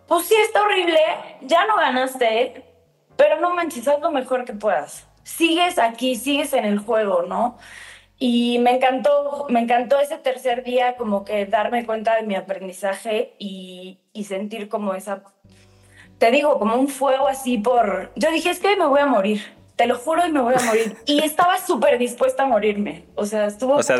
pues 0.07 0.25
sí, 0.27 0.35
está 0.35 0.63
horrible, 0.63 0.99
ya 1.41 1.65
no 1.65 1.77
ganaste, 1.77 2.63
pero 3.15 3.39
no 3.39 3.53
manches, 3.53 3.87
haz 3.87 3.99
lo 3.99 4.11
mejor 4.11 4.45
que 4.45 4.53
puedas. 4.53 5.07
Sigues 5.23 5.79
aquí, 5.79 6.15
sigues 6.15 6.53
en 6.53 6.65
el 6.65 6.79
juego, 6.79 7.23
¿no? 7.23 7.57
Y 8.17 8.59
me 8.59 8.75
encantó, 8.75 9.47
me 9.49 9.59
encantó 9.59 9.99
ese 9.99 10.17
tercer 10.17 10.63
día 10.63 10.95
como 10.95 11.25
que 11.25 11.45
darme 11.45 11.85
cuenta 11.85 12.15
de 12.15 12.23
mi 12.23 12.35
aprendizaje 12.35 13.35
y, 13.39 13.99
y 14.13 14.23
sentir 14.25 14.69
como 14.69 14.93
esa 14.93 15.23
te 16.17 16.31
digo, 16.31 16.59
como 16.59 16.75
un 16.75 16.87
fuego 16.87 17.27
así 17.27 17.57
por... 17.57 18.11
Yo 18.15 18.31
dije, 18.31 18.49
es 18.49 18.59
que 18.59 18.75
me 18.75 18.85
voy 18.85 18.99
a 18.99 19.05
morir, 19.05 19.41
te 19.75 19.87
lo 19.87 19.97
juro 19.97 20.25
y 20.25 20.31
me 20.31 20.41
voy 20.41 20.55
a 20.57 20.63
morir. 20.63 20.97
Y 21.05 21.23
estaba 21.23 21.57
súper 21.57 21.97
dispuesta 21.97 22.43
a 22.43 22.45
morirme. 22.45 23.05
O 23.15 23.25
sea, 23.25 23.47
estuvo... 23.47 23.75
O 23.75 23.83
sea, 23.83 23.97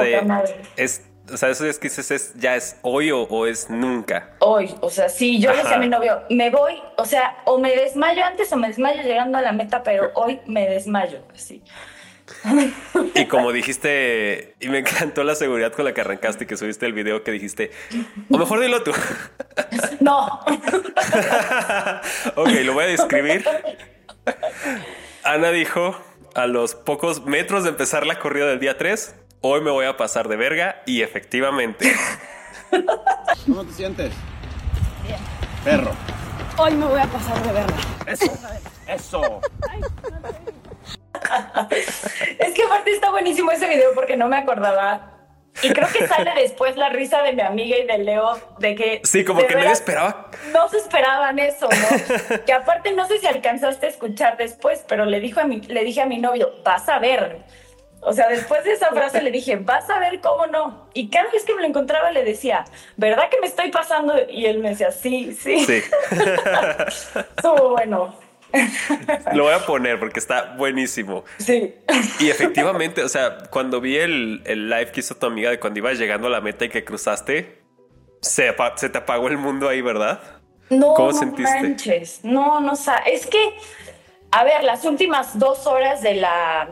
Es, 0.77 1.03
o 1.31 1.37
sea, 1.37 1.49
eso 1.49 1.65
es 1.65 1.79
que 1.79 1.89
dices, 1.89 2.11
es, 2.11 2.33
ya 2.35 2.55
es 2.55 2.77
hoy 2.81 3.11
o, 3.11 3.47
es 3.47 3.69
nunca. 3.69 4.29
Hoy, 4.39 4.73
o 4.81 4.89
sea, 4.89 5.09
sí, 5.09 5.39
yo 5.39 5.51
le 5.51 5.57
dije 5.57 5.73
a 5.73 5.77
mi 5.79 5.89
novio, 5.89 6.21
me 6.29 6.49
voy, 6.49 6.81
o 6.97 7.05
sea, 7.05 7.37
o 7.45 7.57
me 7.57 7.75
desmayo 7.75 8.23
antes 8.23 8.51
o 8.53 8.57
me 8.57 8.67
desmayo 8.67 9.01
llegando 9.01 9.37
a 9.37 9.41
la 9.41 9.51
meta, 9.51 9.81
pero 9.83 10.11
hoy 10.13 10.39
me 10.45 10.69
desmayo, 10.69 11.19
así. 11.33 11.63
Y 13.15 13.27
como 13.27 13.53
dijiste, 13.53 14.55
y 14.59 14.67
me 14.67 14.79
encantó 14.79 15.23
la 15.23 15.35
seguridad 15.35 15.71
con 15.71 15.85
la 15.85 15.93
que 15.93 16.01
arrancaste 16.01 16.43
y 16.43 16.47
que 16.47 16.57
subiste 16.57 16.85
el 16.85 16.91
video 16.91 17.23
que 17.23 17.31
dijiste, 17.31 17.71
o 18.29 18.37
mejor 18.37 18.59
dilo 18.59 18.83
tú. 18.83 18.91
No. 20.01 20.25
ok, 22.35 22.49
lo 22.63 22.73
voy 22.73 22.83
a 22.83 22.87
describir. 22.87 23.45
Ana 25.23 25.51
dijo, 25.51 25.97
a 26.35 26.45
los 26.45 26.75
pocos 26.75 27.25
metros 27.25 27.63
de 27.63 27.69
empezar 27.69 28.05
la 28.05 28.19
corrida 28.19 28.47
del 28.47 28.59
día 28.59 28.77
3, 28.77 29.15
hoy 29.39 29.61
me 29.61 29.71
voy 29.71 29.85
a 29.85 29.95
pasar 29.95 30.27
de 30.27 30.35
verga 30.35 30.83
y 30.85 31.01
efectivamente. 31.01 31.95
¿Cómo 33.45 33.63
te 33.63 33.73
sientes? 33.73 34.11
Bien. 35.03 35.19
Perro. 35.63 35.93
Hoy 36.57 36.73
me 36.73 36.85
voy 36.85 36.99
a 36.99 37.07
pasar 37.07 37.41
de 37.43 37.53
verga. 37.53 37.77
Eso. 38.07 38.37
Eso 38.87 39.41
es 42.39 42.53
que 42.53 42.63
aparte 42.63 42.91
está 42.91 43.11
buenísimo 43.11 43.51
ese 43.51 43.67
video 43.67 43.93
porque 43.93 44.17
no 44.17 44.27
me 44.27 44.37
acordaba. 44.37 45.11
Y 45.61 45.69
creo 45.69 45.87
que 45.87 46.05
sale 46.07 46.31
después 46.35 46.75
la 46.75 46.89
risa 46.89 47.21
de 47.23 47.33
mi 47.33 47.41
amiga 47.41 47.77
y 47.77 47.85
de 47.85 47.97
Leo 47.99 48.37
de 48.59 48.75
que... 48.75 49.01
Sí, 49.03 49.23
como 49.23 49.45
que 49.45 49.55
nadie 49.55 49.71
esperaba. 49.71 50.29
No 50.51 50.67
se 50.67 50.77
esperaban 50.77 51.39
eso, 51.39 51.69
¿no? 51.69 52.45
que 52.45 52.53
aparte 52.53 52.91
no 52.91 53.07
sé 53.07 53.19
si 53.19 53.27
alcanzaste 53.27 53.85
a 53.85 53.89
escuchar 53.89 54.37
después, 54.37 54.83
pero 54.87 55.05
le, 55.05 55.19
dijo 55.19 55.39
a 55.39 55.45
mi, 55.45 55.61
le 55.61 55.83
dije 55.83 56.01
a 56.01 56.05
mi 56.05 56.17
novio, 56.17 56.51
vas 56.63 56.89
a 56.89 56.99
ver. 56.99 57.43
O 58.01 58.13
sea, 58.13 58.27
después 58.27 58.63
de 58.65 58.73
esa 58.73 58.89
frase 58.89 59.21
le 59.21 59.31
dije, 59.31 59.55
vas 59.55 59.89
a 59.89 59.97
ver 59.97 60.19
cómo 60.19 60.45
no. 60.45 60.89
Y 60.93 61.09
cada 61.09 61.31
vez 61.31 61.43
que 61.43 61.55
me 61.55 61.61
lo 61.61 61.67
encontraba 61.67 62.11
le 62.11 62.23
decía, 62.23 62.65
¿verdad 62.97 63.29
que 63.29 63.39
me 63.39 63.47
estoy 63.47 63.71
pasando? 63.71 64.13
Y 64.29 64.45
él 64.45 64.59
me 64.59 64.69
decía, 64.69 64.91
sí, 64.91 65.33
sí. 65.33 65.65
Sí. 65.65 65.83
Estuvo 67.37 67.69
bueno. 67.69 68.24
Lo 69.33 69.43
voy 69.43 69.53
a 69.53 69.65
poner 69.65 69.99
porque 69.99 70.19
está 70.19 70.55
buenísimo. 70.57 71.23
Sí. 71.37 71.75
Y 72.19 72.29
efectivamente, 72.29 73.03
o 73.03 73.09
sea, 73.09 73.37
cuando 73.49 73.81
vi 73.81 73.97
el, 73.97 74.43
live 74.43 74.91
que 74.91 74.99
hizo 75.01 75.15
tu 75.15 75.25
amiga 75.25 75.49
de 75.49 75.59
cuando 75.59 75.79
ibas 75.79 75.97
llegando 75.97 76.27
a 76.27 76.29
la 76.31 76.41
meta 76.41 76.65
y 76.65 76.69
que 76.69 76.83
cruzaste, 76.83 77.61
se, 78.21 78.55
se 78.75 78.89
te 78.89 78.97
apagó 78.97 79.27
el 79.27 79.37
mundo 79.37 79.69
ahí, 79.69 79.81
¿verdad? 79.81 80.21
No, 80.69 80.93
¿Cómo 80.93 81.11
no 81.11 81.17
sentiste? 81.17 81.61
manches. 81.61 82.19
No, 82.23 82.59
no 82.59 82.75
sa- 82.75 82.97
Es 82.99 83.27
que, 83.27 83.55
a 84.31 84.43
ver, 84.43 84.63
las 84.63 84.85
últimas 84.85 85.37
dos 85.37 85.67
horas 85.67 86.01
de 86.01 86.15
la, 86.15 86.67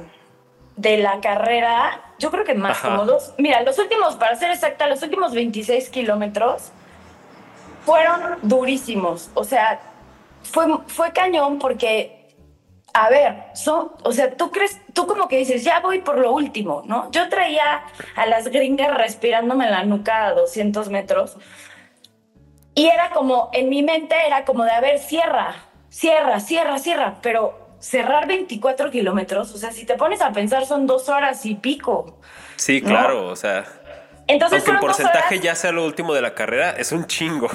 de 0.76 0.98
la 0.98 1.22
carrera, 1.22 2.02
yo 2.18 2.32
creo 2.32 2.44
que 2.44 2.56
más, 2.56 2.78
Ajá. 2.78 2.90
como 2.90 3.06
dos. 3.06 3.34
Mira, 3.38 3.62
los 3.62 3.78
últimos, 3.78 4.16
para 4.16 4.36
ser 4.36 4.50
exacta, 4.52 4.88
los 4.88 5.04
últimos 5.04 5.34
26 5.34 5.90
kilómetros 5.90 6.72
fueron 7.86 8.38
durísimos. 8.42 9.30
O 9.34 9.44
sea, 9.44 9.80
fue, 10.44 10.66
fue 10.88 11.12
cañón 11.12 11.60
porque, 11.60 12.36
a 12.94 13.10
ver, 13.10 13.46
son, 13.56 13.92
o 14.04 14.12
sea, 14.12 14.36
tú 14.36 14.52
crees, 14.52 14.80
tú 14.94 15.08
como 15.08 15.28
que 15.28 15.38
dices, 15.38 15.64
ya 15.64 15.80
voy 15.80 16.00
por 16.00 16.20
lo 16.20 16.32
último, 16.34 16.84
¿no? 16.86 17.10
Yo 17.12 17.28
traía 17.30 17.84
a 18.16 18.26
las 18.26 18.48
gringas 18.50 18.96
respirándome 18.96 19.66
en 19.66 19.72
la 19.72 19.84
nuca 19.84 20.28
a 20.28 20.34
200 20.34 20.90
metros. 20.90 21.38
Y 22.76 22.88
era 22.88 23.12
como, 23.12 23.50
en 23.54 23.70
mi 23.70 23.84
mente 23.84 24.16
era 24.26 24.46
como 24.46 24.64
de, 24.64 24.72
a 24.72 24.82
ver, 24.82 25.00
cierra, 25.00 25.56
cierra, 25.90 26.40
cierra, 26.40 26.80
cierra, 26.80 27.16
pero 27.22 27.60
cerrar 27.80 28.28
24 28.28 28.90
kilómetros, 28.92 29.54
o 29.54 29.58
sea, 29.58 29.72
si 29.72 29.86
te 29.86 29.96
pones 29.96 30.22
a 30.22 30.32
pensar 30.32 30.66
son 30.66 30.88
dos 30.88 31.10
horas 31.10 31.46
y 31.46 31.56
pico. 31.56 32.20
Sí, 32.56 32.82
No. 32.82 32.90
claro, 32.90 33.28
o 33.28 33.36
sea, 33.36 33.66
Entonces 34.26 34.60
aunque 34.60 34.72
el 34.72 34.80
porcentaje 34.80 35.36
horas- 35.36 35.42
ya 35.44 35.54
sea 35.56 35.72
lo 35.74 35.86
último 35.86 36.14
de 36.14 36.22
la 36.22 36.34
carrera, 36.34 36.72
es 36.72 36.92
un 36.94 37.06
chingo. 37.08 37.50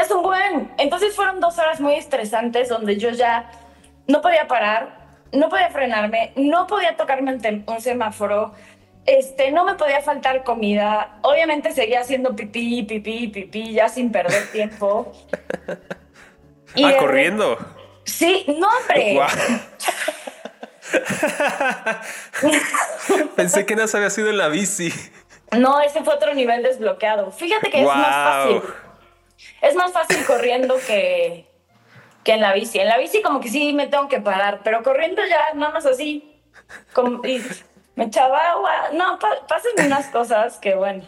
Es 0.00 0.10
un 0.10 0.22
buen. 0.22 0.72
Entonces 0.78 1.14
fueron 1.14 1.40
dos 1.40 1.58
horas 1.58 1.80
muy 1.80 1.94
estresantes 1.94 2.68
donde 2.68 2.96
yo 2.96 3.10
ya 3.10 3.50
no 4.06 4.20
podía 4.20 4.48
parar, 4.48 5.04
no 5.32 5.48
podía 5.48 5.70
frenarme, 5.70 6.32
no 6.36 6.66
podía 6.66 6.96
tocarme 6.96 7.38
un, 7.66 7.80
semáforo, 7.80 8.52
este, 9.06 9.50
no 9.50 9.64
me 9.64 9.74
podía 9.74 10.00
faltar 10.00 10.44
comida. 10.44 11.18
Obviamente 11.22 11.72
seguía 11.72 12.00
haciendo 12.00 12.34
pipí, 12.34 12.82
pipí, 12.82 13.28
pipí, 13.28 13.72
ya 13.72 13.88
sin 13.88 14.12
perder 14.12 14.50
tiempo. 14.52 15.12
Y 16.76 16.82
ah, 16.82 16.88
de 16.88 16.94
re- 16.94 16.98
corriendo. 16.98 17.56
Sí, 18.02 18.44
no, 18.48 18.66
hombre. 18.66 19.16
Pensé 23.36 23.64
que 23.64 23.76
no 23.76 23.86
se 23.86 23.96
había 23.96 24.10
sido 24.10 24.30
en 24.30 24.38
la 24.38 24.48
bici. 24.48 24.92
No, 25.56 25.80
ese 25.80 26.02
fue 26.02 26.14
otro 26.14 26.34
nivel 26.34 26.64
desbloqueado. 26.64 27.30
Fíjate 27.30 27.70
que 27.70 27.82
es 27.82 27.86
más 27.86 27.96
fácil. 27.96 28.60
Es 29.60 29.74
más 29.74 29.92
fácil 29.92 30.24
corriendo 30.26 30.76
que, 30.86 31.46
que 32.22 32.32
en 32.32 32.40
la 32.40 32.52
bici. 32.52 32.78
En 32.78 32.88
la 32.88 32.98
bici 32.98 33.22
como 33.22 33.40
que 33.40 33.48
sí 33.48 33.72
me 33.72 33.86
tengo 33.86 34.08
que 34.08 34.20
parar, 34.20 34.60
pero 34.64 34.82
corriendo 34.82 35.22
ya 35.26 35.52
nada 35.54 35.72
más 35.72 35.86
así. 35.86 36.30
como- 36.92 37.20
me 37.96 38.04
echaba 38.04 38.50
agua. 38.52 38.72
No, 38.92 39.18
pa- 39.18 39.46
pasan 39.46 39.72
unas 39.86 40.06
cosas 40.08 40.58
que 40.58 40.74
bueno. 40.74 41.04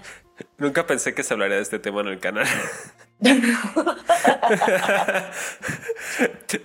Nunca 0.58 0.86
pensé 0.86 1.14
que 1.14 1.22
se 1.22 1.32
hablaría 1.34 1.56
de 1.56 1.62
este 1.62 1.78
tema 1.78 2.00
en 2.02 2.08
el 2.08 2.20
canal. 2.20 2.46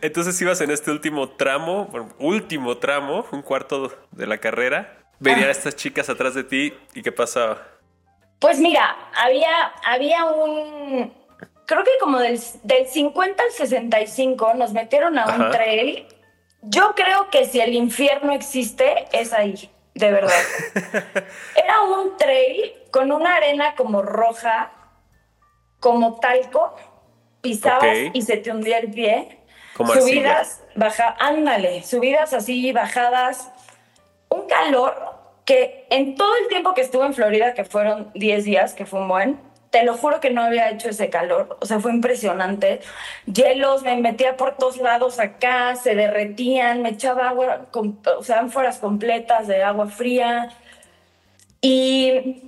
Entonces 0.01 0.41
ibas 0.41 0.62
en 0.62 0.71
este 0.71 0.91
último 0.91 1.29
tramo, 1.29 1.89
último 2.19 2.77
tramo, 2.77 3.25
un 3.31 3.41
cuarto 3.41 3.91
de 4.12 4.27
la 4.27 4.38
carrera. 4.38 4.97
Venían 5.19 5.47
Ah. 5.49 5.51
estas 5.51 5.75
chicas 5.75 6.10
atrás 6.10 6.34
de 6.34 6.43
ti 6.43 6.73
y 6.93 7.01
qué 7.01 7.12
pasaba. 7.12 7.62
Pues 8.39 8.60
mira, 8.60 8.95
había, 9.15 9.67
había 9.86 10.25
un... 10.25 11.13
Creo 11.65 11.84
que 11.84 11.91
como 12.00 12.19
del, 12.19 12.39
del 12.63 12.88
50 12.88 13.43
al 13.43 13.52
65 13.52 14.54
nos 14.56 14.74
metieron 14.74 15.17
a 15.17 15.26
un 15.26 15.41
Ajá. 15.41 15.52
trail. 15.52 16.08
Yo 16.63 16.93
creo 16.95 17.30
que 17.30 17.45
si 17.45 17.60
el 17.60 17.74
infierno 17.74 18.34
existe, 18.34 19.06
es 19.13 19.34
ahí, 19.34 19.69
de 19.95 20.12
verdad. 20.12 20.34
Era 21.56 21.82
un 21.82 22.17
trail 22.17 22.74
con 22.91 23.12
una 23.12 23.36
arena 23.36 23.76
como 23.76 24.02
roja, 24.02 24.71
como 25.80 26.19
talco. 26.19 26.76
Pisabas 27.41 27.84
Ok. 27.84 28.12
y 28.13 28.21
se 28.21 28.38
te 28.38 28.52
hundía 28.52 28.78
el 28.78 28.91
pie. 28.91 29.39
Como 29.76 29.93
subidas, 29.95 30.62
baja, 30.76 31.15
ándale, 31.19 31.82
subidas 31.82 32.34
así, 32.34 32.71
bajadas. 32.71 33.50
Un 34.30 34.45
calor 34.47 34.93
que 35.45 35.88
en 35.89 36.15
todo 36.15 36.36
el 36.36 36.47
tiempo 36.50 36.76
que 36.76 36.82
estuve 36.82 37.06
en 37.08 37.15
Florida, 37.15 37.56
que 37.56 37.65
fueron 37.65 38.12
10 38.13 38.43
días, 38.43 38.74
que 38.76 38.86
fue 38.86 39.00
un 39.00 39.08
buen, 39.08 39.39
te 39.71 39.84
lo 39.84 39.97
juro 39.97 40.19
que 40.19 40.29
no 40.29 40.43
había 40.43 40.69
hecho 40.69 40.89
ese 40.89 41.10
calor. 41.10 41.57
O 41.62 41.65
sea, 41.65 41.79
fue 41.79 41.91
impresionante. 41.91 42.81
Hielos, 43.25 43.81
me 43.84 43.95
metía 43.97 44.38
por 44.38 44.57
todos 44.57 44.77
lados 44.77 45.19
acá, 45.19 45.75
se 45.75 45.95
derretían, 45.95 46.81
me 46.84 46.89
echaba 46.89 47.29
agua, 47.29 47.67
com- 47.71 47.97
o 48.17 48.23
sea, 48.23 48.39
ánforas 48.39 48.77
completas 48.77 49.47
de 49.47 49.63
agua 49.63 49.88
fría. 49.88 50.49
Y 51.62 52.43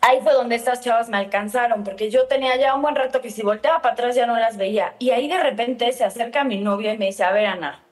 ahí 0.00 0.20
fue 0.22 0.32
donde 0.32 0.54
estas 0.54 0.80
chavas 0.80 1.08
me 1.08 1.16
alcanzaron, 1.16 1.82
porque 1.82 2.10
yo 2.10 2.26
tenía 2.26 2.56
ya 2.56 2.74
un 2.74 2.82
buen 2.82 2.94
rato 2.94 3.20
que 3.20 3.30
si 3.30 3.42
volteaba 3.42 3.82
para 3.82 3.94
atrás 3.94 4.14
ya 4.14 4.26
no 4.26 4.36
las 4.38 4.56
veía. 4.56 4.94
Y 4.98 5.10
ahí 5.10 5.28
de 5.28 5.42
repente 5.42 5.92
se 5.92 6.04
acerca 6.04 6.44
mi 6.44 6.58
novia 6.58 6.94
y 6.94 6.98
me 6.98 7.06
dice, 7.06 7.24
a 7.24 7.32
ver, 7.32 7.46
Ana, 7.46 7.82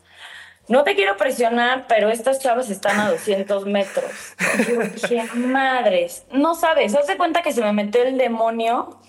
no 0.69 0.85
te 0.85 0.95
quiero 0.95 1.17
presionar, 1.17 1.87
pero 1.89 2.11
estas 2.11 2.41
chavas 2.41 2.69
están 2.69 3.01
a 3.01 3.11
200 3.11 3.65
metros. 3.67 4.11
Yo 4.69 4.81
dije, 4.81 5.23
madres, 5.35 6.25
no 6.31 6.55
sabes, 6.55 6.95
haz 6.95 7.07
de 7.07 7.17
cuenta 7.17 7.43
que 7.43 7.53
se 7.53 7.63
me 7.63 7.73
metió 7.73 8.03
el 8.03 8.19
demonio. 8.19 9.01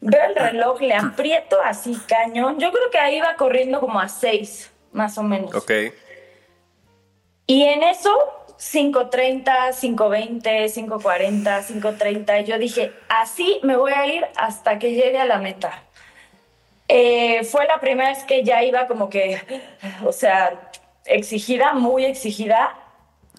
Veo 0.00 0.24
el 0.24 0.34
reloj, 0.34 0.80
le 0.80 0.94
aprieto 0.94 1.60
así 1.62 1.96
cañón. 2.08 2.58
Yo 2.58 2.72
creo 2.72 2.90
que 2.90 2.98
ahí 2.98 3.16
iba 3.16 3.34
corriendo 3.36 3.80
como 3.80 4.00
a 4.00 4.08
6, 4.08 4.70
más 4.92 5.18
o 5.18 5.22
menos. 5.22 5.54
Ok. 5.54 5.70
Y 7.46 7.64
en 7.64 7.82
eso, 7.82 8.10
5.30, 8.58 9.44
5.20, 9.44 10.42
5.40, 10.42 11.64
5.30, 11.64 12.44
yo 12.44 12.58
dije, 12.58 12.92
así 13.08 13.60
me 13.62 13.76
voy 13.76 13.92
a 13.92 14.06
ir 14.06 14.26
hasta 14.36 14.78
que 14.78 14.92
llegue 14.92 15.18
a 15.18 15.24
la 15.24 15.38
meta. 15.38 15.82
Eh, 16.88 17.44
fue 17.44 17.66
la 17.66 17.80
primera 17.80 18.10
vez 18.10 18.22
que 18.24 18.44
ya 18.44 18.62
iba 18.62 18.86
como 18.86 19.08
que, 19.08 19.40
o 20.04 20.12
sea, 20.12 20.70
exigida, 21.04 21.72
muy 21.74 22.04
exigida. 22.04 22.74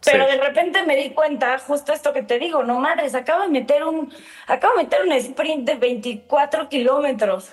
Pero 0.05 0.25
Sí. 0.25 0.31
de 0.31 0.43
repente 0.43 0.83
me 0.83 0.97
di 0.97 1.11
cuenta, 1.11 1.57
justo 1.59 1.93
esto 1.93 2.11
que 2.11 2.23
te 2.23 2.37
digo, 2.37 2.63
no 2.63 2.79
madres, 2.79 3.15
acabo 3.15 3.43
de 3.43 3.47
meter 3.47 3.85
un, 3.85 4.13
acabo 4.47 4.75
de 4.75 4.83
meter 4.83 5.01
un 5.03 5.13
sprint 5.13 5.65
de 5.65 5.75
24 5.75 6.67
kilómetros. 6.67 7.51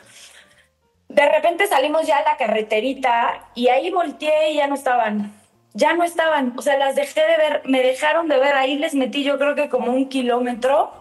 De 1.09 1.29
repente 1.29 1.67
salimos 1.67 2.07
ya 2.07 2.19
a 2.19 2.23
la 2.23 2.37
carreterita 2.37 3.49
y 3.55 3.69
ahí 3.69 3.91
volteé 3.91 4.53
y 4.53 4.57
ya 4.57 4.67
no 4.67 4.75
estaban. 4.75 5.33
Ya 5.75 5.93
no 5.93 6.03
estaban. 6.05 6.55
O 6.57 6.63
sea, 6.63 6.77
las 6.77 6.97
dejé 6.97 7.21
de 7.21 7.37
ver, 7.37 7.63
me 7.65 7.83
dejaron 7.83 8.29
de 8.29 8.39
ver. 8.39 8.55
Ahí 8.55 8.77
les 8.77 8.95
metí 8.95 9.23
yo 9.23 9.39
creo 9.39 9.55
que 9.55 9.69
como 9.69 9.93
un 9.93 10.09
kilómetro. 10.09 10.93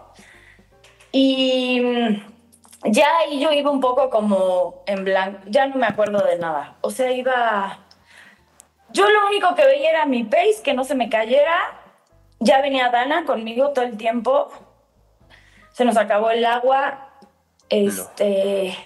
Y 1.12 1.80
mm, 1.80 2.90
ya 2.92 3.06
ahí 3.18 3.40
yo 3.40 3.52
iba 3.52 3.70
un 3.70 3.80
poco 3.80 4.10
como 4.10 4.82
en 4.86 5.04
blanco. 5.04 5.40
Ya 5.46 5.66
no 5.66 5.76
me 5.76 5.86
acuerdo 5.86 6.24
de 6.24 6.38
nada. 6.38 6.76
O 6.82 6.90
sea, 6.90 7.10
iba... 7.12 7.78
Yo 8.92 9.08
lo 9.08 9.26
único 9.26 9.54
que 9.54 9.66
veía 9.66 9.90
era 9.90 10.06
mi 10.06 10.24
pace, 10.24 10.60
que 10.62 10.74
no 10.74 10.84
se 10.84 10.94
me 10.94 11.08
cayera. 11.08 11.80
Ya 12.38 12.60
venía 12.60 12.88
Dana 12.90 13.24
conmigo 13.24 13.70
todo 13.70 13.84
el 13.84 13.96
tiempo. 13.96 14.50
Se 15.72 15.84
nos 15.84 15.96
acabó 15.96 16.30
el 16.30 16.44
agua. 16.44 17.10
Este... 17.68 18.76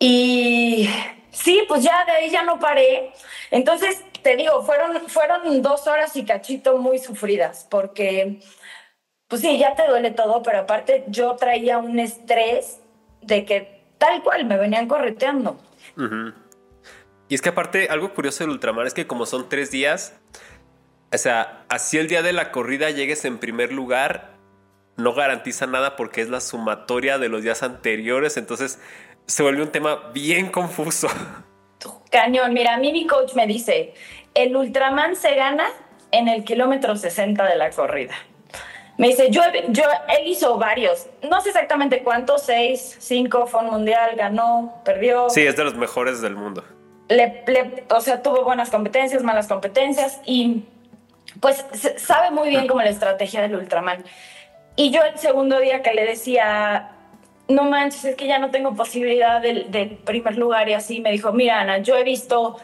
Y 0.00 0.88
sí, 1.30 1.64
pues 1.66 1.82
ya 1.82 2.04
de 2.04 2.12
ahí 2.12 2.30
ya 2.30 2.42
no 2.42 2.58
paré. 2.60 3.12
Entonces, 3.50 4.04
te 4.22 4.36
digo, 4.36 4.62
fueron, 4.62 5.08
fueron 5.08 5.62
dos 5.62 5.86
horas 5.86 6.14
y 6.16 6.24
cachito 6.24 6.78
muy 6.78 6.98
sufridas, 6.98 7.66
porque, 7.70 8.40
pues 9.26 9.40
sí, 9.42 9.58
ya 9.58 9.74
te 9.74 9.86
duele 9.86 10.10
todo, 10.10 10.42
pero 10.42 10.60
aparte 10.60 11.04
yo 11.08 11.36
traía 11.36 11.78
un 11.78 11.98
estrés 11.98 12.80
de 13.22 13.44
que 13.44 13.82
tal 13.98 14.22
cual 14.22 14.44
me 14.44 14.56
venían 14.56 14.86
correteando. 14.86 15.58
Y 17.28 17.34
es 17.34 17.42
que 17.42 17.50
aparte, 17.50 17.88
algo 17.90 18.14
curioso 18.14 18.44
del 18.44 18.50
ultramar 18.50 18.86
es 18.86 18.94
que 18.94 19.06
como 19.06 19.26
son 19.26 19.48
tres 19.48 19.70
días, 19.70 20.14
o 21.12 21.18
sea, 21.18 21.64
así 21.68 21.98
el 21.98 22.08
día 22.08 22.22
de 22.22 22.32
la 22.32 22.50
corrida 22.50 22.90
llegues 22.90 23.24
en 23.24 23.38
primer 23.38 23.72
lugar, 23.72 24.34
no 24.96 25.14
garantiza 25.14 25.66
nada 25.66 25.96
porque 25.96 26.22
es 26.22 26.28
la 26.28 26.40
sumatoria 26.40 27.18
de 27.18 27.28
los 27.28 27.42
días 27.42 27.62
anteriores, 27.62 28.36
entonces 28.36 28.80
se 29.26 29.42
vuelve 29.42 29.62
un 29.62 29.70
tema 29.70 30.10
bien 30.12 30.50
confuso. 30.50 31.08
Cañón, 32.10 32.54
mira, 32.54 32.74
a 32.74 32.78
mí 32.78 32.92
mi 32.92 33.06
coach 33.06 33.34
me 33.34 33.46
dice, 33.46 33.92
el 34.34 34.56
Ultraman 34.56 35.14
se 35.14 35.34
gana 35.34 35.68
en 36.10 36.28
el 36.28 36.44
kilómetro 36.44 36.96
60 36.96 37.44
de 37.44 37.56
la 37.56 37.70
corrida. 37.70 38.14
Me 38.96 39.08
dice, 39.08 39.30
yo, 39.30 39.42
yo, 39.68 39.84
él 40.18 40.26
hizo 40.26 40.58
varios, 40.58 41.06
no 41.22 41.40
sé 41.40 41.50
exactamente 41.50 42.02
cuántos, 42.02 42.42
seis, 42.42 42.96
cinco, 42.98 43.46
fue 43.46 43.60
un 43.60 43.66
mundial, 43.66 44.16
ganó, 44.16 44.80
perdió. 44.84 45.30
Sí, 45.30 45.46
es 45.46 45.56
de 45.56 45.64
los 45.64 45.76
mejores 45.76 46.20
del 46.20 46.34
mundo. 46.34 46.64
Le, 47.08 47.42
le- 47.46 47.84
o 47.90 48.00
sea, 48.00 48.22
tuvo 48.22 48.44
buenas 48.44 48.70
competencias, 48.70 49.22
malas 49.22 49.46
competencias 49.48 50.20
y 50.24 50.64
pues 51.40 51.64
sabe 51.96 52.30
muy 52.30 52.48
bien 52.48 52.66
como 52.66 52.80
la 52.80 52.90
estrategia 52.90 53.42
del 53.42 53.54
Ultraman. 53.56 54.04
Y 54.76 54.90
yo 54.90 55.02
el 55.02 55.18
segundo 55.18 55.58
día 55.60 55.82
que 55.82 55.92
le 55.94 56.04
decía, 56.04 56.90
no 57.48 57.64
manches, 57.64 58.04
es 58.04 58.16
que 58.16 58.26
ya 58.26 58.38
no 58.38 58.50
tengo 58.50 58.74
posibilidad 58.74 59.40
del, 59.40 59.70
del 59.70 59.90
primer 59.96 60.36
lugar 60.36 60.68
y 60.68 60.74
así, 60.74 61.00
me 61.00 61.10
dijo, 61.10 61.32
mira 61.32 61.60
Ana, 61.60 61.78
yo 61.78 61.96
he 61.96 62.04
visto 62.04 62.56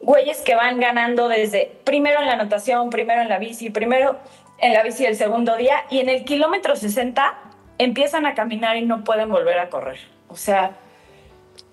güeyes 0.00 0.40
que 0.42 0.54
van 0.54 0.80
ganando 0.80 1.28
desde 1.28 1.72
primero 1.84 2.20
en 2.20 2.26
la 2.26 2.36
natación, 2.36 2.90
primero 2.90 3.20
en 3.22 3.28
la 3.28 3.38
bici, 3.38 3.70
primero 3.70 4.18
en 4.58 4.72
la 4.74 4.82
bici 4.82 5.04
el 5.04 5.16
segundo 5.16 5.56
día 5.56 5.84
y 5.90 6.00
en 6.00 6.08
el 6.08 6.24
kilómetro 6.24 6.76
60 6.76 7.34
empiezan 7.78 8.26
a 8.26 8.34
caminar 8.34 8.76
y 8.76 8.82
no 8.82 9.04
pueden 9.04 9.30
volver 9.30 9.58
a 9.58 9.68
correr. 9.70 9.98
O 10.28 10.36
sea, 10.36 10.72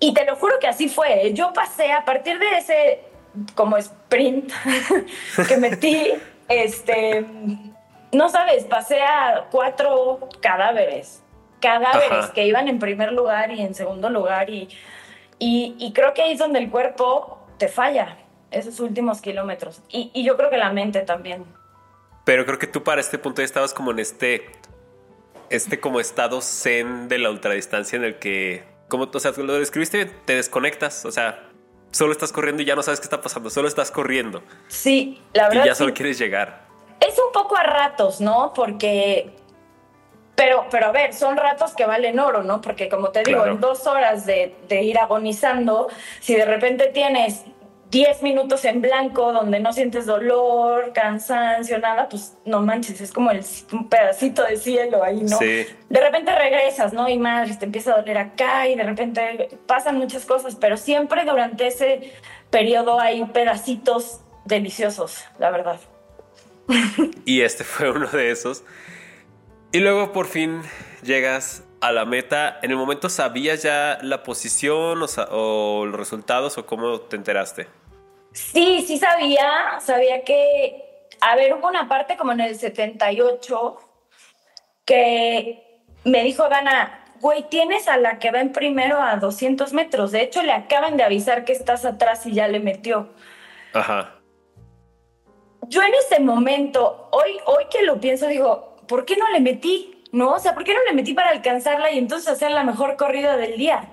Y 0.00 0.14
te 0.14 0.24
lo 0.24 0.36
juro 0.36 0.58
que 0.60 0.68
así 0.68 0.88
fue. 0.88 1.32
Yo 1.34 1.52
pasé 1.52 1.92
a 1.92 2.04
partir 2.04 2.38
de 2.38 2.58
ese 2.58 3.00
como 3.54 3.76
sprint 3.76 4.52
que 5.48 5.56
metí, 5.56 6.12
este, 6.48 7.24
no 8.12 8.28
sabes, 8.28 8.64
pasé 8.64 9.02
a 9.02 9.46
cuatro 9.50 10.28
cadáveres, 10.40 11.22
cadáveres 11.60 12.10
Ajá. 12.10 12.32
que 12.32 12.46
iban 12.46 12.68
en 12.68 12.78
primer 12.78 13.12
lugar 13.12 13.52
y 13.52 13.60
en 13.60 13.74
segundo 13.74 14.08
lugar 14.10 14.50
y, 14.50 14.68
y, 15.38 15.76
y 15.78 15.92
creo 15.92 16.14
que 16.14 16.22
ahí 16.22 16.32
es 16.32 16.38
donde 16.38 16.58
el 16.58 16.70
cuerpo 16.70 17.46
te 17.58 17.68
falla, 17.68 18.16
esos 18.50 18.80
últimos 18.80 19.20
kilómetros. 19.20 19.82
Y, 19.88 20.10
y 20.14 20.24
yo 20.24 20.36
creo 20.36 20.50
que 20.50 20.56
la 20.56 20.72
mente 20.72 21.00
también. 21.02 21.44
Pero 22.24 22.44
creo 22.44 22.58
que 22.58 22.66
tú 22.66 22.82
para 22.82 23.00
este 23.00 23.18
punto 23.18 23.42
ya 23.42 23.46
estabas 23.46 23.74
como 23.74 23.90
en 23.90 23.98
este, 23.98 24.46
este 25.50 25.80
como 25.80 26.00
estado 26.00 26.40
zen 26.40 27.08
de 27.08 27.18
la 27.18 27.30
ultradistancia 27.30 27.96
en 27.96 28.04
el 28.04 28.18
que, 28.18 28.64
como, 28.88 29.08
o 29.12 29.20
sea, 29.20 29.32
lo 29.36 29.54
describiste, 29.58 30.06
te 30.06 30.34
desconectas, 30.36 31.04
o 31.04 31.12
sea, 31.12 31.44
solo 31.90 32.12
estás 32.12 32.32
corriendo 32.32 32.62
y 32.62 32.66
ya 32.66 32.74
no 32.74 32.82
sabes 32.82 33.00
qué 33.00 33.04
está 33.04 33.20
pasando, 33.20 33.50
solo 33.50 33.68
estás 33.68 33.90
corriendo 33.90 34.42
Sí, 34.68 35.20
la 35.32 35.46
y 35.46 35.48
verdad. 35.50 35.64
ya 35.66 35.74
sí. 35.74 35.78
solo 35.78 35.94
quieres 35.94 36.18
llegar. 36.18 36.66
Es 37.00 37.16
un 37.18 37.32
poco 37.32 37.56
a 37.56 37.62
ratos, 37.62 38.20
¿no? 38.20 38.52
Porque. 38.54 39.30
Pero, 40.34 40.66
pero 40.70 40.86
a 40.86 40.92
ver, 40.92 41.14
son 41.14 41.36
ratos 41.36 41.72
que 41.74 41.84
valen 41.84 42.18
oro, 42.20 42.42
¿no? 42.44 42.60
Porque 42.60 42.88
como 42.88 43.08
te 43.10 43.24
digo, 43.24 43.38
Claro. 43.40 43.54
en 43.54 43.60
dos 43.60 43.86
horas 43.88 44.24
de, 44.24 44.54
de 44.68 44.82
ir 44.82 44.96
agonizando, 44.98 45.88
si 46.20 46.34
de 46.36 46.44
repente 46.44 46.86
tienes 46.94 47.42
10 47.90 48.22
minutos 48.22 48.64
en 48.64 48.82
blanco 48.82 49.32
donde 49.32 49.60
no 49.60 49.72
sientes 49.72 50.04
dolor, 50.04 50.92
cansancio, 50.92 51.78
nada, 51.78 52.08
pues 52.08 52.36
no 52.44 52.60
manches, 52.60 53.00
es 53.00 53.12
como 53.12 53.30
el, 53.30 53.42
un 53.72 53.88
pedacito 53.88 54.44
de 54.44 54.56
cielo 54.56 55.02
ahí, 55.02 55.22
¿no? 55.22 55.38
Sí. 55.38 55.66
De 55.88 56.00
repente 56.00 56.34
regresas, 56.34 56.92
¿no? 56.92 57.08
Y 57.08 57.18
madre, 57.18 57.56
te 57.56 57.64
empieza 57.64 57.94
a 57.94 57.98
doler 57.98 58.18
acá 58.18 58.68
y 58.68 58.76
de 58.76 58.82
repente 58.82 59.58
pasan 59.66 59.96
muchas 59.96 60.26
cosas, 60.26 60.54
pero 60.54 60.76
siempre 60.76 61.24
durante 61.24 61.66
ese 61.66 62.12
periodo 62.50 63.00
hay 63.00 63.24
pedacitos 63.26 64.20
deliciosos, 64.44 65.24
la 65.38 65.50
verdad. 65.50 65.80
Y 67.24 67.42
este 67.42 67.64
fue 67.64 67.90
uno 67.90 68.08
de 68.08 68.30
esos. 68.30 68.64
Y 69.72 69.80
luego 69.80 70.12
por 70.12 70.26
fin 70.26 70.62
llegas 71.02 71.62
a 71.80 71.92
la 71.92 72.04
meta. 72.04 72.58
¿En 72.62 72.70
el 72.70 72.76
momento 72.76 73.08
sabías 73.08 73.62
ya 73.62 73.98
la 74.02 74.22
posición 74.22 75.02
o, 75.30 75.86
los 75.86 75.96
resultados 75.96 76.58
o 76.58 76.66
cómo 76.66 77.00
te 77.00 77.16
enteraste? 77.16 77.68
Sí, 78.32 78.84
sí 78.86 78.98
sabía, 78.98 79.78
sabía 79.80 80.22
que, 80.24 81.06
a 81.20 81.36
ver, 81.36 81.54
hubo 81.54 81.68
una 81.68 81.88
parte 81.88 82.16
como 82.16 82.32
en 82.32 82.40
el 82.40 82.58
78 82.58 83.78
que 84.84 85.82
me 86.04 86.22
dijo 86.22 86.48
Dana, 86.48 87.04
güey, 87.20 87.48
tienes 87.48 87.88
a 87.88 87.96
la 87.96 88.18
que 88.18 88.30
va 88.30 88.40
en 88.40 88.52
primero 88.52 89.00
a 89.00 89.16
200 89.16 89.72
metros, 89.72 90.12
de 90.12 90.22
hecho 90.22 90.42
le 90.42 90.52
acaban 90.52 90.96
de 90.96 91.02
avisar 91.02 91.44
que 91.44 91.52
estás 91.52 91.84
atrás 91.84 92.26
y 92.26 92.32
ya 92.32 92.48
le 92.48 92.60
metió. 92.60 93.08
Ajá. 93.72 94.14
Yo 95.68 95.82
en 95.82 95.92
ese 95.94 96.20
momento, 96.20 97.08
hoy, 97.12 97.38
hoy 97.44 97.64
que 97.70 97.82
lo 97.82 98.00
pienso, 98.00 98.26
digo, 98.26 98.76
¿por 98.86 99.04
qué 99.04 99.16
no 99.16 99.28
le 99.30 99.40
metí? 99.40 99.97
¿No? 100.12 100.32
O 100.32 100.38
sea, 100.38 100.54
¿por 100.54 100.64
qué 100.64 100.74
no 100.74 100.80
le 100.88 100.94
metí 100.94 101.14
para 101.14 101.30
alcanzarla 101.30 101.90
y 101.90 101.98
entonces 101.98 102.28
hacer 102.28 102.50
la 102.50 102.64
mejor 102.64 102.96
corrida 102.96 103.36
del 103.36 103.56
día? 103.56 103.88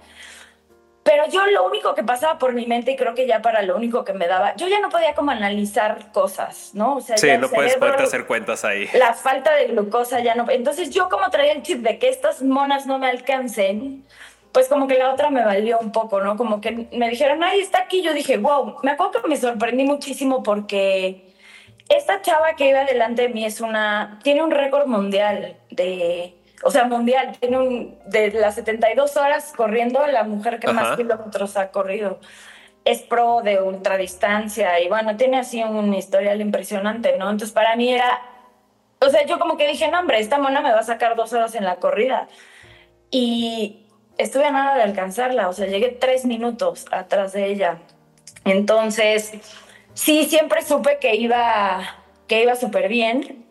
Pero 1.05 1.27
yo 1.27 1.45
lo 1.45 1.67
único 1.67 1.93
que 1.93 2.03
pasaba 2.03 2.39
por 2.39 2.53
mi 2.53 2.65
mente, 2.65 2.93
y 2.93 2.95
creo 2.95 3.13
que 3.13 3.27
ya 3.27 3.39
para 3.39 3.61
lo 3.61 3.75
único 3.75 4.03
que 4.03 4.13
me 4.13 4.27
daba, 4.27 4.55
yo 4.55 4.67
ya 4.67 4.79
no 4.79 4.89
podía 4.89 5.13
como 5.13 5.29
analizar 5.29 6.11
cosas, 6.11 6.71
¿no? 6.73 6.95
O 6.95 7.01
sea, 7.01 7.15
Sí, 7.15 7.29
no 7.37 7.47
puedes 7.47 7.79
a 7.79 8.03
hacer 8.03 8.25
cuentas 8.25 8.65
ahí. 8.65 8.89
La 8.93 9.13
falta 9.13 9.53
de 9.53 9.67
glucosa 9.67 10.21
ya 10.21 10.33
no. 10.33 10.49
Entonces 10.49 10.89
yo 10.89 11.07
como 11.07 11.29
traía 11.29 11.51
el 11.51 11.61
chip 11.61 11.83
de 11.83 11.99
que 11.99 12.09
estas 12.09 12.41
monas 12.41 12.87
no 12.87 12.97
me 12.97 13.07
alcancen, 13.07 14.03
pues 14.51 14.67
como 14.67 14.87
que 14.87 14.97
la 14.97 15.13
otra 15.13 15.29
me 15.29 15.45
valió 15.45 15.77
un 15.77 15.91
poco, 15.91 16.21
¿no? 16.21 16.37
Como 16.37 16.59
que 16.59 16.87
me 16.91 17.09
dijeron, 17.09 17.43
ay, 17.43 17.59
está 17.59 17.81
aquí. 17.81 18.01
Yo 18.01 18.11
dije, 18.15 18.37
wow, 18.37 18.77
me 18.81 18.89
acuerdo 18.89 19.21
que 19.21 19.27
me 19.27 19.37
sorprendí 19.37 19.83
muchísimo 19.83 20.41
porque 20.41 21.34
esta 21.89 22.21
chava 22.21 22.55
que 22.55 22.69
iba 22.69 22.83
delante 22.83 23.23
de 23.23 23.29
mí 23.29 23.45
es 23.45 23.61
una, 23.61 24.19
tiene 24.23 24.43
un 24.43 24.51
récord 24.51 24.87
mundial 24.87 25.57
de, 25.69 26.35
o 26.63 26.71
sea, 26.71 26.85
mundial, 26.85 27.37
tiene 27.39 27.59
un, 27.59 27.99
de 28.07 28.31
las 28.31 28.55
72 28.55 29.17
horas 29.17 29.53
corriendo, 29.55 30.05
la 30.07 30.23
mujer 30.23 30.59
que 30.59 30.67
Ajá. 30.67 30.73
más 30.73 30.97
kilómetros 30.97 31.57
ha 31.57 31.69
corrido. 31.71 32.19
Es 32.83 33.01
pro 33.01 33.41
de 33.43 33.61
ultradistancia 33.61 34.79
y 34.79 34.87
bueno, 34.87 35.15
tiene 35.17 35.39
así 35.39 35.63
un 35.63 35.93
historial 35.93 36.41
impresionante, 36.41 37.17
¿no? 37.17 37.29
Entonces 37.29 37.51
para 37.51 37.75
mí 37.75 37.93
era, 37.93 38.21
o 38.99 39.09
sea, 39.09 39.25
yo 39.25 39.39
como 39.39 39.57
que 39.57 39.67
dije, 39.67 39.89
no, 39.89 39.99
hombre, 39.99 40.19
esta 40.19 40.37
mona 40.37 40.61
me 40.61 40.71
va 40.71 40.79
a 40.79 40.83
sacar 40.83 41.15
dos 41.15 41.33
horas 41.33 41.55
en 41.55 41.65
la 41.65 41.77
corrida. 41.77 42.27
Y 43.11 43.87
estuve 44.17 44.45
a 44.45 44.51
nada 44.51 44.75
de 44.75 44.83
alcanzarla, 44.83 45.49
o 45.49 45.53
sea, 45.53 45.67
llegué 45.67 45.89
tres 45.89 46.25
minutos 46.25 46.85
atrás 46.91 47.33
de 47.33 47.47
ella. 47.47 47.79
Entonces, 48.43 49.33
sí, 49.95 50.25
siempre 50.25 50.61
supe 50.61 50.99
que 51.01 51.15
iba, 51.15 51.81
que 52.27 52.43
iba 52.43 52.55
súper 52.55 52.87
bien. 52.87 53.47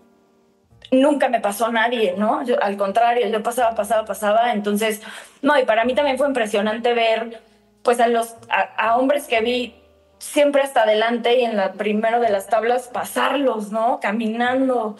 Nunca 0.92 1.28
me 1.28 1.40
pasó 1.40 1.72
nadie, 1.72 2.14
¿no? 2.16 2.44
Yo, 2.44 2.62
al 2.62 2.76
contrario, 2.76 3.26
yo 3.26 3.42
pasaba, 3.42 3.74
pasaba, 3.74 4.04
pasaba. 4.04 4.52
Entonces, 4.52 5.02
no, 5.42 5.58
y 5.58 5.64
para 5.64 5.84
mí 5.84 5.94
también 5.96 6.18
fue 6.18 6.28
impresionante 6.28 6.94
ver, 6.94 7.42
pues, 7.82 7.98
a 7.98 8.06
los 8.06 8.36
a, 8.48 8.60
a 8.76 8.96
hombres 8.96 9.26
que 9.26 9.40
vi 9.40 9.74
siempre 10.18 10.62
hasta 10.62 10.82
adelante 10.82 11.38
y 11.38 11.44
en 11.44 11.56
la 11.56 11.72
primero 11.72 12.20
de 12.20 12.30
las 12.30 12.46
tablas 12.46 12.88
pasarlos, 12.88 13.72
¿no? 13.72 13.98
Caminando. 14.00 14.96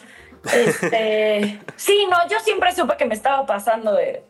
Este, 0.52 1.61
sí, 1.76 2.07
no, 2.11 2.16
yo 2.28 2.38
siempre 2.40 2.72
supe 2.72 2.96
que 2.96 3.04
me 3.04 3.14
estaba 3.14 3.46
pasando 3.46 3.92
de. 3.94 4.22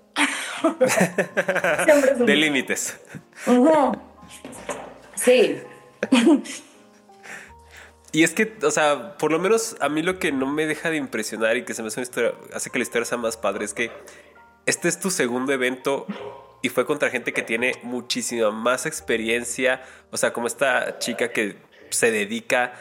De 2.25 2.37
límites. 2.37 2.99
Ujú. 3.47 3.93
Sí. 5.15 5.61
Y 8.15 8.23
es 8.23 8.33
que, 8.33 8.57
o 8.63 8.71
sea, 8.71 9.19
por 9.19 9.33
lo 9.33 9.41
menos 9.41 9.77
a 9.81 9.89
mí 9.89 10.01
lo 10.01 10.21
que 10.21 10.31
no 10.31 10.47
me 10.47 10.67
deja 10.67 10.89
de 10.89 10.97
impresionar 10.97 11.57
y 11.57 11.65
que 11.65 11.75
se 11.75 11.83
me 11.83 11.89
hace 11.89 11.99
una 11.99 12.05
historia, 12.05 12.33
hace 12.53 12.71
que 12.71 12.79
la 12.79 12.85
historia 12.85 13.05
sea 13.05 13.19
más 13.19 13.37
padre 13.37 13.65
es 13.65 13.75
que 13.75 13.91
este 14.67 14.87
es 14.87 15.01
tu 15.01 15.11
segundo 15.11 15.53
evento 15.53 16.07
y 16.63 16.69
fue 16.69 16.87
contra 16.87 17.11
gente 17.11 17.33
que 17.33 17.43
tiene 17.43 17.73
muchísima 17.83 18.53
más 18.53 18.87
experiencia. 18.87 19.83
O 20.13 20.17
sea, 20.17 20.33
como 20.33 20.47
esta 20.47 21.01
chica 21.01 21.33
que 21.33 21.57
se 21.91 22.13
dedica 22.13 22.75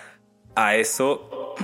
a 0.53 0.75
eso. 0.75 1.55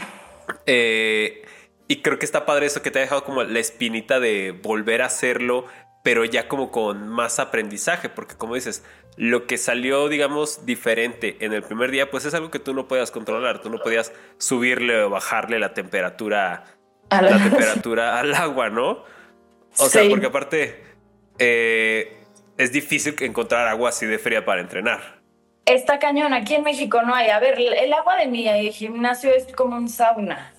Eh, 0.65 1.43
y 1.87 2.01
creo 2.01 2.17
que 2.17 2.25
está 2.25 2.47
padre 2.47 2.65
eso 2.65 2.81
que 2.81 2.89
te 2.89 2.97
ha 2.97 3.03
dejado 3.03 3.23
como 3.23 3.43
la 3.43 3.59
espinita 3.59 4.19
de 4.19 4.51
volver 4.51 5.03
a 5.03 5.05
hacerlo, 5.05 5.67
pero 6.03 6.25
ya 6.25 6.47
como 6.47 6.71
con 6.71 7.07
más 7.07 7.37
aprendizaje, 7.37 8.09
porque 8.09 8.33
como 8.33 8.55
dices, 8.55 8.83
lo 9.21 9.47
que 9.47 9.57
salió, 9.57 10.07
digamos, 10.07 10.65
diferente 10.65 11.35
en 11.41 11.51
el 11.51 11.61
primer 11.61 11.91
día, 11.91 12.09
pues 12.09 12.23
es 12.23 12.33
algo 12.33 12.49
que 12.51 12.59
tú 12.59 12.73
no 12.73 12.87
podías 12.87 13.11
controlar, 13.11 13.61
tú 13.61 13.69
no 13.69 13.77
podías 13.79 14.13
subirle 14.37 15.03
o 15.03 15.09
bajarle 15.09 15.59
la 15.59 15.73
temperatura, 15.73 16.63
A 17.09 17.21
la 17.21 17.31
la- 17.31 17.43
temperatura 17.49 18.17
al 18.17 18.33
agua, 18.33 18.69
¿no? 18.69 19.03
O 19.77 19.89
sea, 19.89 20.03
porque 20.09 20.27
aparte 20.27 20.81
eh, 21.37 22.17
es 22.57 22.71
difícil 22.71 23.13
encontrar 23.19 23.67
agua 23.67 23.89
así 23.89 24.05
de 24.05 24.17
fría 24.19 24.45
para 24.45 24.61
entrenar. 24.61 25.19
Está 25.65 25.99
cañón, 25.99 26.33
aquí 26.33 26.55
en 26.55 26.63
México 26.63 27.01
no 27.01 27.13
hay. 27.13 27.29
A 27.29 27.39
ver, 27.39 27.59
el 27.59 27.91
agua 27.91 28.15
de 28.15 28.27
mi 28.27 28.71
gimnasio 28.71 29.31
es 29.31 29.45
como 29.53 29.75
un 29.75 29.89
sauna. 29.89 30.53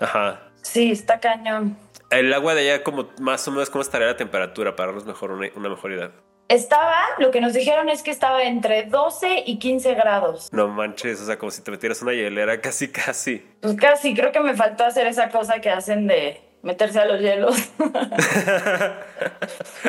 Ajá. 0.00 0.40
Sí, 0.62 0.90
está 0.90 1.20
cañón. 1.20 1.76
El 2.10 2.32
agua 2.32 2.54
de 2.54 2.62
allá, 2.72 2.82
como 2.82 3.10
más 3.20 3.46
o 3.46 3.50
menos, 3.50 3.68
¿cómo 3.68 3.82
estaría 3.82 4.06
la 4.08 4.16
temperatura 4.16 4.74
para 4.74 4.86
darnos 4.88 5.04
mejor 5.06 5.32
una, 5.32 5.48
una 5.54 5.68
mejor 5.68 5.92
idea? 5.92 6.10
Estaba, 6.50 6.98
lo 7.18 7.30
que 7.30 7.40
nos 7.40 7.52
dijeron 7.52 7.88
es 7.88 8.02
que 8.02 8.10
estaba 8.10 8.42
entre 8.42 8.82
12 8.82 9.44
y 9.46 9.60
15 9.60 9.94
grados. 9.94 10.52
No 10.52 10.66
manches, 10.66 11.20
o 11.20 11.26
sea, 11.26 11.38
como 11.38 11.52
si 11.52 11.62
te 11.62 11.70
metieras 11.70 12.02
una 12.02 12.12
hielera 12.12 12.60
casi, 12.60 12.88
casi. 12.88 13.46
Pues 13.60 13.76
casi, 13.76 14.14
creo 14.16 14.32
que 14.32 14.40
me 14.40 14.56
faltó 14.56 14.84
hacer 14.84 15.06
esa 15.06 15.28
cosa 15.28 15.60
que 15.60 15.70
hacen 15.70 16.08
de 16.08 16.40
meterse 16.62 16.98
a 16.98 17.04
los 17.04 17.20
hielos. 17.20 17.54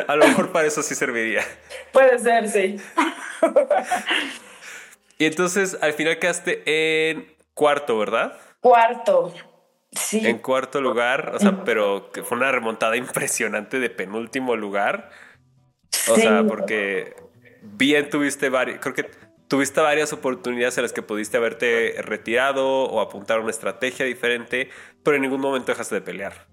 A 0.06 0.14
lo 0.14 0.24
mejor 0.24 0.52
para 0.52 0.68
eso 0.68 0.84
sí 0.84 0.94
serviría. 0.94 1.42
Puede 1.90 2.16
ser, 2.20 2.48
sí. 2.48 2.76
Y 5.18 5.26
entonces, 5.26 5.76
al 5.80 5.94
final 5.94 6.20
quedaste 6.20 6.62
en 6.64 7.34
cuarto, 7.54 7.98
¿verdad? 7.98 8.38
Cuarto. 8.60 9.34
Sí. 9.90 10.24
En 10.24 10.38
cuarto 10.38 10.80
lugar, 10.80 11.32
o 11.34 11.40
sea, 11.40 11.64
pero 11.64 12.12
que 12.12 12.22
fue 12.22 12.38
una 12.38 12.52
remontada 12.52 12.96
impresionante 12.96 13.80
de 13.80 13.90
penúltimo 13.90 14.54
lugar. 14.54 15.10
O 16.10 16.16
sea, 16.16 16.44
porque 16.46 17.14
bien 17.62 18.10
tuviste 18.10 18.48
varias, 18.48 18.80
creo 18.80 18.94
que 18.94 19.06
tuviste 19.48 19.80
varias 19.80 20.12
oportunidades 20.12 20.78
en 20.78 20.82
las 20.82 20.92
que 20.92 21.02
pudiste 21.02 21.36
haberte 21.36 21.96
retirado 21.98 22.84
o 22.84 23.00
apuntar 23.00 23.40
una 23.40 23.50
estrategia 23.50 24.06
diferente, 24.06 24.70
pero 25.02 25.16
en 25.16 25.22
ningún 25.22 25.40
momento 25.40 25.72
dejaste 25.72 25.96
de 25.96 26.00
pelear. 26.00 26.46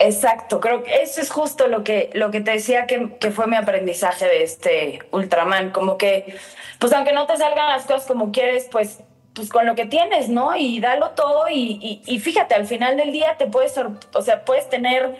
Exacto, 0.00 0.60
creo 0.60 0.82
que 0.82 1.02
eso 1.02 1.20
es 1.20 1.30
justo 1.30 1.68
lo 1.68 1.84
que, 1.84 2.10
lo 2.14 2.32
que 2.32 2.40
te 2.40 2.50
decía 2.50 2.86
que, 2.86 3.16
que 3.20 3.30
fue 3.30 3.46
mi 3.46 3.56
aprendizaje 3.56 4.26
de 4.26 4.42
este 4.42 4.98
Ultraman, 5.12 5.70
como 5.70 5.96
que, 5.96 6.34
pues 6.80 6.92
aunque 6.92 7.12
no 7.12 7.26
te 7.26 7.36
salgan 7.36 7.68
las 7.68 7.86
cosas 7.86 8.06
como 8.06 8.32
quieres, 8.32 8.68
pues, 8.70 9.00
pues 9.32 9.48
con 9.48 9.66
lo 9.66 9.76
que 9.76 9.86
tienes, 9.86 10.28
¿no? 10.28 10.56
Y 10.56 10.80
dalo 10.80 11.10
todo 11.10 11.48
y, 11.48 11.78
y, 11.80 12.02
y 12.06 12.18
fíjate, 12.18 12.54
al 12.54 12.66
final 12.66 12.96
del 12.96 13.12
día 13.12 13.36
te 13.38 13.46
puedes, 13.46 13.78
o 13.78 14.22
sea, 14.22 14.44
puedes 14.44 14.68
tener 14.68 15.14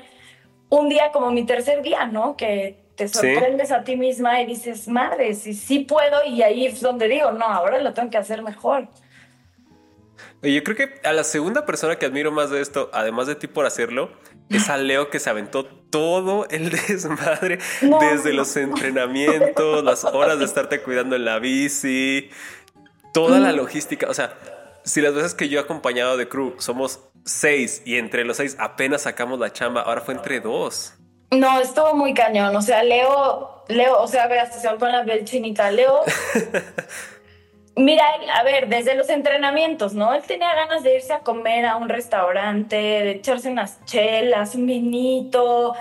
un 0.69 0.89
día 0.89 1.13
como 1.13 1.31
mi 1.31 1.47
tercer 1.47 1.83
día, 1.83 2.07
¿no? 2.07 2.37
Que 2.37 2.84
te 2.97 3.09
sorprendes 3.09 3.73
a 3.73 3.83
ti 3.83 3.97
misma 3.97 4.41
y 4.41 4.47
dices, 4.47 4.89
madre, 4.89 5.35
si 5.35 5.55
sí 5.55 5.81
puedo 5.81 6.25
y 6.25 6.43
ahí 6.43 6.67
es 6.67 6.81
donde 6.81 7.09
digo, 7.09 7.33
no, 7.33 7.45
ahora 7.45 7.81
lo 7.81 7.93
tengo 7.93 8.11
que 8.11 8.19
hacer 8.19 8.43
mejor. 8.43 8.89
Yo 10.43 10.63
creo 10.63 10.77
que 10.77 11.01
a 11.09 11.13
la 11.13 11.25
segunda 11.25 11.65
persona 11.65 11.97
que 11.97 12.07
admiro 12.07 12.31
más 12.31 12.51
de 12.51 12.61
esto, 12.61 12.91
además 12.93 13.27
de 13.27 13.35
ti 13.35 13.47
por 13.47 13.67
hacerlo, 13.67 14.11
es 14.51 14.69
a 14.69 14.77
Leo 14.77 15.09
que 15.09 15.19
se 15.19 15.31
aventó 15.31 15.65
todo 15.65 16.47
el 16.51 16.71
desmadre 16.89 17.59
desde 17.81 18.33
los 18.33 18.55
entrenamientos, 18.57 19.83
las 19.83 20.05
horas 20.05 20.39
de 20.39 20.45
estarte 20.45 20.83
cuidando 20.83 21.17
en 21.17 21.25
la 21.25 21.39
bici, 21.39 22.31
toda 23.13 23.41
la 23.41 23.53
mm. 23.53 23.57
logística. 23.57 24.09
O 24.09 24.15
sea, 24.15 24.37
si 24.85 25.01
las 25.01 25.15
veces 25.15 25.35
que 25.35 25.49
yo 25.49 25.59
he 25.59 25.63
acompañado 25.63 26.17
de 26.17 26.29
crew 26.29 26.55
somos 26.59 27.01
seis 27.25 27.83
y 27.87 27.97
entre 27.97 28.25
los 28.25 28.37
seis 28.37 28.57
apenas 28.59 29.03
sacamos 29.03 29.39
la 29.39 29.53
chamba, 29.53 29.81
ahora 29.81 30.03
fue 30.03 30.15
entre 30.15 30.41
dos. 30.41 30.95
No, 31.31 31.61
estuvo 31.61 31.95
muy 31.95 32.15
cañón. 32.15 32.55
O 32.57 32.63
sea, 32.63 32.83
Leo, 32.83 33.65
Leo, 33.69 34.01
o 34.01 34.07
sea, 34.07 34.25
hasta 34.25 34.59
se 34.59 34.77
con 34.77 34.93
la 34.93 35.03
belchinita. 35.03 35.71
Leo. 35.71 36.01
Mira, 37.77 38.05
a 38.35 38.45
ver, 38.45 38.69
desde 38.69 38.95
los 38.95 39.09
entrenamientos, 39.09 39.95
¿no? 39.95 40.15
Él 40.15 40.23
tenía 40.23 40.55
ganas 40.55 40.85
de 40.85 40.95
irse 40.95 41.13
a 41.13 41.21
comer 41.21 41.67
a 41.67 41.77
un 41.77 41.89
restaurante, 41.89 42.77
de 42.77 43.11
echarse 43.13 43.51
unas 43.51 43.85
chelas, 43.85 44.55
un 44.55 44.67
vinito. 44.67 45.75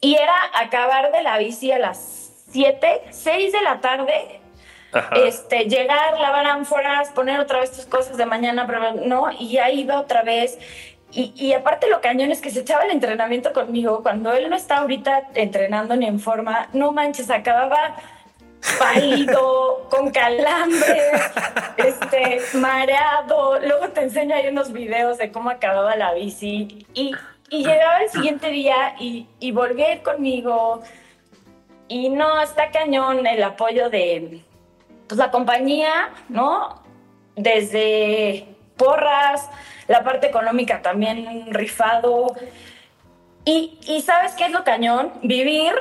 Y 0.00 0.14
era 0.14 0.34
acabar 0.54 1.10
de 1.10 1.22
la 1.22 1.38
bici 1.38 1.72
a 1.72 1.78
las 1.78 2.44
7, 2.52 3.02
6 3.10 3.52
de 3.52 3.62
la 3.62 3.80
tarde. 3.80 4.40
Este, 5.24 5.64
llegar, 5.64 6.18
lavar 6.20 6.46
ánforas, 6.46 7.10
poner 7.10 7.40
otra 7.40 7.60
vez 7.60 7.72
tus 7.72 7.86
cosas 7.86 8.16
de 8.18 8.26
mañana, 8.26 8.64
¿no? 9.04 9.30
Y 9.32 9.52
ya 9.52 9.70
iba 9.70 9.98
otra 9.98 10.22
vez. 10.22 10.58
Y, 11.14 11.52
aparte 11.52 11.90
lo 11.90 12.00
cañón 12.00 12.30
es 12.32 12.40
que 12.40 12.50
se 12.50 12.60
echaba 12.60 12.84
el 12.84 12.90
entrenamiento 12.90 13.52
conmigo. 13.52 14.02
Cuando 14.02 14.32
él 14.32 14.48
no 14.48 14.56
está 14.56 14.78
ahorita 14.78 15.28
entrenando 15.34 15.94
ni 15.94 16.06
en 16.06 16.18
forma, 16.18 16.68
no 16.72 16.90
manches, 16.92 17.30
acababa 17.30 17.96
pálido, 18.78 19.86
con 19.90 20.10
calambre, 20.10 21.02
este, 21.76 22.40
mareado. 22.56 23.60
Luego 23.60 23.88
te 23.88 24.04
enseño 24.04 24.34
ahí 24.34 24.48
unos 24.48 24.72
videos 24.72 25.18
de 25.18 25.30
cómo 25.30 25.50
acababa 25.50 25.96
la 25.96 26.14
bici. 26.14 26.86
Y, 26.94 27.14
llegaba 27.50 27.98
el 28.02 28.08
siguiente 28.08 28.48
día 28.48 28.94
y, 28.98 29.26
y 29.38 29.52
volví 29.52 29.82
a 29.82 29.92
ir 29.92 30.02
conmigo. 30.02 30.82
Y 31.88 32.08
no, 32.08 32.40
está 32.40 32.70
cañón 32.70 33.26
el 33.26 33.42
apoyo 33.42 33.90
de 33.90 34.40
pues, 35.06 35.18
la 35.18 35.30
compañía, 35.30 36.08
¿no? 36.30 36.82
Desde 37.36 38.51
porras, 38.82 39.48
la 39.88 40.02
parte 40.02 40.26
económica 40.26 40.82
también 40.82 41.52
rifado. 41.52 42.34
Y, 43.44 44.02
sabes 44.04 44.32
qué 44.32 44.44
es 44.44 44.52
lo 44.52 44.64
cañón? 44.64 45.12
Vivir 45.22 45.74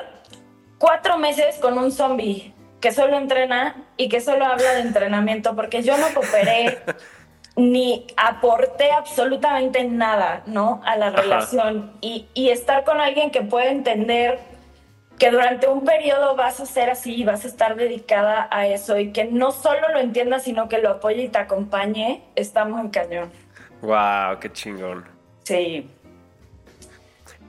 cuatro 0.77 1.17
meses 1.17 1.57
con 1.59 1.77
un 1.77 1.91
zombie 1.91 2.53
que 2.79 2.91
solo 2.91 3.17
entrena 3.17 3.75
y 3.97 4.09
que 4.09 4.21
solo 4.21 4.45
habla 4.45 4.73
de 4.73 4.81
entrenamiento, 4.81 5.55
porque 5.55 5.83
yo 5.83 5.95
no 5.97 6.07
cooperé 6.15 6.79
ni 7.55 8.07
aporté 8.17 8.91
absolutamente 8.91 9.83
nada, 9.83 10.41
¿no? 10.47 10.81
A 10.83 10.95
la 10.95 11.11
relación. 11.11 11.93
Y, 12.01 12.27
y, 12.33 12.49
estar 12.49 12.83
con 12.83 12.99
alguien 12.99 13.29
que 13.29 13.41
puede 13.41 13.69
entender 13.69 14.39
que 15.21 15.29
durante 15.29 15.67
un 15.67 15.85
periodo 15.85 16.35
vas 16.35 16.59
a 16.61 16.65
ser 16.65 16.89
así 16.89 17.13
y 17.13 17.23
vas 17.23 17.45
a 17.45 17.47
estar 17.47 17.75
dedicada 17.75 18.47
a 18.49 18.65
eso 18.65 18.97
y 18.97 19.11
que 19.11 19.25
no 19.25 19.51
solo 19.51 19.89
lo 19.93 19.99
entiendas, 19.99 20.45
sino 20.45 20.67
que 20.67 20.79
lo 20.79 20.89
apoye 20.89 21.25
y 21.25 21.29
te 21.29 21.37
acompañe, 21.37 22.23
está 22.35 22.65
muy 22.65 22.89
cañón. 22.89 23.31
Wow, 23.81 24.39
qué 24.39 24.51
chingón. 24.51 25.05
Sí. 25.43 25.87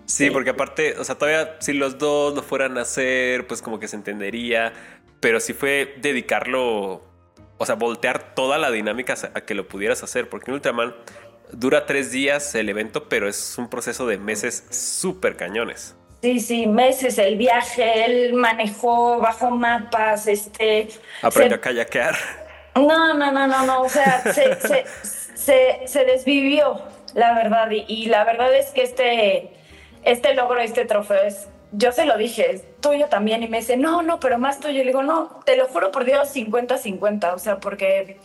Sí, 0.05 0.29
porque 0.29 0.51
aparte, 0.51 0.99
o 0.99 1.05
sea, 1.05 1.15
todavía 1.15 1.57
si 1.61 1.73
los 1.73 1.97
dos 1.97 2.35
lo 2.35 2.43
fueran 2.43 2.77
a 2.77 2.83
hacer, 2.83 3.47
pues 3.47 3.63
como 3.63 3.79
que 3.79 3.89
se 3.89 3.97
entendería, 3.97 4.75
pero 5.21 5.41
si 5.41 5.55
fue 5.55 5.95
dedicarlo, 5.97 7.03
o 7.57 7.65
sea, 7.65 7.77
voltear 7.77 8.35
toda 8.35 8.59
la 8.59 8.71
dinámica 8.71 9.15
a 9.33 9.41
que 9.41 9.55
lo 9.55 9.67
pudieras 9.67 10.03
hacer, 10.03 10.29
porque 10.29 10.51
en 10.51 10.57
Ultraman 10.57 10.95
dura 11.53 11.87
tres 11.87 12.13
días 12.13 12.55
el 12.55 12.69
evento, 12.69 13.09
pero 13.09 13.31
es 13.31 13.57
un 13.57 13.71
proceso 13.71 14.07
de 14.07 14.19
meses 14.19 14.67
súper 14.69 15.37
cañones. 15.37 15.97
Sí, 16.23 16.39
sí, 16.39 16.67
meses 16.69 17.19
el 17.19 17.37
viaje, 17.37 18.05
él 18.05 18.35
manejó, 18.35 19.19
bajó 19.19 19.51
mapas, 19.51 20.29
este... 20.29 20.89
Aprendió 21.21 21.57
a 21.57 21.61
kayakear. 21.61 22.15
No, 22.77 23.13
no, 23.15 23.33
no, 23.33 23.49
no, 23.49 23.67
no, 23.67 23.83
o 23.83 23.89
sea, 23.89 24.23
se, 25.35 25.87
se, 25.87 26.05
desvivió, 26.05 26.81
la 27.15 27.35
verdad. 27.35 27.69
Y, 27.71 28.07
la 28.07 28.23
verdad 28.23 28.55
es 28.55 28.71
que 28.71 28.85
este, 28.85 29.51
este 30.05 30.35
logro, 30.35 30.61
este 30.61 30.85
trofeo 30.85 31.23
es, 31.23 31.49
yo 31.73 31.91
se 31.91 32.05
lo 32.05 32.17
dije, 32.17 32.53
es 32.53 32.63
tuyo 32.81 33.09
también. 33.09 33.43
Y 33.43 33.49
me 33.49 33.59
dice, 33.59 33.77
no, 33.77 34.03
no, 34.03 34.21
pero 34.21 34.39
más 34.39 34.61
tuyo. 34.61 34.75
Y 34.75 34.85
le 34.85 34.93
digo, 34.93 35.03
no, 35.03 35.41
te 35.45 35.57
lo 35.57 35.67
juro 35.67 35.91
por 35.91 36.05
Dios, 36.05 36.35
50-50. 36.35 37.35
O 37.35 37.39
sea, 37.41 37.59
porque 37.59 38.21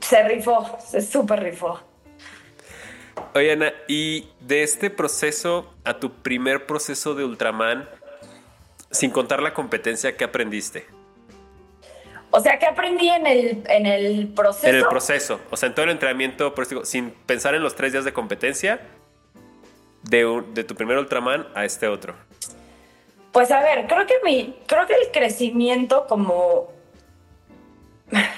se 0.00 0.24
rifó, 0.24 0.76
se 0.84 1.00
súper 1.00 1.44
rifó. 1.44 1.80
Oye, 3.36 3.52
Ana, 3.52 3.74
y 3.86 4.30
de 4.40 4.62
este 4.62 4.88
proceso 4.88 5.70
a 5.84 5.98
tu 5.98 6.10
primer 6.10 6.64
proceso 6.64 7.14
de 7.14 7.22
Ultraman, 7.22 7.86
sin 8.90 9.10
contar 9.10 9.42
la 9.42 9.52
competencia, 9.52 10.16
¿qué 10.16 10.24
aprendiste? 10.24 10.86
O 12.30 12.40
sea, 12.40 12.58
¿qué 12.58 12.64
aprendí 12.64 13.10
en 13.10 13.26
el, 13.26 13.62
en 13.68 13.84
el 13.84 14.28
proceso? 14.28 14.66
En 14.66 14.76
el 14.76 14.86
proceso. 14.86 15.38
O 15.50 15.56
sea, 15.58 15.66
en 15.66 15.74
todo 15.74 15.84
el 15.84 15.90
entrenamiento, 15.90 16.54
sin 16.84 17.10
pensar 17.10 17.54
en 17.54 17.62
los 17.62 17.74
tres 17.74 17.92
días 17.92 18.06
de 18.06 18.14
competencia, 18.14 18.80
de, 20.04 20.42
de 20.54 20.64
tu 20.64 20.74
primer 20.74 20.96
Ultraman 20.96 21.46
a 21.54 21.66
este 21.66 21.88
otro. 21.88 22.14
Pues 23.32 23.50
a 23.50 23.60
ver, 23.60 23.86
creo 23.86 24.06
que 24.06 24.14
mi, 24.24 24.56
creo 24.66 24.86
que 24.86 24.94
el 24.94 25.12
crecimiento 25.12 26.06
como 26.06 26.72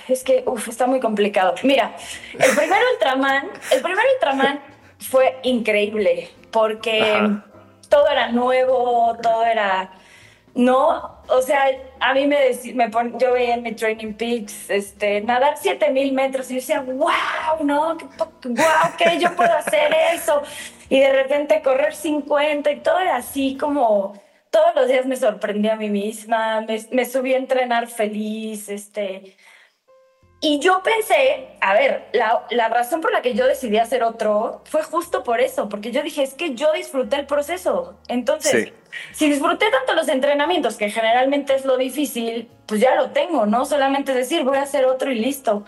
es 0.08 0.24
que 0.24 0.42
uf, 0.44 0.66
está 0.66 0.88
muy 0.88 0.98
complicado. 0.98 1.54
Mira, 1.62 1.94
el 2.32 2.56
primer 2.56 2.80
Ultraman, 2.94 3.48
el 3.70 3.80
primer 3.80 4.04
Ultraman 4.14 4.77
fue 4.98 5.38
increíble 5.42 6.30
porque 6.50 7.02
todo 7.88 8.08
era 8.08 8.32
nuevo, 8.32 9.16
todo 9.22 9.44
era 9.44 9.92
no, 10.58 11.20
o 11.28 11.40
sea, 11.40 11.70
a 12.00 12.14
mí 12.14 12.26
me, 12.26 12.50
me 12.74 12.90
yo 13.20 13.32
veía 13.32 13.54
en 13.54 13.62
mi 13.62 13.72
Training 13.72 14.14
Peaks 14.14 14.68
este, 14.70 15.20
nadar 15.20 15.56
7000 15.56 16.12
metros 16.12 16.50
y 16.50 16.54
yo 16.54 16.60
decía, 16.60 16.80
wow, 16.80 17.64
no, 17.64 17.94
wow, 17.94 18.96
que 18.98 19.20
yo 19.20 19.36
puedo 19.36 19.52
hacer 19.52 19.94
eso. 20.14 20.42
Y 20.88 20.98
de 20.98 21.12
repente 21.12 21.62
correr 21.62 21.94
50 21.94 22.72
y 22.72 22.80
todo 22.80 22.98
era 22.98 23.16
así 23.18 23.56
como 23.56 24.20
todos 24.50 24.74
los 24.74 24.88
días 24.88 25.06
me 25.06 25.14
sorprendí 25.14 25.68
a 25.68 25.76
mí 25.76 25.90
misma, 25.90 26.62
me, 26.62 26.84
me 26.90 27.04
subí 27.04 27.34
a 27.34 27.36
entrenar 27.36 27.86
feliz, 27.86 28.68
este, 28.68 29.36
y 30.40 30.60
yo 30.60 30.82
pensé, 30.84 31.48
a 31.60 31.74
ver, 31.74 32.08
la, 32.12 32.46
la, 32.50 32.68
razón 32.68 33.00
por 33.00 33.12
la 33.12 33.22
que 33.22 33.34
yo 33.34 33.46
decidí 33.46 33.78
hacer 33.78 34.04
otro 34.04 34.62
fue 34.66 34.84
justo 34.84 35.24
por 35.24 35.40
eso, 35.40 35.68
porque 35.68 35.90
yo 35.90 36.02
dije, 36.02 36.22
es 36.22 36.34
que 36.34 36.54
yo 36.54 36.72
disfruté 36.72 37.16
el 37.16 37.26
proceso. 37.26 37.98
Entonces, 38.06 38.72
si 39.12 39.28
disfruté 39.28 39.66
tanto 39.68 39.94
los 39.94 40.08
entrenamientos, 40.08 40.76
que 40.76 40.90
generalmente 40.90 41.56
es 41.56 41.64
lo 41.64 41.76
difícil, 41.76 42.48
pues 42.66 42.80
ya 42.80 42.94
lo 42.94 43.10
tengo, 43.10 43.46
¿no? 43.46 43.64
Solamente 43.64 44.14
decir, 44.14 44.44
voy 44.44 44.58
a 44.58 44.62
hacer 44.62 44.84
otro 44.84 45.10
y 45.10 45.16
listo. 45.16 45.64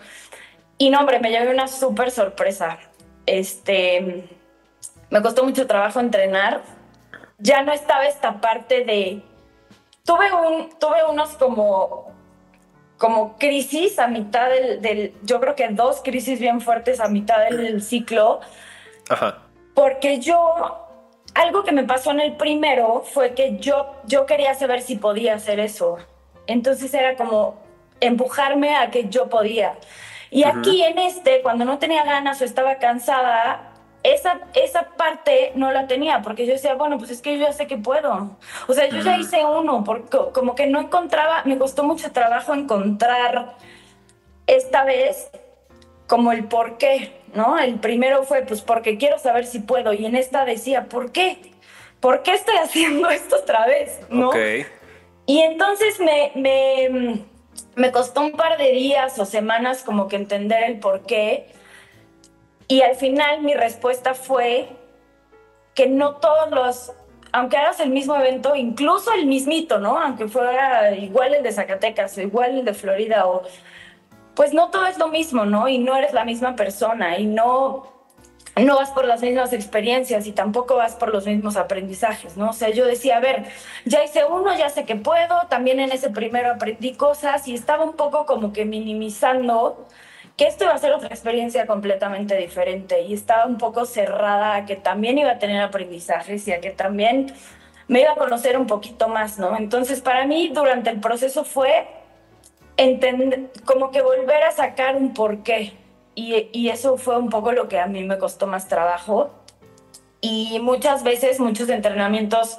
Y 0.77 0.89
no, 0.89 0.99
hombre, 1.01 1.19
me 1.19 1.31
llevé 1.31 1.53
una 1.53 1.67
súper 1.67 2.09
sorpresa. 2.09 2.79
Este, 3.25 4.29
me 5.09 5.21
costó 5.21 5.43
mucho 5.43 5.67
trabajo 5.67 5.99
entrenar. 5.99 6.61
Ya 7.39 7.61
no 7.63 7.73
estaba 7.73 8.05
esta 8.05 8.39
parte 8.39 8.85
de... 8.85 9.21
Tuve, 10.05 10.31
un, 10.31 10.69
tuve 10.79 11.03
unos 11.09 11.31
como 11.31 12.10
como 13.01 13.35
crisis 13.39 13.97
a 13.97 14.05
mitad 14.05 14.47
del, 14.47 15.15
yo 15.23 15.39
creo 15.39 15.55
que 15.55 15.67
dos 15.69 16.01
crisis 16.03 16.39
bien 16.39 16.61
fuertes 16.61 16.99
a 16.99 17.07
mitad 17.07 17.49
del, 17.49 17.81
ciclo. 17.81 18.41
Ajá. 19.09 19.39
Porque 19.73 20.19
yo, 20.19 20.37
algo 21.33 21.63
que 21.63 21.71
me 21.71 21.83
pasó 21.83 22.11
en 22.11 22.19
el 22.19 22.37
primero 22.37 23.03
fue 23.11 23.33
que 23.33 23.57
yo, 23.57 23.95
yo 24.05 24.27
quería 24.27 24.53
saber 24.53 24.83
si 24.83 24.97
podía 24.97 25.33
hacer 25.33 25.59
eso. 25.59 25.97
Entonces 26.45 26.93
era 26.93 27.15
como 27.15 27.59
empujarme 28.01 28.75
a 28.75 28.91
que 28.91 29.09
yo 29.09 29.29
podía. 29.29 29.79
Y 30.29 30.43
aquí 30.43 30.83
en 30.83 30.99
este, 30.99 31.41
cuando 31.41 31.65
no 31.65 31.79
tenía 31.79 32.03
ganas 32.03 32.39
o 32.39 32.45
estaba 32.45 32.75
cansada, 32.75 33.70
esa, 34.03 34.39
esa 34.53 34.89
parte 34.97 35.51
no 35.55 35.71
la 35.71 35.87
tenía, 35.87 36.21
porque 36.21 36.45
yo 36.45 36.53
decía, 36.53 36.73
bueno, 36.73 36.97
pues 36.97 37.11
es 37.11 37.21
que 37.21 37.37
yo 37.37 37.45
ya 37.45 37.53
sé 37.53 37.67
que 37.67 37.77
puedo. 37.77 38.37
O 38.67 38.73
sea, 38.73 38.89
yo 38.89 38.99
ya 39.01 39.17
hice 39.17 39.45
uno, 39.45 39.83
porque 39.83 40.17
como 40.33 40.55
que 40.55 40.67
no 40.67 40.79
encontraba, 40.79 41.43
me 41.45 41.57
costó 41.57 41.83
mucho 41.83 42.11
trabajo 42.11 42.53
encontrar 42.53 43.55
esta 44.47 44.83
vez 44.83 45.29
como 46.07 46.31
el 46.31 46.45
por 46.45 46.77
qué, 46.77 47.21
¿no? 47.33 47.59
El 47.59 47.75
primero 47.79 48.23
fue, 48.23 48.41
pues 48.41 48.61
porque 48.61 48.97
quiero 48.97 49.19
saber 49.19 49.45
si 49.45 49.59
puedo, 49.59 49.93
y 49.93 50.05
en 50.05 50.15
esta 50.15 50.45
decía, 50.45 50.85
¿por 50.85 51.11
qué? 51.11 51.53
¿Por 51.99 52.23
qué 52.23 52.33
estoy 52.33 52.55
haciendo 52.61 53.09
esto 53.09 53.37
otra 53.37 53.67
vez? 53.67 53.99
¿no? 54.09 54.31
Y 55.27 55.39
entonces 55.41 55.99
me, 55.99 56.31
me, 56.35 57.21
me 57.75 57.91
costó 57.91 58.21
un 58.21 58.31
par 58.31 58.57
de 58.57 58.71
días 58.71 59.19
o 59.19 59.25
semanas 59.25 59.83
como 59.83 60.07
que 60.07 60.15
entender 60.15 60.63
el 60.63 60.79
por 60.79 61.05
qué 61.05 61.51
y 62.71 62.81
al 62.83 62.95
final 62.95 63.41
mi 63.41 63.53
respuesta 63.53 64.13
fue 64.13 64.69
que 65.75 65.87
no 65.87 66.15
todos 66.15 66.49
los, 66.51 66.93
aunque 67.33 67.57
hagas 67.57 67.81
el 67.81 67.89
mismo 67.89 68.15
evento, 68.15 68.55
incluso 68.55 69.11
el 69.11 69.25
mismito, 69.25 69.77
¿no? 69.77 69.99
Aunque 69.99 70.29
fuera 70.29 70.95
igual 70.95 71.33
el 71.33 71.43
de 71.43 71.51
Zacatecas, 71.51 72.17
igual 72.17 72.59
el 72.59 72.63
de 72.63 72.73
Florida, 72.73 73.27
o 73.27 73.43
pues 74.35 74.53
no 74.53 74.69
todo 74.69 74.85
es 74.85 74.97
lo 74.97 75.09
mismo, 75.09 75.43
¿no? 75.43 75.67
Y 75.67 75.79
no 75.79 75.97
eres 75.97 76.13
la 76.13 76.23
misma 76.23 76.55
persona 76.55 77.19
y 77.19 77.25
no 77.25 77.91
no 78.55 78.77
vas 78.77 78.91
por 78.91 79.03
las 79.03 79.21
mismas 79.21 79.51
experiencias 79.51 80.25
y 80.25 80.31
tampoco 80.31 80.77
vas 80.77 80.95
por 80.95 81.11
los 81.11 81.25
mismos 81.25 81.57
aprendizajes, 81.57 82.37
¿no? 82.37 82.51
O 82.51 82.53
sea, 82.53 82.69
yo 82.69 82.85
decía, 82.85 83.17
a 83.17 83.19
ver, 83.19 83.47
ya 83.83 84.01
hice 84.01 84.23
uno, 84.23 84.57
ya 84.57 84.69
sé 84.69 84.85
que 84.85 84.95
puedo, 84.95 85.41
también 85.49 85.81
en 85.81 85.91
ese 85.91 86.09
primero 86.09 86.51
aprendí 86.51 86.93
cosas 86.93 87.49
y 87.49 87.53
estaba 87.53 87.83
un 87.83 87.97
poco 87.97 88.25
como 88.25 88.53
que 88.53 88.63
minimizando 88.63 89.87
que 90.41 90.47
esto 90.47 90.63
iba 90.63 90.73
a 90.73 90.77
ser 90.79 90.91
otra 90.91 91.09
experiencia 91.09 91.67
completamente 91.67 92.35
diferente 92.35 93.03
y 93.03 93.13
estaba 93.13 93.45
un 93.45 93.59
poco 93.59 93.85
cerrada 93.85 94.55
a 94.55 94.65
que 94.65 94.75
también 94.75 95.19
iba 95.19 95.29
a 95.29 95.37
tener 95.37 95.61
aprendizajes 95.61 96.47
y 96.47 96.51
a 96.51 96.59
que 96.59 96.71
también 96.71 97.31
me 97.87 98.01
iba 98.01 98.13
a 98.13 98.15
conocer 98.15 98.57
un 98.57 98.65
poquito 98.65 99.07
más, 99.07 99.37
¿no? 99.37 99.55
Entonces, 99.55 100.01
para 100.01 100.25
mí, 100.25 100.47
durante 100.51 100.89
el 100.89 100.99
proceso 100.99 101.43
fue 101.43 101.87
entender, 102.75 103.51
como 103.65 103.91
que 103.91 104.01
volver 104.01 104.41
a 104.41 104.51
sacar 104.51 104.95
un 104.95 105.13
porqué, 105.13 105.73
y, 106.15 106.69
eso 106.69 106.97
fue 106.97 107.19
un 107.19 107.29
poco 107.29 107.51
lo 107.51 107.67
que 107.67 107.79
a 107.79 107.85
mí 107.85 108.03
me 108.03 108.17
costó 108.17 108.47
más 108.47 108.67
trabajo. 108.67 109.29
Y 110.21 110.59
muchas 110.59 111.03
veces, 111.03 111.39
muchos 111.39 111.69
entrenamientos 111.69 112.57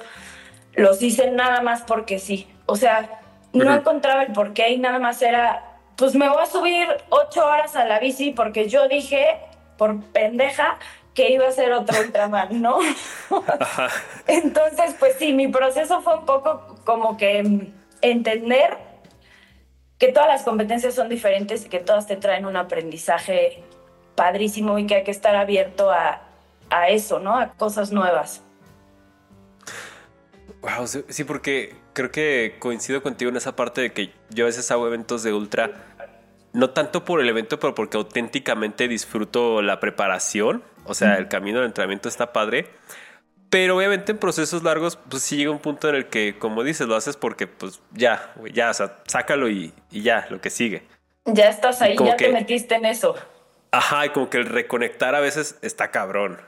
los 0.71 1.01
hice 1.01 1.31
nada 1.31 1.59
más 1.61 1.81
porque 1.81 2.17
sí. 2.17 2.47
O 2.65 2.77
sea, 2.77 3.19
no 3.51 3.75
encontraba 3.75 4.23
el 4.23 4.31
porqué 4.31 4.69
y 4.69 4.79
nada 4.79 4.99
más 4.99 5.21
era, 5.21 5.72
pues 5.95 6.15
me 6.15 6.29
voy 6.29 6.41
a 6.41 6.45
subir 6.45 6.87
ocho 7.09 7.45
horas 7.45 7.75
a 7.75 7.85
la 7.85 7.99
bici 7.99 8.31
porque 8.31 8.69
yo 8.69 8.87
dije, 8.87 9.39
por 9.77 10.01
pendeja, 10.05 10.77
que 11.13 11.31
iba 11.31 11.47
a 11.47 11.51
ser 11.51 11.71
otro 11.73 11.99
Ultraman, 11.99 12.61
¿no? 12.61 12.79
Entonces, 14.27 14.95
pues 14.99 15.15
sí, 15.19 15.33
mi 15.33 15.47
proceso 15.47 16.01
fue 16.01 16.17
un 16.17 16.25
poco 16.25 16.77
como 16.85 17.17
que 17.17 17.71
entender 18.01 18.77
que 19.99 20.11
todas 20.11 20.27
las 20.27 20.43
competencias 20.43 20.95
son 20.95 21.09
diferentes 21.09 21.65
y 21.65 21.69
que 21.69 21.79
todas 21.79 22.07
te 22.07 22.15
traen 22.15 22.45
un 22.45 22.57
aprendizaje 22.57 23.63
padrísimo 24.15 24.77
y 24.79 24.87
que 24.87 24.95
hay 24.95 25.03
que 25.03 25.11
estar 25.11 25.35
abierto 25.35 25.91
a, 25.91 26.21
a 26.69 26.89
eso, 26.89 27.19
¿no? 27.19 27.37
A 27.37 27.49
cosas 27.53 27.91
nuevas. 27.91 28.41
Wow, 30.61 30.87
sí, 30.87 31.23
porque 31.23 31.75
creo 31.93 32.11
que 32.11 32.55
coincido 32.59 33.01
contigo 33.01 33.29
en 33.29 33.37
esa 33.37 33.55
parte 33.55 33.81
de 33.81 33.93
que 33.93 34.11
yo 34.29 34.45
a 34.45 34.47
veces 34.47 34.69
hago 34.71 34.87
eventos 34.87 35.23
de 35.23 35.33
ultra, 35.33 35.71
no 36.53 36.69
tanto 36.71 37.05
por 37.05 37.21
el 37.21 37.29
evento, 37.29 37.59
pero 37.59 37.73
porque 37.73 37.97
auténticamente 37.97 38.87
disfruto 38.87 39.61
la 39.61 39.79
preparación, 39.79 40.63
o 40.85 40.93
sea, 40.93 41.15
el 41.15 41.27
camino 41.27 41.59
del 41.59 41.67
entrenamiento 41.67 42.09
está 42.09 42.33
padre. 42.33 42.67
Pero 43.49 43.77
obviamente 43.77 44.13
en 44.13 44.17
procesos 44.17 44.63
largos, 44.63 44.97
pues 45.09 45.21
sí 45.21 45.37
llega 45.37 45.51
un 45.51 45.59
punto 45.59 45.87
en 45.87 45.95
el 45.95 46.07
que, 46.07 46.37
como 46.39 46.63
dices, 46.63 46.87
lo 46.87 46.95
haces 46.95 47.17
porque, 47.17 47.45
pues 47.45 47.81
ya, 47.91 48.33
ya, 48.51 48.71
o 48.71 48.73
sea, 48.73 48.97
sácalo 49.05 49.47
y, 49.47 49.73
ya, 49.91 50.25
lo 50.29 50.41
que 50.41 50.49
sigue. 50.49 50.87
Ya 51.25 51.49
estás 51.49 51.81
ahí, 51.81 51.95
ya 52.03 52.17
te 52.17 52.31
metiste 52.31 52.75
en 52.75 52.85
eso. 52.85 53.15
Ajá, 53.71 54.07
y 54.07 54.09
como 54.09 54.29
que 54.29 54.37
el 54.37 54.45
reconectar 54.45 55.13
a 55.15 55.19
veces 55.19 55.57
está 55.61 55.91
cabrón. 55.91 56.39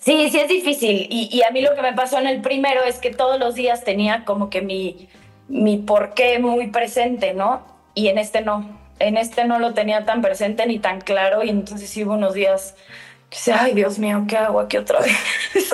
Sí, 0.00 0.30
sí 0.30 0.40
es 0.40 0.48
difícil. 0.48 1.06
Y, 1.10 1.28
y, 1.30 1.42
a 1.42 1.50
mí 1.50 1.60
lo 1.60 1.74
que 1.74 1.82
me 1.82 1.92
pasó 1.92 2.18
en 2.18 2.26
el 2.26 2.40
primero 2.40 2.82
es 2.84 2.98
que 2.98 3.10
todos 3.10 3.38
los 3.38 3.54
días 3.54 3.84
tenía 3.84 4.24
como 4.24 4.48
que 4.48 4.62
mi, 4.62 5.08
mi 5.48 5.76
porqué 5.76 6.38
muy 6.38 6.68
presente, 6.68 7.34
¿no? 7.34 7.62
Y 7.94 8.08
en 8.08 8.18
este 8.18 8.40
no. 8.40 8.78
En 8.98 9.16
este 9.16 9.44
no 9.44 9.58
lo 9.58 9.74
tenía 9.74 10.04
tan 10.04 10.22
presente 10.22 10.66
ni 10.66 10.78
tan 10.78 11.00
claro. 11.00 11.42
Y 11.42 11.50
entonces 11.50 11.94
hubo 11.98 12.14
unos 12.14 12.34
días 12.34 12.74
Dice, 13.30 13.52
ay, 13.52 13.74
Dios 13.74 13.98
mío, 13.98 14.24
¿qué 14.28 14.36
hago 14.36 14.58
aquí 14.58 14.76
otra 14.76 15.00
vez? 15.00 15.16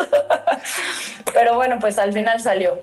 Pero 1.33 1.55
bueno, 1.55 1.79
pues 1.81 1.99
al 1.99 2.13
final 2.13 2.41
salió. 2.41 2.79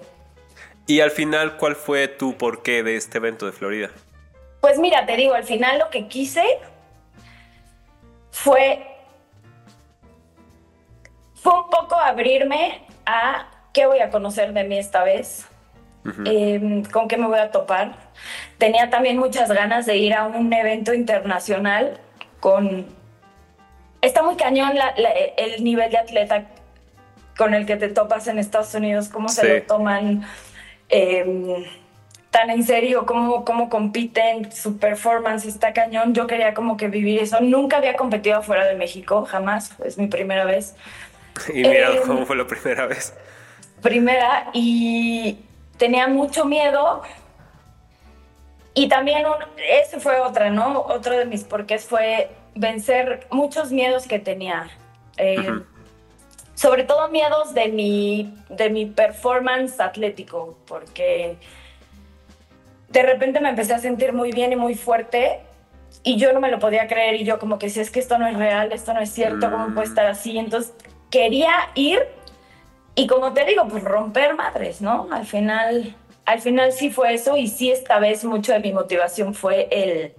Y 0.87 0.99
al 0.99 1.11
final, 1.11 1.57
¿cuál 1.57 1.75
fue 1.75 2.07
tu 2.07 2.35
porqué 2.37 2.81
de 2.81 2.95
este 2.95 3.19
evento 3.19 3.45
de 3.45 3.51
Florida? 3.51 3.91
Pues 4.61 4.79
mira, 4.79 5.05
te 5.05 5.15
digo, 5.15 5.35
al 5.35 5.43
final 5.43 5.77
lo 5.77 5.89
que 5.89 6.07
quise 6.07 6.43
fue, 8.31 8.92
fue 11.43 11.53
un 11.59 11.69
poco 11.69 11.95
abrirme 11.95 12.81
a 13.05 13.47
qué 13.73 13.85
voy 13.85 13.99
a 13.99 14.09
conocer 14.09 14.53
de 14.53 14.63
mí 14.63 14.77
esta 14.77 15.03
vez, 15.03 15.45
em, 16.25 16.83
con 16.85 17.09
qué 17.09 17.17
me 17.17 17.27
voy 17.27 17.39
a 17.39 17.51
topar. 17.51 17.95
Tenía 18.57 18.89
también 18.89 19.17
muchas 19.17 19.51
ganas 19.51 19.85
de 19.85 19.97
ir 19.97 20.13
a 20.13 20.25
un 20.25 20.51
evento 20.53 20.93
internacional 20.93 21.99
con 22.39 22.85
está 24.01 24.21
muy 24.23 24.35
cañón 24.35 24.73
el 25.37 25.63
nivel 25.63 25.89
de 25.91 25.97
atleta 25.97 26.45
con 27.37 27.53
el 27.53 27.65
que 27.65 27.75
te 27.75 27.89
topas 27.89 28.27
en 28.27 28.37
Estados 28.39 28.73
Unidos, 28.75 29.09
cómo 29.09 29.27
se 29.27 29.59
lo 29.59 29.63
toman 29.63 30.23
em, 30.89 31.65
tan 32.29 32.49
en 32.49 32.63
serio, 32.63 33.05
cómo, 33.05 33.43
cómo 33.43 33.69
compiten, 33.69 34.51
su 34.51 34.77
performance 34.77 35.45
está 35.45 35.73
cañón. 35.73 36.13
Yo 36.13 36.25
quería 36.25 36.53
como 36.53 36.77
que 36.77 36.87
vivir 36.87 37.21
eso. 37.21 37.39
Nunca 37.41 37.77
había 37.77 37.95
competido 37.95 38.41
fuera 38.41 38.65
de 38.65 38.75
México, 38.75 39.25
jamás, 39.25 39.75
es 39.85 39.97
mi 39.97 40.07
primera 40.07 40.45
vez. 40.45 40.75
Y 41.53 41.63
mira 41.63 41.95
em, 41.95 42.03
cómo 42.03 42.25
fue 42.25 42.35
la 42.35 42.47
primera 42.47 42.85
vez. 42.85 43.13
Primera, 43.81 44.49
y 44.53 45.39
tenía 45.77 46.07
mucho 46.07 46.45
miedo. 46.45 47.01
Y 48.73 48.87
también 48.87 49.23
ese 49.57 49.99
fue 49.99 50.19
otra, 50.19 50.49
¿no? 50.49 50.81
Otro 50.81 51.17
de 51.17 51.25
mis 51.25 51.43
porqués 51.43 51.85
fue 51.85 52.29
vencer 52.55 53.27
muchos 53.29 53.71
miedos 53.71 54.07
que 54.07 54.19
tenía. 54.19 54.69
Eh, 55.17 55.61
sobre 56.55 56.83
todo 56.83 57.09
miedos 57.09 57.53
de 57.53 57.67
mi, 57.67 58.33
de 58.49 58.69
mi 58.69 58.85
performance 58.85 59.79
atlético, 59.79 60.57
porque 60.65 61.37
de 62.89 63.03
repente 63.03 63.39
me 63.39 63.49
empecé 63.49 63.73
a 63.73 63.79
sentir 63.79 64.13
muy 64.13 64.31
bien 64.31 64.53
y 64.53 64.55
muy 64.55 64.75
fuerte 64.75 65.39
y 66.03 66.17
yo 66.17 66.31
no 66.31 66.39
me 66.39 66.51
lo 66.51 66.59
podía 66.59 66.87
creer 66.87 67.15
y 67.15 67.23
yo 67.23 67.39
como 67.39 67.57
que 67.57 67.69
si 67.69 67.79
es 67.79 67.89
que 67.89 67.99
esto 67.99 68.17
no 68.17 68.27
es 68.27 68.37
real, 68.37 68.71
esto 68.71 68.93
no 68.93 68.99
es 68.99 69.09
cierto, 69.09 69.49
¿cómo 69.49 69.73
puede 69.73 69.87
estar 69.87 70.05
así? 70.05 70.37
Entonces 70.37 70.73
quería 71.13 71.69
ir 71.75 71.99
y 72.95 73.05
como 73.05 73.33
te 73.33 73.45
digo, 73.45 73.67
pues 73.67 73.83
romper 73.83 74.33
madres, 74.33 74.81
¿no? 74.81 75.07
Al 75.11 75.27
final, 75.27 75.95
al 76.25 76.41
final 76.41 76.73
sí 76.73 76.89
fue 76.89 77.13
eso 77.13 77.37
y 77.37 77.47
sí 77.47 77.71
esta 77.71 77.99
vez 77.99 78.25
mucho 78.25 78.51
de 78.51 78.59
mi 78.59 78.73
motivación 78.73 79.35
fue 79.35 79.67
el 79.69 80.15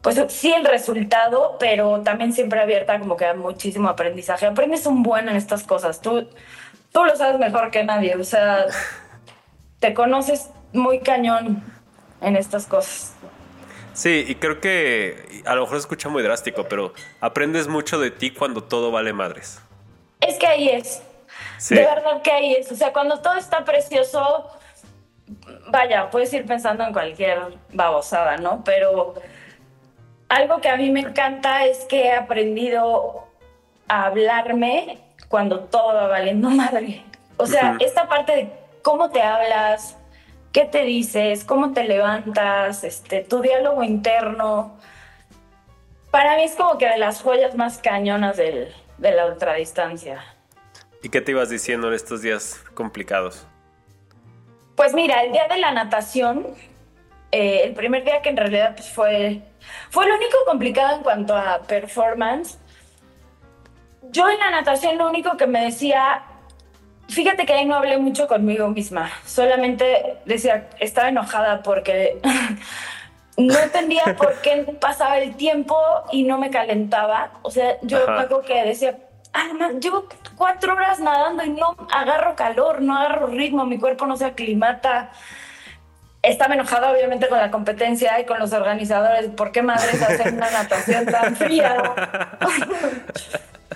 pues 0.00 0.20
sí 0.28 0.52
el 0.52 0.64
resultado, 0.64 1.56
pero 1.58 2.02
también 2.02 2.32
siempre 2.32 2.60
abierta 2.60 2.98
como 3.00 3.16
que 3.16 3.24
a 3.24 3.34
muchísimo 3.34 3.88
aprendizaje. 3.88 4.46
Aprendes 4.46 4.86
un 4.86 5.02
buen 5.02 5.28
en 5.28 5.36
estas 5.36 5.62
cosas. 5.64 6.00
Tú, 6.00 6.28
tú 6.92 7.04
lo 7.04 7.16
sabes 7.16 7.38
mejor 7.38 7.70
que 7.70 7.84
nadie. 7.84 8.16
O 8.16 8.24
sea, 8.24 8.66
te 9.78 9.94
conoces 9.94 10.50
muy 10.72 11.00
cañón 11.00 11.62
en 12.20 12.36
estas 12.36 12.66
cosas. 12.66 13.14
Sí, 13.92 14.24
y 14.26 14.34
creo 14.36 14.60
que 14.60 15.42
a 15.44 15.54
lo 15.54 15.62
mejor 15.62 15.76
se 15.76 15.82
escucha 15.82 16.08
muy 16.08 16.24
drástico, 16.24 16.66
pero 16.68 16.92
aprendes 17.20 17.68
mucho 17.68 18.00
de 18.00 18.10
ti 18.10 18.30
cuando 18.30 18.64
todo 18.64 18.90
vale 18.90 19.12
madres. 19.12 19.60
Es 20.22 20.38
que 20.38 20.46
ahí 20.46 20.68
es. 20.68 21.02
De 21.68 21.84
verdad 21.84 22.22
que 22.22 22.32
ahí 22.32 22.54
es. 22.54 22.72
O 22.72 22.74
sea, 22.74 22.92
cuando 22.92 23.20
todo 23.20 23.34
está 23.34 23.64
precioso, 23.64 24.48
vaya, 25.68 26.10
puedes 26.10 26.32
ir 26.32 26.46
pensando 26.46 26.84
en 26.84 26.92
cualquier 26.92 27.38
babosada, 27.72 28.36
¿no? 28.36 28.62
Pero 28.64 29.14
algo 30.28 30.60
que 30.60 30.68
a 30.68 30.76
mí 30.76 30.90
me 30.90 31.00
encanta 31.00 31.64
es 31.64 31.84
que 31.84 32.06
he 32.06 32.12
aprendido 32.12 33.26
a 33.88 34.06
hablarme 34.06 34.98
cuando 35.28 35.60
todo 35.60 35.94
va 35.94 36.06
valiendo 36.08 36.48
madre. 36.50 37.04
O 37.36 37.46
sea, 37.46 37.76
esta 37.80 38.08
parte 38.08 38.32
de 38.32 38.52
cómo 38.82 39.10
te 39.10 39.22
hablas, 39.22 39.96
qué 40.52 40.64
te 40.64 40.82
dices, 40.82 41.44
cómo 41.44 41.72
te 41.72 41.84
levantas, 41.84 42.84
este, 42.84 43.22
tu 43.22 43.40
diálogo 43.40 43.82
interno, 43.82 44.76
para 46.12 46.36
mí 46.36 46.44
es 46.44 46.54
como 46.54 46.76
que 46.76 46.86
de 46.86 46.98
las 46.98 47.22
joyas 47.22 47.54
más 47.54 47.78
cañonas 47.78 48.36
de 48.98 49.12
la 49.12 49.26
ultradistancia. 49.26 50.24
¿Y 51.02 51.08
qué 51.08 51.20
te 51.20 51.32
ibas 51.32 51.50
diciendo 51.50 51.88
en 51.88 51.94
estos 51.94 52.22
días 52.22 52.62
complicados? 52.74 53.46
Pues 54.76 54.94
mira, 54.94 55.22
el 55.22 55.32
día 55.32 55.48
de 55.48 55.58
la 55.58 55.72
natación, 55.72 56.46
eh, 57.30 57.62
el 57.64 57.74
primer 57.74 58.04
día 58.04 58.22
que 58.22 58.28
en 58.28 58.36
realidad 58.36 58.74
pues, 58.76 58.88
fue 58.90 59.42
fue 59.90 60.06
lo 60.06 60.14
único 60.14 60.36
complicado 60.46 60.96
en 60.96 61.02
cuanto 61.02 61.36
a 61.36 61.62
performance. 61.62 62.58
Yo 64.10 64.28
en 64.28 64.38
la 64.38 64.50
natación 64.50 64.98
lo 64.98 65.08
único 65.08 65.36
que 65.36 65.46
me 65.46 65.64
decía, 65.64 66.22
fíjate 67.08 67.46
que 67.46 67.52
ahí 67.52 67.64
no 67.64 67.76
hablé 67.76 67.98
mucho 67.98 68.26
conmigo 68.26 68.68
misma, 68.68 69.10
solamente 69.24 70.18
decía, 70.24 70.68
estaba 70.80 71.08
enojada 71.08 71.62
porque 71.62 72.20
no 73.36 73.58
entendía 73.58 74.16
por 74.16 74.40
qué 74.42 74.76
pasaba 74.80 75.18
el 75.18 75.36
tiempo 75.36 75.76
y 76.10 76.24
no 76.24 76.38
me 76.38 76.50
calentaba. 76.50 77.32
O 77.42 77.50
sea, 77.50 77.78
yo 77.82 78.08
algo 78.08 78.42
que 78.42 78.62
decía, 78.64 78.98
ah, 79.32 79.70
llevo 79.80 80.06
cuatro 80.36 80.74
horas 80.74 81.00
nadando 81.00 81.44
y 81.44 81.50
no 81.50 81.76
agarro 81.90 82.36
calor, 82.36 82.82
no 82.82 82.96
agarro 82.96 83.28
ritmo, 83.28 83.64
mi 83.64 83.78
cuerpo 83.78 84.06
no 84.06 84.16
se 84.16 84.24
aclimata 84.24 85.10
estaba 86.22 86.54
enojada 86.54 86.92
obviamente 86.92 87.28
con 87.28 87.38
la 87.38 87.50
competencia 87.50 88.18
y 88.20 88.24
con 88.24 88.38
los 88.38 88.52
organizadores. 88.52 89.28
¿Por 89.30 89.50
qué 89.50 89.62
madres 89.62 90.00
hacen 90.00 90.36
una 90.36 90.50
natación 90.50 91.06
tan 91.06 91.36
fría? 91.36 91.76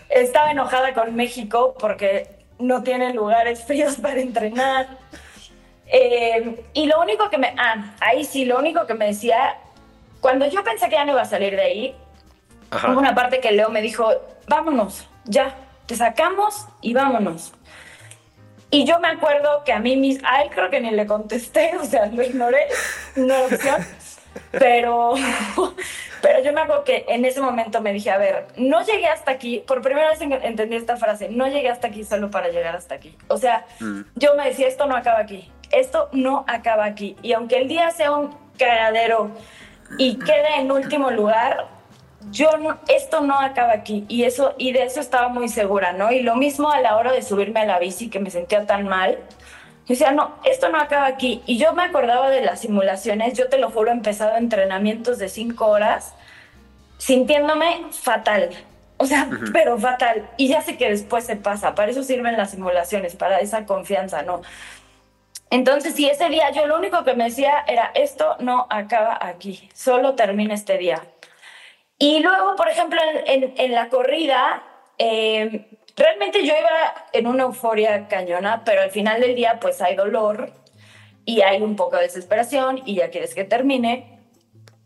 estaba 0.09 0.53
enojada 0.53 0.95
con 0.95 1.15
México 1.15 1.75
porque 1.79 2.29
no 2.59 2.83
tienen 2.83 3.17
lugares 3.17 3.65
fríos 3.65 3.97
para 3.97 4.21
entrenar. 4.21 4.87
Eh, 5.89 6.65
y 6.73 6.87
lo 6.87 7.01
único 7.01 7.31
que 7.31 7.39
me, 7.39 7.55
ah, 7.59 7.95
ahí 8.01 8.25
sí, 8.25 8.45
lo 8.45 8.59
único 8.59 8.87
que 8.87 8.95
me 8.95 9.07
decía, 9.07 9.57
cuando 10.21 10.47
yo 10.47 10.65
pensé 10.65 10.89
que 10.89 10.97
ya 10.97 11.05
no 11.05 11.13
iba 11.13 11.23
a 11.23 11.27
salir 11.27 11.55
de 11.55 11.63
ahí, 11.63 11.97
Ajá. 12.71 12.91
hubo 12.91 12.99
una 12.99 13.15
parte 13.15 13.41
que 13.41 13.53
Leo 13.53 13.69
me 13.71 13.81
dijo, 13.83 14.11
vámonos, 14.49 15.07
ya, 15.25 15.55
te 15.87 15.95
sacamos 15.95 16.67
y 16.81 16.95
vámonos. 16.95 17.53
Y 18.69 18.85
yo 18.85 18.99
me 18.99 19.09
acuerdo 19.09 19.63
que 19.65 19.73
a 19.73 19.79
mí 19.79 19.97
mis, 19.97 20.23
a 20.25 20.43
él 20.43 20.51
creo 20.53 20.71
que 20.71 20.81
ni 20.81 20.91
le 20.91 21.07
contesté, 21.07 21.77
o 21.81 21.85
sea, 21.85 22.07
lo 22.07 22.23
ignoré, 22.23 22.67
no 23.15 23.35
era 23.35 23.45
opción. 23.47 23.87
Pero, 24.51 25.15
pero 26.23 26.43
yo 26.43 26.53
me 26.53 26.61
acuerdo 26.63 26.85
que 26.85 27.05
en 27.09 27.25
ese 27.25 27.41
momento 27.41 27.81
me 27.81 27.93
dije, 27.93 28.11
a 28.11 28.19
ver, 28.19 28.49
no 28.57 28.83
llegué 28.85 29.07
hasta 29.07 29.31
aquí, 29.31 29.63
por 29.67 29.81
primera 29.83 30.11
vez 30.11 30.21
en- 30.21 30.33
entendí 30.33 30.77
esta 30.77 30.97
frase, 30.97 31.29
no 31.31 31.47
llegué 31.47 31.71
hasta 31.71 31.87
aquí 31.89 32.05
solo 32.05 32.31
para 32.31 32.49
llegar 32.49 32.75
hasta 32.77 32.97
aquí. 32.97 33.17
O 33.29 33.39
sea, 33.39 33.65
yo 34.17 34.35
me 34.35 34.45
decía, 34.47 34.67
esto 34.69 34.87
no 34.87 34.97
acaba 34.97 35.21
aquí, 35.21 35.51
esto 35.71 36.09
no 36.13 36.45
acaba 36.47 36.85
aquí. 36.85 37.17
Y 37.23 37.33
aunque 37.33 37.59
el 37.59 37.69
día 37.69 37.91
sea 37.91 38.13
un 38.13 38.37
cagadero 38.59 39.31
y 39.99 40.19
quede 40.19 40.57
en 40.59 40.71
último 40.73 41.11
lugar, 41.11 41.69
yo 42.31 42.57
no, 42.57 42.79
esto 42.89 43.21
no 43.21 43.39
acaba 43.39 43.73
aquí 43.73 44.05
y 44.09 44.25
eso 44.25 44.55
y 44.59 44.73
de 44.73 44.85
eso 44.85 45.01
estaba 45.01 45.29
muy 45.29 45.49
segura, 45.49 45.93
¿no? 45.93 46.11
Y 46.11 46.21
lo 46.21 46.35
mismo 46.35 46.71
a 46.71 46.81
la 46.81 46.97
hora 46.97 47.13
de 47.13 47.23
subirme 47.23 47.61
a 47.61 47.67
la 47.67 47.79
bici 47.79 48.09
que 48.11 48.19
me 48.19 48.31
sentía 48.31 48.67
tan 48.67 48.89
mal. 48.89 49.19
Yo 49.87 49.93
decía, 49.93 50.11
no, 50.11 50.35
esto 50.45 50.69
no 50.69 50.79
acaba 50.79 51.07
aquí. 51.07 51.43
Y 51.47 51.59
yo 51.59 51.73
me 51.73 51.85
acordaba 51.85 52.29
de 52.29 52.41
las 52.41 52.61
simulaciones, 52.61 53.35
yo 53.35 53.49
te 53.49 53.59
lo 53.59 53.71
juro, 53.71 53.91
he 53.91 53.95
empezado 53.95 54.37
entrenamientos 54.37 55.19
de 55.19 55.29
cinco 55.29 55.67
horas 55.67 56.15
sintiéndome 56.99 57.83
fatal. 57.93 58.51
O 58.97 59.07
sea, 59.07 59.29
pero 59.53 59.79
fatal. 59.79 60.29
Y 60.37 60.49
ya 60.49 60.63
sé 60.63 60.77
que 60.77 60.89
después 60.89 61.25
se 61.25 61.37
pasa. 61.37 61.75
Para 61.75 61.91
eso 61.91 62.03
sirven 62.03 62.37
las 62.37 62.51
simulaciones, 62.51 63.15
para 63.15 63.39
esa 63.39 63.67
confianza, 63.67 64.23
¿no? 64.23 64.43
Entonces, 65.57 65.95
si 65.95 66.07
ese 66.07 66.29
día 66.29 66.51
yo 66.51 66.67
lo 66.67 66.77
único 66.77 67.03
que 67.03 67.15
me 67.15 67.25
decía 67.25 67.65
era, 67.67 67.91
esto 67.95 68.37
no 68.41 68.67
acaba 68.69 69.19
aquí, 69.23 69.71
solo 69.73 70.15
termina 70.15 70.53
este 70.53 70.77
día. 70.77 71.01
Y 71.99 72.19
luego, 72.21 72.57
por 72.57 72.69
ejemplo, 72.69 73.01
en, 73.25 73.43
en- 73.45 73.55
en 73.57 73.73
la 73.73 73.89
corrida, 73.89 74.63
eh, 74.99 75.67
realmente 75.97 76.45
yo 76.45 76.53
iba 76.53 77.07
en 77.15 77.27
una 77.27 77.45
euforia 77.45 78.07
cañona, 78.07 78.65
pero 78.67 78.83
al 78.83 78.91
final 78.91 79.19
del 79.23 79.35
día 79.35 79.59
pues 79.59 79.81
hay 79.81 79.97
dolor 79.97 80.53
y 81.25 81.41
hay 81.41 81.63
un 81.63 81.75
poco 81.75 81.97
de 81.97 82.03
desesperación 82.03 82.83
y 82.85 82.97
ya 82.97 83.09
quieres 83.09 83.35
que 83.35 83.45
termine, 83.45 84.21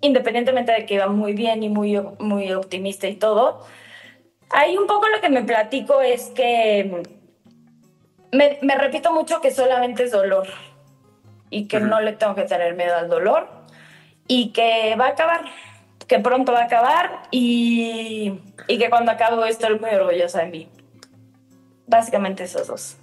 independientemente 0.01 0.71
de 0.71 0.87
que 0.87 0.95
iba 0.95 1.09
muy 1.09 1.33
bien 1.33 1.65
y 1.65 1.69
muy, 1.69 2.01
muy 2.21 2.53
optimista 2.53 3.09
y 3.09 3.17
todo. 3.17 3.67
Ahí 4.51 4.77
un 4.79 4.87
poco 4.87 5.09
lo 5.09 5.21
que 5.21 5.31
me 5.31 5.43
platico 5.43 6.01
es 6.01 6.27
que 6.31 7.03
me, 8.33 8.59
me 8.63 8.77
repito 8.77 9.13
mucho 9.13 9.41
que 9.41 9.51
solamente 9.51 10.05
es 10.05 10.13
dolor 10.13 10.47
y 11.51 11.67
que 11.67 11.81
no 11.81 12.01
le 12.01 12.13
tengo 12.13 12.35
que 12.35 12.43
tener 12.43 12.75
miedo 12.75 12.97
al 12.97 13.09
dolor 13.09 13.49
y 14.27 14.53
que 14.53 14.95
va 14.99 15.07
a 15.07 15.11
acabar, 15.11 15.45
que 16.07 16.19
pronto 16.21 16.53
va 16.53 16.61
a 16.61 16.65
acabar 16.65 17.23
y, 17.31 18.35
y 18.69 18.79
que 18.79 18.89
cuando 18.89 19.11
acabe 19.11 19.49
estoy 19.49 19.79
muy 19.79 19.91
orgullosa 19.91 20.43
de 20.43 20.47
mí. 20.47 20.69
Básicamente 21.87 22.45
esos 22.45 22.69
dos. 22.69 22.97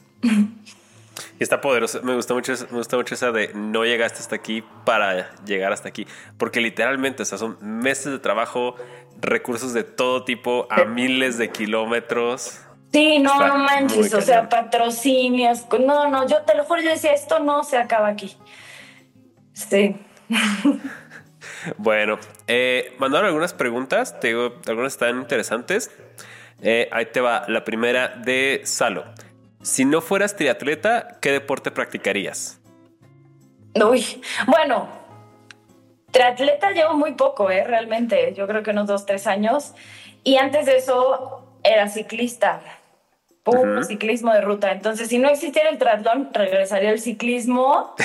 Y 1.40 1.44
está 1.44 1.62
poderoso. 1.62 2.02
Me 2.04 2.16
gusta 2.16 2.34
mucho, 2.34 2.54
me 2.72 2.78
gusta 2.78 2.96
mucho 2.96 3.14
esa 3.14 3.32
de 3.32 3.52
no 3.54 3.86
llegaste 3.86 4.20
hasta 4.20 4.36
aquí 4.36 4.64
para 4.86 5.36
llegar 5.46 5.74
hasta 5.74 5.90
aquí. 5.90 6.08
Porque 6.38 6.62
literalmente, 6.62 7.24
o 7.24 7.26
sea, 7.26 7.38
son 7.38 7.58
meses 7.62 8.12
de 8.12 8.20
trabajo, 8.20 8.76
recursos 9.20 9.74
de 9.74 9.84
todo 9.84 10.24
tipo, 10.24 10.68
a 10.70 10.86
miles 10.86 11.38
de 11.38 11.50
kilómetros. 11.50 12.62
Sí, 12.92 13.20
no, 13.20 13.34
Está 13.34 13.48
no 13.48 13.58
manches, 13.58 14.14
o 14.14 14.22
sea, 14.22 14.48
patrocinios, 14.50 15.66
no, 15.80 16.10
no, 16.10 16.28
yo 16.28 16.42
te 16.44 16.56
lo 16.56 16.64
juro, 16.64 16.82
yo 16.82 16.90
decía, 16.90 17.14
esto 17.14 17.40
no 17.40 17.64
se 17.64 17.78
acaba 17.78 18.08
aquí. 18.08 18.38
Sí. 19.54 19.96
Bueno, 21.78 22.20
eh, 22.48 22.96
mandaron 22.98 23.28
algunas 23.28 23.54
preguntas. 23.54 24.20
Te 24.20 24.28
digo, 24.28 24.56
algunas 24.68 24.94
están 24.94 25.20
interesantes. 25.20 25.92
Eh, 26.62 26.88
ahí 26.92 27.08
te 27.08 27.22
va. 27.22 27.46
La 27.48 27.64
primera 27.64 28.10
de 28.10 28.62
Salo. 28.64 29.06
Si 29.62 29.86
no 29.86 30.02
fueras 30.02 30.36
triatleta, 30.36 31.18
¿qué 31.22 31.32
deporte 31.32 31.72
practicarías? 31.72 32.60
Uy, 33.76 34.22
bueno, 34.48 34.88
triatleta 36.12 36.72
llevo 36.72 36.94
muy 36.94 37.14
poco, 37.14 37.52
¿eh? 37.52 37.64
Realmente, 37.64 38.34
yo 38.34 38.48
creo 38.48 38.64
que 38.64 38.72
unos 38.72 38.88
dos, 38.88 39.06
tres 39.06 39.28
años. 39.28 39.74
Y 40.24 40.38
antes 40.38 40.66
de 40.66 40.78
eso 40.78 41.58
era 41.64 41.90
ciclista, 41.90 42.62
puro 43.52 43.84
ciclismo 43.84 44.34
de 44.34 44.42
ruta. 44.42 44.72
Entonces, 44.72 45.08
si 45.08 45.20
no 45.20 45.30
existiera 45.30 45.70
el 45.70 45.78
triatlón, 45.78 46.30
regresaría 46.34 46.90
al 46.90 47.00
ciclismo. 47.00 47.96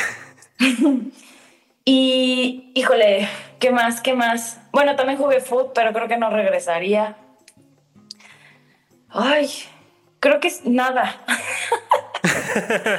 y, 1.85 2.71
híjole, 2.75 3.29
¿qué 3.59 3.71
más? 3.71 4.01
¿Qué 4.01 4.15
más? 4.15 4.61
Bueno, 4.73 4.95
también 4.95 5.19
jugué 5.19 5.41
fútbol, 5.41 5.73
pero 5.75 5.93
creo 5.93 6.09
que 6.09 6.17
no 6.17 6.31
regresaría. 6.31 7.17
Ay, 9.09 9.51
creo 10.21 10.41
que 10.41 10.49
es 10.49 10.65
nada. 10.65 11.17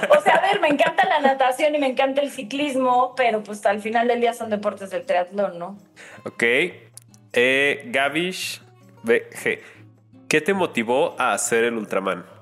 O 0.09 0.21
sea, 0.21 0.35
a 0.35 0.41
ver, 0.41 0.59
me 0.59 0.67
encanta 0.67 1.07
la 1.07 1.21
natación 1.21 1.75
y 1.75 1.77
me 1.77 1.87
encanta 1.87 2.21
el 2.21 2.31
ciclismo, 2.31 3.13
pero 3.15 3.43
pues 3.43 3.65
al 3.65 3.81
final 3.81 4.07
del 4.07 4.19
día 4.19 4.33
son 4.33 4.49
deportes 4.49 4.89
del 4.89 5.05
triatlón, 5.05 5.59
¿no? 5.59 5.77
Ok. 6.25 6.43
Eh, 7.33 7.83
Gavish 7.85 8.61
BG. 9.03 9.59
¿Qué 10.27 10.41
te 10.41 10.53
motivó 10.53 11.15
a 11.19 11.33
hacer 11.33 11.63
el 11.63 11.75
Ultraman? 11.75 12.32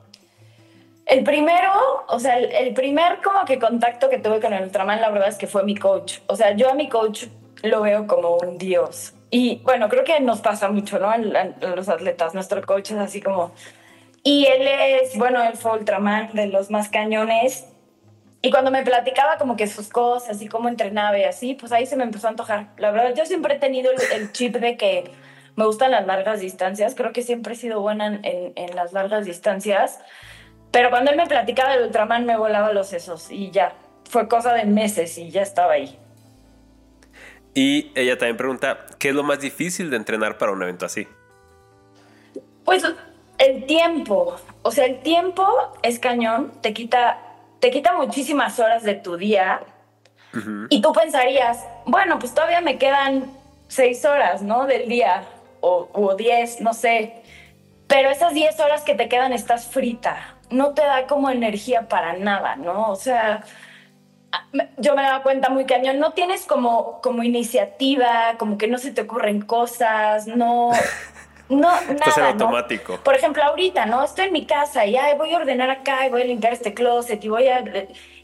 El 1.06 1.24
primero, 1.24 1.72
o 2.08 2.20
sea, 2.20 2.38
el, 2.38 2.74
primer 2.74 3.22
como 3.22 3.44
que 3.46 3.60
contacto 3.60 4.10
que 4.10 4.20
tuve 4.20 4.40
con 4.40 4.54
el 4.54 4.64
Ultraman, 4.64 5.02
la 5.02 5.10
verdad 5.10 5.30
es 5.30 5.38
que 5.38 5.48
fue 5.48 5.64
mi 5.64 5.76
coach. 5.76 6.20
O 6.28 6.36
sea, 6.36 6.52
yo 6.56 6.70
a 6.70 6.74
mi 6.74 6.90
coach 6.90 7.26
lo 7.64 7.82
veo 7.82 8.08
como 8.08 8.38
un 8.38 8.58
dios. 8.58 9.14
Y 9.30 9.62
bueno, 9.64 9.90
creo 9.90 10.04
que 10.04 10.20
nos 10.20 10.42
pasa 10.42 10.70
mucho, 10.70 11.00
¿no? 11.00 11.10
A, 11.10 11.18
los 11.18 11.90
atletas, 11.90 12.34
nuestro 12.34 12.62
coach 12.62 12.92
es 12.92 12.98
así 12.98 13.22
como... 13.22 13.52
Y 14.24 14.46
él 14.46 14.68
es, 14.68 15.18
bueno, 15.18 15.42
él 15.44 15.58
fue 15.58 15.74
Ultraman 15.74 16.30
de 16.34 16.48
los 16.48 16.70
más 16.70 16.90
cañones. 16.90 17.66
Y 18.44 18.52
cuando 18.52 18.72
me 18.72 18.84
platicaba 18.84 19.38
como 19.38 19.56
que 19.56 19.68
sus 19.68 19.90
cosas 19.90 20.42
y 20.42 20.48
cómo 20.48 20.70
entrenaba 20.70 21.18
y 21.18 21.24
así, 21.24 21.56
pues 21.56 21.72
ahí 21.72 21.86
se 21.86 21.96
me 21.96 22.04
empezó 22.04 22.28
a 22.28 22.32
antojar. 22.32 22.68
La 22.78 22.92
verdad, 22.92 23.14
yo 23.16 23.26
siempre 23.26 23.56
he 23.56 23.60
tenido 23.60 23.92
el, 23.92 24.00
el 24.14 24.32
chip 24.32 24.56
de 24.58 24.78
que 24.78 25.12
me 25.56 25.66
gustan 25.66 25.92
las 25.92 26.06
largas 26.06 26.40
distancias. 26.40 26.94
Creo 26.96 27.12
que 27.14 27.22
siempre 27.24 27.54
he 27.54 27.56
sido 27.58 27.82
buena 27.82 28.08
en, 28.08 28.26
en- 28.26 28.54
en 28.56 28.76
las 28.76 28.94
largas 28.94 29.26
distancias. 29.26 30.00
Pero 30.72 30.90
cuando 30.90 31.12
él 31.12 31.18
me 31.18 31.28
platicaba 31.28 31.74
del 31.74 31.84
Ultraman 31.88 32.26
me 32.26 32.38
volaba 32.38 32.72
los 32.72 32.88
sesos 32.88 33.30
y 33.30 33.52
ya. 33.52 33.74
Fue 34.10 34.28
cosa 34.28 34.54
de 34.54 34.66
meses 34.66 35.18
y 35.18 35.30
ya 35.30 35.42
estaba 35.42 35.74
ahí. 35.74 35.98
Y 37.54 37.92
ella 37.96 38.18
también 38.18 38.38
pregunta, 38.38 38.86
¿qué 38.98 39.10
es 39.10 39.16
lo 39.16 39.24
más 39.24 39.40
difícil 39.40 39.90
de 39.90 39.98
entrenar 39.98 40.38
para 40.38 40.54
un 40.54 40.64
evento 40.64 40.86
así? 40.86 41.08
Pues 42.64 42.84
el 43.38 43.66
tiempo, 43.66 44.38
o 44.62 44.72
sea, 44.72 44.86
el 44.86 45.02
tiempo 45.02 45.46
es 45.82 46.00
cañón, 46.00 46.54
te 46.62 46.74
quita, 46.74 47.20
te 47.60 47.72
quita 47.72 47.94
muchísimas 47.94 48.60
horas 48.60 48.84
de 48.84 48.96
tu 48.96 49.18
día 49.18 49.62
y 50.70 50.82
tú 50.82 50.94
pensarías, 50.94 51.66
bueno, 51.86 52.18
pues 52.18 52.34
todavía 52.34 52.62
me 52.62 52.78
quedan 52.78 53.30
seis 53.68 54.06
horas, 54.06 54.42
¿no? 54.42 54.66
Del 54.66 54.88
día 54.88 55.24
o, 55.60 55.90
o 55.92 56.16
diez, 56.16 56.62
no 56.62 56.74
sé. 56.74 57.16
Pero 57.88 58.10
esas 58.10 58.34
diez 58.34 58.58
horas 58.62 58.84
que 58.84 58.96
te 58.96 59.10
quedan 59.10 59.34
estás 59.34 59.68
frita, 59.68 60.36
no 60.52 60.74
te 60.74 60.82
da 60.82 61.08
como 61.08 61.30
energía 61.30 61.88
para 61.88 62.14
nada, 62.14 62.56
¿no? 62.56 62.90
O 62.90 62.96
sea, 62.96 63.44
yo 64.78 64.96
me 64.96 65.02
daba 65.02 65.24
cuenta 65.24 65.50
muy 65.50 65.66
cañón, 65.66 66.00
no 66.00 66.14
tienes 66.14 66.46
como, 66.46 67.02
como 67.02 67.24
iniciativa, 67.24 68.36
como 68.38 68.58
que 68.58 68.68
no 68.68 68.78
se 68.78 68.92
te 68.92 69.02
ocurren 69.02 69.42
cosas, 69.42 70.28
no, 70.28 70.72
no, 71.50 71.72
nada. 71.72 72.30
Automático. 72.30 72.98
Por 73.04 73.16
ejemplo, 73.16 73.44
ahorita, 73.44 73.86
¿no? 73.86 74.04
Estoy 74.04 74.26
en 74.28 74.34
mi 74.34 74.46
casa 74.46 74.86
y 74.86 74.98
ay, 74.98 75.18
voy 75.18 75.34
a 75.34 75.38
ordenar 75.38 75.70
acá 75.70 76.06
y 76.06 76.10
voy 76.10 76.22
a 76.22 76.26
limpiar 76.26 76.54
este 76.54 76.74
closet 76.74 77.24
y 77.24 77.30
voy 77.30 77.48
a... 77.48 77.64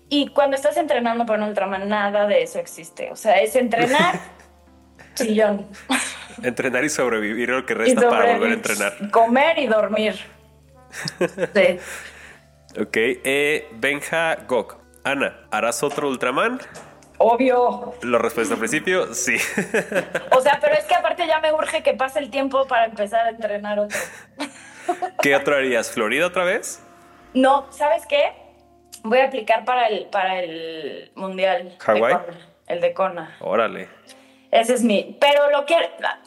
Y 0.10 0.30
cuando 0.30 0.56
estás 0.56 0.78
entrenando 0.78 1.26
para 1.26 1.44
un 1.44 1.50
Ultraman, 1.50 1.90
nada 1.90 2.28
de 2.28 2.44
eso 2.44 2.60
existe. 2.60 3.12
O 3.12 3.18
sea, 3.18 3.42
es 3.42 3.56
entrenar, 3.58 4.16
sillón. 5.16 5.68
Entrenar 6.44 6.86
y 6.86 6.90
sobrevivir 6.90 7.50
lo 7.50 7.66
que 7.66 7.74
resta 7.74 8.10
para 8.10 8.34
volver 8.34 8.52
a 8.52 8.54
entrenar. 8.54 9.12
Comer 9.12 9.60
y 9.60 9.68
dormir. 9.68 10.16
Sí. 11.54 11.80
Ok. 12.80 12.96
Eh, 12.96 13.68
Benja 13.74 14.36
Gok. 14.48 14.78
Ana, 15.04 15.48
¿harás 15.52 15.82
otro 15.84 16.10
Ultraman? 16.10 16.60
Obvio. 17.18 17.94
La 18.04 18.20
respuesta 18.20 18.54
al 18.54 18.60
principio, 18.60 19.14
sí. 19.14 19.38
O 20.32 20.42
sea, 20.42 20.60
pero 20.62 20.76
es 20.76 20.86
que 20.86 20.94
aparte 20.94 21.26
ya 21.26 21.40
me 21.40 21.52
urge 21.52 21.82
que 21.82 21.94
pase 21.94 22.20
el 22.20 22.30
tiempo 22.30 22.68
para 22.68 22.86
empezar 22.86 23.26
a 23.26 23.30
entrenar 23.30 23.80
otro. 23.80 23.98
¿Qué 25.22 25.36
otro 25.36 25.56
harías? 25.56 25.90
¿Florida 25.90 26.28
otra 26.28 26.44
vez? 26.44 26.84
No, 27.34 27.68
¿sabes 27.72 28.06
qué? 28.08 28.34
Voy 29.04 29.20
a 29.20 29.26
aplicar 29.26 29.66
para 29.66 29.88
el, 29.88 30.08
para 30.08 30.40
el 30.40 31.12
mundial. 31.16 31.70
de 31.70 31.76
¿Hawái? 31.80 32.18
El 32.68 32.82
de 32.82 32.94
Kona. 32.94 33.36
Órale. 33.40 33.90
Ese 34.52 34.74
es 34.76 34.84
mi. 34.84 35.18
Pero 35.20 35.52
lo 35.52 35.66
que. 35.66 35.76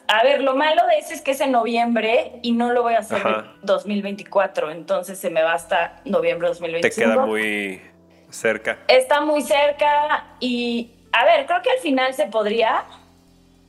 A 0.07 0.23
ver, 0.23 0.41
lo 0.41 0.55
malo 0.55 0.85
de 0.87 0.97
ese 0.99 1.13
es 1.15 1.21
que 1.21 1.31
es 1.31 1.41
en 1.41 1.51
noviembre 1.51 2.33
y 2.41 2.51
no 2.51 2.71
lo 2.71 2.83
voy 2.83 2.93
a 2.93 2.99
hacer 2.99 3.17
Ajá. 3.19 3.45
en 3.61 3.65
2024. 3.65 4.71
Entonces 4.71 5.17
se 5.19 5.29
me 5.29 5.41
va 5.41 5.53
hasta 5.53 6.01
noviembre 6.05 6.47
de 6.49 6.53
Te 6.55 6.59
2025. 6.59 7.11
queda 7.13 7.25
muy 7.25 7.81
cerca. 8.29 8.77
Está 8.87 9.21
muy 9.21 9.41
cerca 9.41 10.25
y. 10.39 10.91
A 11.13 11.25
ver, 11.25 11.45
creo 11.45 11.61
que 11.61 11.71
al 11.71 11.79
final 11.79 12.13
se 12.13 12.27
podría. 12.27 12.83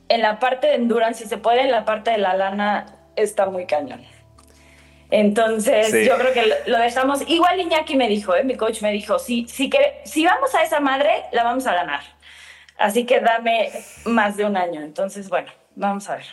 En 0.09 0.21
la 0.21 0.37
parte 0.37 0.67
de 0.67 0.75
endurance, 0.75 1.23
si 1.23 1.29
se 1.29 1.37
puede, 1.37 1.61
en 1.61 1.71
la 1.71 1.85
parte 1.85 2.11
de 2.11 2.17
la 2.19 2.35
lana 2.35 2.85
está 3.15 3.47
muy 3.47 3.65
cañón. 3.65 4.05
Entonces, 5.09 5.91
Sí. 5.91 6.05
yo 6.05 6.17
creo 6.17 6.33
que 6.33 6.45
lo, 6.45 6.55
lo 6.67 6.77
dejamos. 6.79 7.27
Igual 7.27 7.59
Iñaki 7.59 7.95
me 7.95 8.07
dijo, 8.07 8.35
¿eh? 8.35 8.43
mi 8.43 8.55
coach 8.55 8.81
me 8.81 8.91
dijo: 8.91 9.17
si, 9.17 9.47
si, 9.47 9.69
que, 9.69 10.01
si 10.05 10.25
vamos 10.25 10.53
a 10.55 10.63
esa 10.63 10.79
madre, 10.79 11.23
la 11.31 11.43
vamos 11.43 11.65
a 11.67 11.73
ganar. 11.73 12.01
Así 12.77 13.05
que 13.05 13.19
dame 13.19 13.69
más 14.05 14.35
de 14.37 14.45
un 14.45 14.57
año. 14.57 14.81
Entonces, 14.81 15.29
bueno, 15.29 15.51
vamos 15.75 16.09
a 16.09 16.15
ver. 16.17 16.25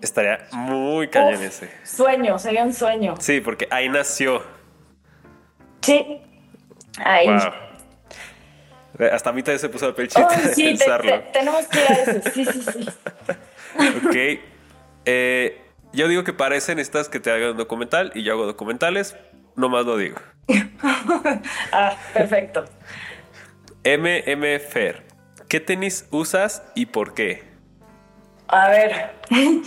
Estaría 0.00 0.46
muy 0.52 1.08
cañón 1.08 1.42
ese. 1.42 1.70
Sueño, 1.84 2.38
sería 2.38 2.64
un 2.64 2.72
sueño. 2.74 3.14
Sí, 3.18 3.40
porque 3.40 3.66
ahí 3.70 3.88
nació. 3.88 4.42
Sí. 5.82 6.20
Ahí. 7.04 7.26
Wow. 7.28 7.52
Hasta 9.12 9.30
a 9.30 9.32
mí 9.32 9.42
también 9.42 9.60
se 9.60 9.68
puso 9.68 9.86
la 9.88 9.94
piel 9.94 10.08
Oh, 10.16 10.28
de 10.28 10.54
sí, 10.54 10.62
te- 10.64 10.68
pensarlo. 10.70 11.10
te- 11.12 11.18
tenemos 11.32 11.66
que 11.66 11.78
ir 11.80 11.86
a 11.90 11.94
ese. 11.94 12.30
Sí, 12.32 12.44
sí, 12.44 12.62
sí. 12.72 12.88
Ok. 14.06 14.16
Eh, 15.04 15.60
yo 15.92 16.08
digo 16.08 16.24
que 16.24 16.32
para 16.32 16.56
ese 16.56 16.74
necesitas 16.74 17.08
que 17.08 17.20
te 17.20 17.30
haga 17.30 17.52
un 17.52 17.56
documental 17.56 18.10
y 18.14 18.22
yo 18.24 18.32
hago 18.32 18.46
documentales. 18.46 19.16
Nomás 19.56 19.84
lo 19.86 19.96
digo. 19.96 20.16
Ah, 21.72 21.96
perfecto. 22.14 22.64
MM 23.84 24.58
Fer. 24.60 25.02
¿Qué 25.48 25.60
tenis 25.60 26.06
usas 26.10 26.62
y 26.74 26.86
por 26.86 27.14
qué? 27.14 27.42
A 28.48 28.68
ver. 28.68 29.12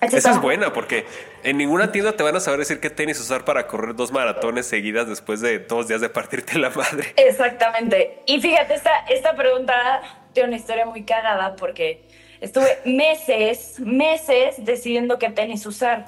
Esa 0.00 0.30
es 0.30 0.40
buena 0.40 0.72
porque 0.72 1.04
en 1.42 1.58
ninguna 1.58 1.92
tienda 1.92 2.12
te 2.12 2.22
van 2.22 2.36
a 2.36 2.40
saber 2.40 2.60
decir 2.60 2.80
qué 2.80 2.88
tenis 2.88 3.20
usar 3.20 3.44
para 3.44 3.66
correr 3.66 3.96
dos 3.96 4.12
maratones 4.12 4.66
seguidas 4.66 5.08
después 5.08 5.40
de 5.40 5.58
dos 5.58 5.88
días 5.88 6.00
de 6.00 6.08
partirte 6.08 6.58
la 6.58 6.70
madre. 6.70 7.12
Exactamente. 7.16 8.20
Y 8.26 8.40
fíjate, 8.40 8.74
esta, 8.74 8.96
esta 9.10 9.34
pregunta 9.34 10.00
tiene 10.32 10.50
una 10.50 10.56
historia 10.56 10.86
muy 10.86 11.04
cagada 11.04 11.56
porque 11.56 12.04
estuve 12.40 12.78
meses, 12.84 13.80
meses 13.80 14.64
decidiendo 14.64 15.18
qué 15.18 15.28
tenis 15.30 15.66
usar. 15.66 16.06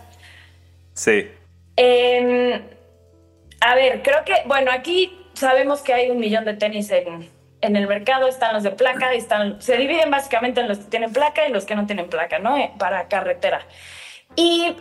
Sí. 0.94 1.28
Em, 1.76 2.62
a 3.60 3.74
ver, 3.74 4.02
creo 4.02 4.24
que, 4.24 4.34
bueno, 4.46 4.70
aquí 4.70 5.26
sabemos 5.34 5.82
que 5.82 5.92
hay 5.92 6.10
un 6.10 6.18
millón 6.18 6.44
de 6.44 6.54
tenis 6.54 6.90
en, 6.90 7.28
en 7.61 7.76
el 7.76 7.86
mercado, 7.86 8.26
están 8.26 8.54
los 8.54 8.62
de 8.62 8.70
placa, 8.70 9.12
están, 9.12 9.61
se 9.61 9.76
dividen 9.76 10.11
básicamente 10.11 10.61
en 10.61 10.68
los 10.68 10.78
que 10.78 10.84
tienen 10.84 11.12
placa 11.12 11.46
y 11.46 11.52
los 11.52 11.64
que 11.64 11.74
no 11.74 11.86
tienen 11.86 12.08
placa, 12.08 12.38
¿no? 12.38 12.56
Eh, 12.56 12.72
Para 12.78 13.08
carretera. 13.08 13.62
Y 14.36 14.76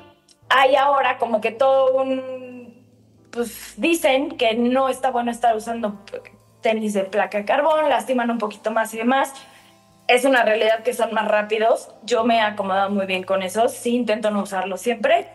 hay 0.50 0.76
ahora 0.76 1.18
como 1.18 1.42
que 1.42 1.52
todo 1.52 1.94
un, 2.02 2.86
pues 3.32 3.74
dicen 3.78 4.38
que 4.38 4.56
no 4.56 4.90
está 4.90 5.12
bueno 5.12 5.32
estar 5.32 5.56
usando 5.56 6.00
tenis 6.62 6.94
de 6.94 7.04
placa 7.04 7.46
carbón, 7.46 7.90
lastiman 7.90 8.32
un 8.32 8.38
poquito 8.38 8.72
más 8.72 8.94
y 8.94 8.98
demás. 8.98 9.34
Es 10.08 10.26
una 10.26 10.44
realidad 10.44 10.82
que 10.84 10.94
son 10.94 11.14
más 11.14 11.28
rápidos. 11.28 11.94
Yo 12.04 12.24
me 12.24 12.38
he 12.38 12.42
acomodado 12.42 12.90
muy 12.90 13.06
bien 13.06 13.24
con 13.24 13.44
esos. 13.44 13.74
Sí, 13.74 13.96
intento 13.96 14.32
no 14.32 14.42
usarlos 14.42 14.82
siempre. 14.82 15.28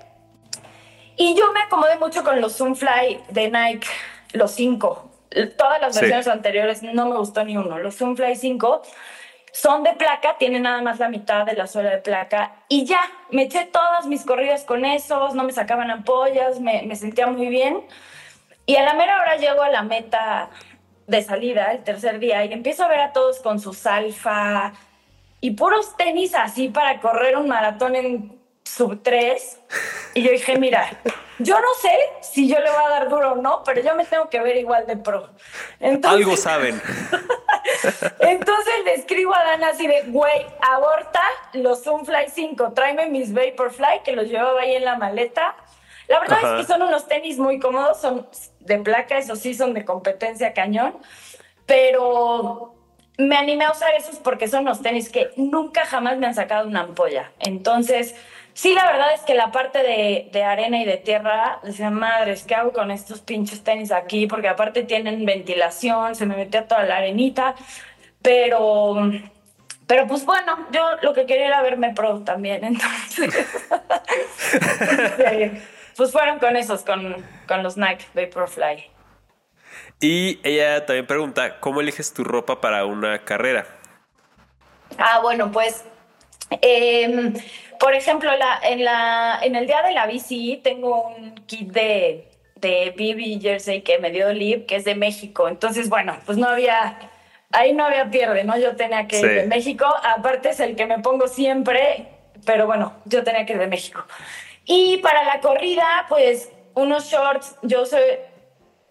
Y 1.16 1.36
yo 1.36 1.52
me 1.52 1.60
acomodé 1.60 1.96
mucho 1.98 2.24
con 2.24 2.40
los 2.40 2.56
Zoomfly 2.56 3.20
de 3.30 3.50
Nike, 3.50 3.86
los 4.32 4.50
5. 4.52 5.13
Todas 5.56 5.80
las 5.80 5.94
Sí. 5.94 6.00
versiones 6.00 6.28
anteriores 6.28 6.82
no 6.82 7.06
me 7.06 7.16
gustó 7.16 7.44
ni 7.44 7.56
uno. 7.56 7.78
Los 7.78 7.96
Zoomfly 7.96 8.36
5 8.36 8.82
son 9.52 9.82
de 9.84 9.92
placa, 9.92 10.36
tienen 10.38 10.62
nada 10.62 10.82
más 10.82 10.98
la 10.98 11.08
mitad 11.08 11.46
de 11.46 11.54
la 11.54 11.66
suela 11.66 11.90
de 11.90 11.98
placa. 11.98 12.52
Y 12.68 12.84
ya, 12.86 13.00
me 13.30 13.42
eché 13.42 13.66
todas 13.66 14.06
mis 14.06 14.24
corridas 14.24 14.64
con 14.64 14.84
esos, 14.84 15.34
no 15.34 15.44
me 15.44 15.52
sacaban 15.52 15.90
ampollas, 15.90 16.60
me, 16.60 16.82
me 16.82 16.96
sentía 16.96 17.26
muy 17.26 17.46
bien. 17.46 17.82
Y 18.66 18.76
a 18.76 18.82
la 18.82 18.94
mera 18.94 19.20
hora 19.20 19.36
llego 19.36 19.62
a 19.62 19.68
la 19.68 19.82
meta 19.82 20.50
de 21.06 21.22
salida, 21.22 21.70
el 21.72 21.84
tercer 21.84 22.18
día, 22.18 22.44
y 22.44 22.52
empiezo 22.52 22.84
a 22.84 22.88
ver 22.88 23.00
a 23.00 23.12
todos 23.12 23.40
con 23.40 23.60
sus 23.60 23.86
alfa 23.86 24.72
y 25.40 25.50
puros 25.50 25.96
tenis 25.98 26.34
así 26.34 26.68
para 26.68 26.98
correr 27.00 27.36
un 27.36 27.46
maratón 27.46 27.94
en 27.94 28.33
sub 28.64 29.02
3. 29.02 29.60
Y 30.14 30.22
yo 30.22 30.30
dije, 30.30 30.58
mira, 30.58 30.88
yo 31.38 31.60
no 31.60 31.68
sé 31.80 31.96
si 32.22 32.48
yo 32.48 32.58
le 32.58 32.70
voy 32.70 32.84
a 32.84 32.88
dar 32.88 33.08
duro 33.08 33.32
o 33.32 33.36
no, 33.36 33.62
pero 33.64 33.80
yo 33.82 33.94
me 33.94 34.04
tengo 34.04 34.28
que 34.28 34.40
ver 34.40 34.56
igual 34.56 34.86
de 34.86 34.96
pro. 34.96 35.30
Entonces, 35.80 36.20
Algo 36.20 36.36
saben. 36.36 36.80
entonces 38.20 38.74
le 38.84 38.94
escribo 38.94 39.34
a 39.34 39.42
Dana 39.44 39.68
así 39.68 39.86
de, 39.86 40.02
güey, 40.08 40.46
aborta 40.60 41.22
los 41.52 41.82
Zoomfly 41.82 42.26
5, 42.32 42.72
tráeme 42.72 43.08
mis 43.08 43.32
Vaporfly, 43.32 44.02
que 44.04 44.12
los 44.12 44.28
llevaba 44.28 44.60
ahí 44.60 44.76
en 44.76 44.84
la 44.84 44.96
maleta. 44.96 45.56
La 46.08 46.20
verdad 46.20 46.38
Ajá. 46.38 46.60
es 46.60 46.66
que 46.66 46.72
son 46.72 46.82
unos 46.82 47.06
tenis 47.08 47.38
muy 47.38 47.58
cómodos, 47.58 48.00
son 48.00 48.28
de 48.60 48.78
placa, 48.78 49.18
eso 49.18 49.36
sí, 49.36 49.54
son 49.54 49.74
de 49.74 49.84
competencia 49.84 50.52
cañón, 50.52 50.98
pero 51.66 52.74
me 53.16 53.36
animé 53.36 53.64
a 53.64 53.72
usar 53.72 53.94
esos 53.94 54.16
porque 54.16 54.48
son 54.48 54.64
los 54.64 54.82
tenis 54.82 55.08
que 55.08 55.30
nunca 55.36 55.86
jamás 55.86 56.18
me 56.18 56.26
han 56.26 56.34
sacado 56.34 56.66
una 56.66 56.80
ampolla. 56.80 57.32
Entonces, 57.38 58.14
sí, 58.54 58.74
la 58.74 58.86
verdad 58.86 59.14
es 59.14 59.20
que 59.22 59.34
la 59.34 59.52
parte 59.52 59.82
de, 59.82 60.30
de 60.32 60.44
arena 60.44 60.80
y 60.80 60.84
de 60.84 60.96
tierra, 60.96 61.60
decía, 61.62 61.90
madres, 61.90 62.44
¿qué 62.44 62.54
hago 62.54 62.72
con 62.72 62.90
estos 62.90 63.20
pinches 63.20 63.62
tenis 63.62 63.92
aquí? 63.92 64.26
Porque 64.26 64.48
aparte 64.48 64.82
tienen 64.82 65.26
ventilación, 65.26 66.14
se 66.14 66.26
me 66.26 66.36
metía 66.36 66.66
toda 66.66 66.84
la 66.84 66.96
arenita, 66.98 67.54
pero... 68.22 69.10
Pero 69.86 70.06
pues 70.06 70.24
bueno, 70.24 70.66
yo 70.72 70.82
lo 71.02 71.12
que 71.12 71.26
quería 71.26 71.48
era 71.48 71.60
verme 71.60 71.92
pro 71.92 72.20
también, 72.20 72.64
entonces... 72.64 73.34
Sí, 74.38 75.50
pues 75.96 76.10
fueron 76.10 76.38
con 76.38 76.56
esos, 76.56 76.82
con, 76.84 77.14
con 77.46 77.62
los 77.62 77.76
Nike 77.76 78.06
Vaporfly. 78.14 78.90
Y 80.00 80.40
ella 80.42 80.84
también 80.86 81.06
pregunta, 81.06 81.60
¿cómo 81.60 81.80
eliges 81.80 82.12
tu 82.12 82.24
ropa 82.24 82.60
para 82.60 82.84
una 82.86 83.24
carrera? 83.24 83.66
Ah, 84.98 85.20
bueno, 85.22 85.50
pues, 85.50 85.84
em, 86.50 87.34
por 87.78 87.94
ejemplo, 87.94 88.30
la, 88.36 88.60
en, 88.62 88.84
la, 88.84 89.38
en 89.42 89.56
el 89.56 89.66
día 89.66 89.82
de 89.82 89.92
la 89.92 90.06
bici 90.06 90.60
tengo 90.62 91.08
un 91.08 91.34
kit 91.46 91.70
de, 91.70 92.30
de 92.56 92.94
BB 92.96 93.42
Jersey 93.42 93.82
que 93.82 93.98
me 93.98 94.10
dio 94.10 94.32
Liv, 94.32 94.66
que 94.66 94.76
es 94.76 94.84
de 94.84 94.94
México. 94.94 95.48
Entonces, 95.48 95.88
bueno, 95.88 96.16
pues 96.24 96.38
no 96.38 96.48
había, 96.48 96.98
ahí 97.52 97.72
no 97.72 97.84
había 97.84 98.10
pierde, 98.10 98.44
¿no? 98.44 98.56
Yo 98.58 98.76
tenía 98.76 99.06
que 99.06 99.20
ir 99.20 99.28
de 99.28 99.46
México. 99.46 99.86
Aparte 100.02 100.50
es 100.50 100.60
el 100.60 100.76
que 100.76 100.86
me 100.86 100.98
pongo 101.00 101.28
siempre, 101.28 102.08
pero 102.46 102.66
bueno, 102.66 102.94
yo 103.04 103.22
tenía 103.24 103.44
que 103.44 103.54
ir 103.54 103.58
de 103.58 103.66
México. 103.66 104.04
Y 104.64 104.98
para 104.98 105.24
la 105.24 105.40
corrida, 105.40 106.06
pues, 106.08 106.50
unos 106.74 107.10
shorts, 107.10 107.56
yo 107.62 107.84
soy 107.84 108.02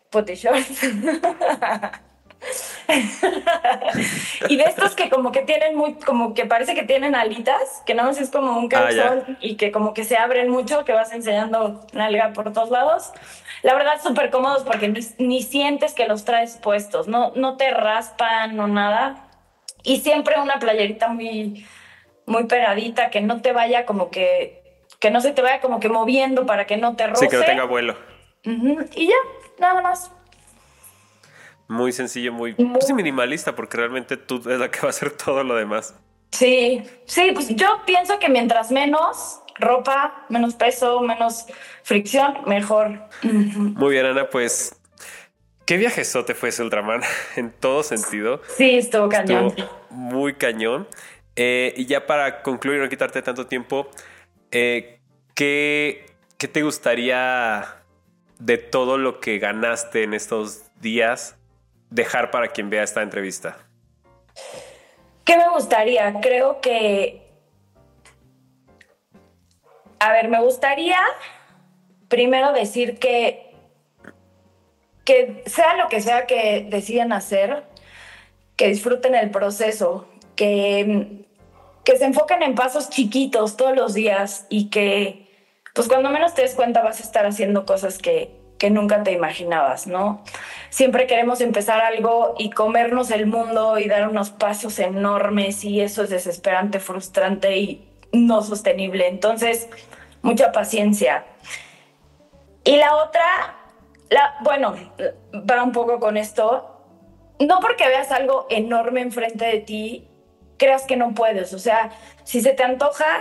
puti 0.10 0.36
shorts. 0.36 0.82
y 4.50 4.58
de 4.58 4.64
estos 4.64 4.96
que 4.96 5.10
como 5.10 5.32
que 5.32 5.42
tienen 5.42 5.76
muy, 5.76 5.94
como 5.96 6.34
que 6.34 6.46
parece 6.46 6.76
que 6.76 6.84
tienen 6.84 7.16
alitas, 7.16 7.82
que 7.86 7.94
no 7.94 8.10
es 8.10 8.30
como 8.30 8.58
un 8.58 8.66
Ah, 8.66 8.70
calzón 8.70 9.38
y 9.40 9.56
que 9.56 9.72
como 9.72 9.94
que 9.94 10.04
se 10.04 10.18
abren 10.18 10.50
mucho, 10.50 10.84
que 10.86 10.94
vas 10.94 11.12
enseñando 11.14 11.86
nalga 11.94 12.34
por 12.34 12.52
todos 12.54 12.70
lados. 12.70 13.12
La 13.62 13.74
verdad, 13.74 14.02
súper 14.02 14.30
cómodos 14.30 14.64
porque 14.64 14.88
ni, 14.90 15.00
ni 15.20 15.42
sientes 15.42 15.94
que 15.94 16.08
los 16.08 16.26
traes 16.26 16.58
puestos, 16.58 17.08
no, 17.08 17.32
no 17.36 17.56
te 17.58 17.72
raspan 17.72 18.60
o 18.60 18.68
nada. 18.68 19.30
Y 19.84 20.00
siempre 20.02 20.40
una 20.40 20.60
playerita 20.60 21.10
muy, 21.10 21.66
muy 22.26 22.46
pegadita, 22.46 23.10
que 23.10 23.22
no 23.22 23.42
te 23.42 23.52
vaya 23.54 23.86
como 23.86 24.10
que, 24.12 24.64
que 25.00 25.12
no 25.12 25.20
se 25.22 25.32
te 25.32 25.42
vaya 25.42 25.60
como 25.62 25.80
que 25.80 25.90
moviendo 25.90 26.46
para 26.46 26.66
que 26.66 26.78
no 26.78 26.96
te 26.96 27.08
roce. 27.08 27.26
Sí, 27.26 27.30
que 27.30 27.38
no 27.38 27.46
tenga 27.46 27.66
vuelo. 27.66 27.96
Ujú, 28.46 28.80
Y 28.96 29.08
ya, 29.08 29.16
nada 29.60 29.82
más. 29.82 30.12
Muy 31.68 31.92
sencillo, 31.92 32.34
muy 32.34 32.56
Muy- 32.58 32.80
pues, 32.80 32.92
minimalista, 32.94 33.56
porque 33.56 33.78
realmente 33.78 34.18
tú 34.18 34.38
es 34.50 34.60
la 34.60 34.70
que 34.70 34.80
va 34.82 34.88
a 34.88 34.90
hacer 34.90 35.12
todo 35.12 35.44
lo 35.44 35.56
demás. 35.56 35.96
Sí, 36.32 36.84
sí, 37.06 37.32
pues 37.34 37.50
yo 37.56 37.82
pienso 37.86 38.20
que 38.20 38.28
mientras 38.30 38.72
menos 38.72 39.40
ropa, 39.60 40.26
menos 40.30 40.56
peso, 40.56 41.00
menos 41.02 41.46
fricción, 41.84 42.40
mejor. 42.48 43.00
Muy 43.22 43.92
bien, 43.92 44.06
Ana, 44.06 44.30
pues. 44.30 44.76
¿Qué 45.66 45.78
viajezote 45.78 46.34
fue 46.34 46.50
ese 46.50 46.62
Ultraman? 46.64 47.02
en 47.38 47.52
todo 47.52 47.84
sentido. 47.84 48.42
Sí, 48.58 48.78
estuvo 48.78 49.08
cañón. 49.10 49.48
Estuvo 49.48 49.70
muy 49.92 50.34
cañón. 50.34 50.88
Eh, 51.36 51.74
y 51.78 51.86
ya 51.86 52.06
para 52.06 52.42
concluir, 52.44 52.82
no 52.82 52.90
quitarte 52.90 53.22
tanto 53.22 53.48
tiempo, 53.48 53.90
eh, 54.52 55.00
¿qué, 55.36 56.06
¿qué 56.38 56.48
te 56.48 56.62
gustaría 56.64 57.78
de 58.40 58.58
todo 58.58 58.98
lo 58.98 59.20
que 59.20 59.40
ganaste 59.40 60.04
en 60.04 60.14
estos 60.14 60.64
días 60.82 61.38
dejar 61.94 62.32
para 62.32 62.48
quien 62.48 62.70
vea 62.70 62.84
esta 62.84 63.02
entrevista? 63.02 63.58
¿Qué 65.24 65.38
me 65.38 65.50
gustaría? 65.50 66.14
Creo 66.22 66.60
que... 66.60 67.22
A 70.00 70.12
ver, 70.12 70.28
me 70.28 70.42
gustaría 70.42 70.98
primero 72.10 72.52
decir 72.52 73.00
que, 73.00 73.56
que 75.06 75.44
sea 75.46 75.76
lo 75.78 75.88
que 75.88 76.02
sea 76.02 76.26
que 76.26 76.68
decidan 76.70 77.14
hacer, 77.14 77.64
que 78.58 78.68
disfruten 78.68 79.16
el 79.16 79.32
proceso, 79.32 80.10
que, 80.36 81.26
que 81.86 81.98
se 81.98 82.06
enfoquen 82.06 82.44
en 82.44 82.56
pasos 82.56 82.90
chiquitos 82.90 83.56
todos 83.56 83.76
los 83.76 83.94
días 83.94 84.46
y 84.50 84.70
que, 84.70 85.32
pues 85.74 85.88
cuando 85.88 86.10
menos 86.10 86.34
te 86.34 86.42
des 86.42 86.56
cuenta 86.56 86.82
vas 86.82 87.00
a 87.00 87.04
estar 87.04 87.26
haciendo 87.26 87.66
cosas 87.66 87.98
que, 87.98 88.43
que 88.64 88.70
nunca 88.70 89.04
te 89.04 89.12
imaginabas, 89.12 89.88
¿no? 89.88 90.24
Siempre 90.70 91.06
queremos 91.06 91.42
empezar 91.42 91.82
algo 91.82 92.34
y 92.38 92.50
comernos 92.50 93.12
el 93.12 93.26
mundo 93.26 93.78
y 93.78 93.90
dar 93.90 94.08
unos 94.08 94.30
pasos 94.30 94.80
enormes 94.80 95.66
y 95.66 95.82
eso 95.82 96.02
es 96.02 96.10
desesperante, 96.10 96.80
frustrante 96.80 97.58
y 97.58 97.86
no 98.14 98.42
sostenible. 98.42 99.10
Entonces, 99.10 99.68
mucha 100.22 100.54
paciencia. 100.54 101.26
Y 102.64 102.78
la 102.78 102.96
otra, 102.96 103.26
la, 104.10 104.36
bueno, 104.44 104.76
va 105.34 105.62
un 105.62 105.74
poco 105.74 106.00
con 106.00 106.16
esto. 106.16 106.86
No 107.40 107.60
porque 107.60 107.86
veas 107.86 108.14
algo 108.14 108.48
enorme 108.50 109.02
enfrente 109.02 109.44
de 109.44 109.60
ti, 109.60 110.08
creas 110.56 110.84
que 110.84 110.96
no 110.96 111.14
puedes. 111.14 111.54
O 111.54 111.60
sea, 111.60 111.92
si 112.24 112.42
se 112.42 112.54
te 112.54 112.64
antoja, 112.64 113.20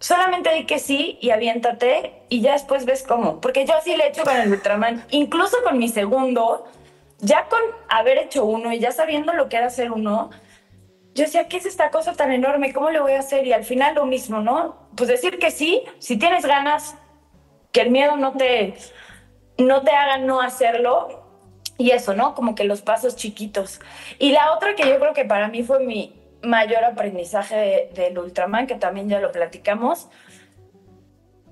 solamente 0.00 0.52
di 0.54 0.66
que 0.66 0.78
sí 0.78 1.18
y 1.20 1.30
aviéntate 1.30 2.24
y 2.28 2.40
ya 2.40 2.54
después 2.54 2.84
ves 2.86 3.04
cómo. 3.04 3.40
Porque 3.40 3.64
yo 3.66 3.76
así 3.76 3.96
le 3.96 4.04
he 4.04 4.08
hecho 4.08 4.24
con 4.24 4.36
el 4.36 4.50
Ultraman, 4.50 5.04
incluso 5.10 5.58
con 5.62 5.78
mi 5.78 5.88
segundo, 5.88 6.66
ya 7.18 7.46
con 7.48 7.60
haber 7.88 8.18
hecho 8.18 8.44
uno 8.44 8.72
y 8.72 8.80
ya 8.80 8.90
sabiendo 8.90 9.32
lo 9.34 9.48
que 9.48 9.58
era 9.58 9.66
hacer 9.66 9.92
uno, 9.92 10.30
yo 11.14 11.24
decía, 11.24 11.48
¿qué 11.48 11.58
es 11.58 11.66
esta 11.66 11.90
cosa 11.90 12.14
tan 12.14 12.32
enorme? 12.32 12.72
¿Cómo 12.72 12.90
le 12.90 13.00
voy 13.00 13.12
a 13.12 13.20
hacer? 13.20 13.46
Y 13.46 13.52
al 13.52 13.64
final 13.64 13.94
lo 13.94 14.06
mismo, 14.06 14.40
¿no? 14.40 14.88
Pues 14.96 15.08
decir 15.08 15.38
que 15.38 15.50
sí, 15.50 15.82
si 15.98 16.16
tienes 16.16 16.46
ganas, 16.46 16.96
que 17.72 17.82
el 17.82 17.90
miedo 17.90 18.16
no 18.16 18.32
te, 18.32 18.74
no 19.58 19.82
te 19.82 19.90
haga 19.90 20.18
no 20.18 20.40
hacerlo. 20.40 21.20
Y 21.78 21.90
eso, 21.92 22.14
¿no? 22.14 22.34
Como 22.34 22.54
que 22.54 22.64
los 22.64 22.82
pasos 22.82 23.16
chiquitos. 23.16 23.80
Y 24.18 24.32
la 24.32 24.52
otra 24.54 24.74
que 24.74 24.86
yo 24.86 24.98
creo 24.98 25.14
que 25.14 25.24
para 25.24 25.48
mí 25.48 25.62
fue 25.62 25.80
mi 25.80 26.19
mayor 26.42 26.84
aprendizaje 26.84 27.90
del 27.94 28.18
Ultraman, 28.18 28.66
que 28.66 28.76
también 28.76 29.08
ya 29.08 29.20
lo 29.20 29.32
platicamos, 29.32 30.08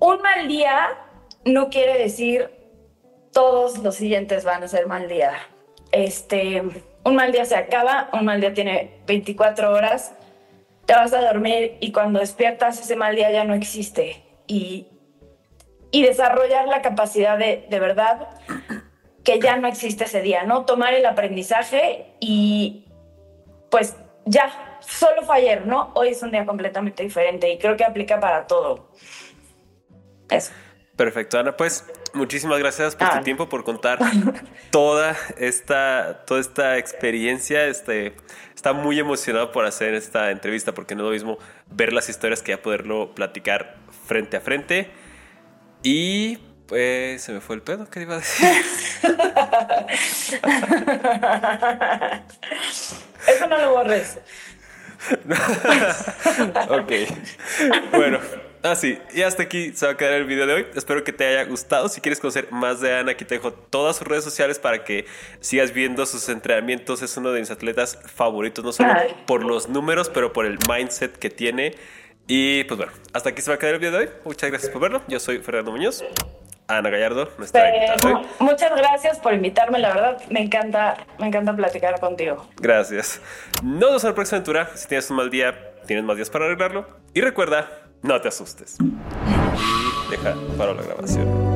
un 0.00 0.20
mal 0.22 0.46
día 0.48 0.88
no 1.44 1.70
quiere 1.70 1.98
decir 1.98 2.50
todos 3.32 3.78
los 3.78 3.96
siguientes 3.96 4.44
van 4.44 4.62
a 4.62 4.68
ser 4.68 4.86
mal 4.86 5.08
día. 5.08 5.32
Este, 5.92 6.62
un 7.04 7.16
mal 7.16 7.32
día 7.32 7.44
se 7.44 7.56
acaba, 7.56 8.10
un 8.12 8.24
mal 8.24 8.40
día 8.40 8.54
tiene 8.54 9.00
24 9.06 9.72
horas, 9.72 10.14
te 10.86 10.94
vas 10.94 11.12
a 11.12 11.20
dormir 11.20 11.76
y 11.80 11.92
cuando 11.92 12.20
despiertas 12.20 12.80
ese 12.80 12.96
mal 12.96 13.14
día 13.16 13.30
ya 13.30 13.44
no 13.44 13.54
existe. 13.54 14.22
Y, 14.46 14.88
y 15.90 16.02
desarrollar 16.02 16.68
la 16.68 16.82
capacidad 16.82 17.38
de, 17.38 17.66
de 17.68 17.80
verdad 17.80 18.28
que 19.24 19.40
ya 19.40 19.56
no 19.56 19.68
existe 19.68 20.04
ese 20.04 20.22
día, 20.22 20.44
¿no? 20.44 20.64
Tomar 20.64 20.94
el 20.94 21.04
aprendizaje 21.04 22.14
y 22.20 22.86
pues 23.70 23.96
ya, 24.24 24.50
solo 24.88 25.22
fue 25.22 25.36
ayer, 25.36 25.66
¿no? 25.66 25.90
Hoy 25.94 26.08
es 26.08 26.22
un 26.22 26.30
día 26.30 26.46
completamente 26.46 27.02
diferente 27.02 27.50
y 27.50 27.58
creo 27.58 27.76
que 27.76 27.84
aplica 27.84 28.18
para 28.18 28.46
todo. 28.46 28.88
Eso. 30.30 30.52
Perfecto, 30.96 31.38
Ana. 31.38 31.56
Pues 31.56 31.86
muchísimas 32.12 32.58
gracias 32.58 32.96
por 32.96 33.08
tu 33.10 33.20
tiempo, 33.20 33.48
por 33.48 33.62
contar 33.62 33.98
toda 34.70 35.16
esta, 35.36 36.24
toda 36.26 36.40
esta 36.40 36.76
experiencia. 36.76 37.66
Este, 37.66 38.16
está 38.54 38.72
muy 38.72 38.98
emocionado 38.98 39.52
por 39.52 39.64
hacer 39.64 39.94
esta 39.94 40.32
entrevista 40.32 40.74
porque 40.74 40.96
no 40.96 41.02
es 41.02 41.06
lo 41.06 41.12
mismo 41.12 41.38
ver 41.68 41.92
las 41.92 42.08
historias 42.08 42.42
que 42.42 42.50
ya 42.50 42.62
poderlo 42.62 43.14
platicar 43.14 43.76
frente 44.06 44.38
a 44.38 44.40
frente. 44.40 44.90
Y 45.84 46.38
pues 46.66 47.22
se 47.22 47.32
me 47.32 47.40
fue 47.40 47.54
el 47.54 47.62
pedo, 47.62 47.88
¿qué 47.88 48.02
iba 48.02 48.16
a 48.16 48.18
decir? 48.18 48.48
Eso 53.28 53.46
no 53.46 53.58
lo 53.58 53.70
borres. 53.72 54.18
ok. 56.68 56.92
Bueno, 57.92 58.18
así. 58.62 58.98
y 59.14 59.22
hasta 59.22 59.44
aquí 59.44 59.72
se 59.72 59.86
va 59.86 59.92
a 59.92 59.96
quedar 59.96 60.14
el 60.14 60.24
video 60.24 60.46
de 60.46 60.54
hoy. 60.54 60.66
Espero 60.74 61.04
que 61.04 61.12
te 61.12 61.26
haya 61.26 61.44
gustado. 61.44 61.88
Si 61.88 62.00
quieres 62.00 62.20
conocer 62.20 62.50
más 62.50 62.80
de 62.80 62.94
Ana, 62.94 63.12
aquí 63.12 63.24
te 63.24 63.36
dejo 63.36 63.52
todas 63.52 63.96
sus 63.96 64.06
redes 64.06 64.24
sociales 64.24 64.58
para 64.58 64.84
que 64.84 65.06
sigas 65.40 65.72
viendo 65.72 66.04
sus 66.06 66.28
entrenamientos. 66.28 67.02
Es 67.02 67.16
uno 67.16 67.32
de 67.32 67.40
mis 67.40 67.50
atletas 67.50 67.98
favoritos, 68.06 68.64
no 68.64 68.72
solo 68.72 68.92
por 69.26 69.44
los 69.44 69.68
números, 69.68 70.10
pero 70.10 70.32
por 70.32 70.46
el 70.46 70.58
mindset 70.68 71.16
que 71.16 71.30
tiene. 71.30 71.74
Y 72.26 72.64
pues 72.64 72.76
bueno, 72.76 72.92
hasta 73.12 73.30
aquí 73.30 73.40
se 73.40 73.50
va 73.50 73.54
a 73.54 73.58
quedar 73.58 73.74
el 73.74 73.80
video 73.80 73.92
de 73.92 74.06
hoy. 74.06 74.10
Muchas 74.24 74.50
gracias 74.50 74.70
por 74.70 74.82
verlo. 74.82 75.02
Yo 75.08 75.18
soy 75.18 75.38
Fernando 75.38 75.70
Muñoz. 75.70 76.04
Ana 76.68 76.90
Gallardo, 76.90 77.30
nuestra 77.38 77.74
invitada 77.74 78.22
Muchas 78.40 78.76
gracias 78.76 79.18
por 79.18 79.32
invitarme, 79.32 79.78
la 79.78 79.94
verdad 79.94 80.22
me 80.28 80.42
encanta, 80.42 80.98
me 81.18 81.26
encanta 81.26 81.56
platicar 81.56 81.98
contigo. 81.98 82.46
Gracias. 82.60 83.22
Nos 83.62 83.80
vemos 83.80 84.04
en 84.04 84.10
la 84.10 84.14
próxima 84.14 84.36
aventura. 84.36 84.70
Si 84.74 84.86
tienes 84.86 85.10
un 85.10 85.16
mal 85.16 85.30
día, 85.30 85.72
tienes 85.86 86.04
más 86.04 86.16
días 86.16 86.28
para 86.28 86.44
arreglarlo. 86.44 86.86
Y 87.14 87.22
recuerda, 87.22 87.68
no 88.02 88.20
te 88.20 88.28
asustes. 88.28 88.76
deja, 90.10 90.34
paro 90.58 90.74
la 90.74 90.82
grabación. 90.82 91.47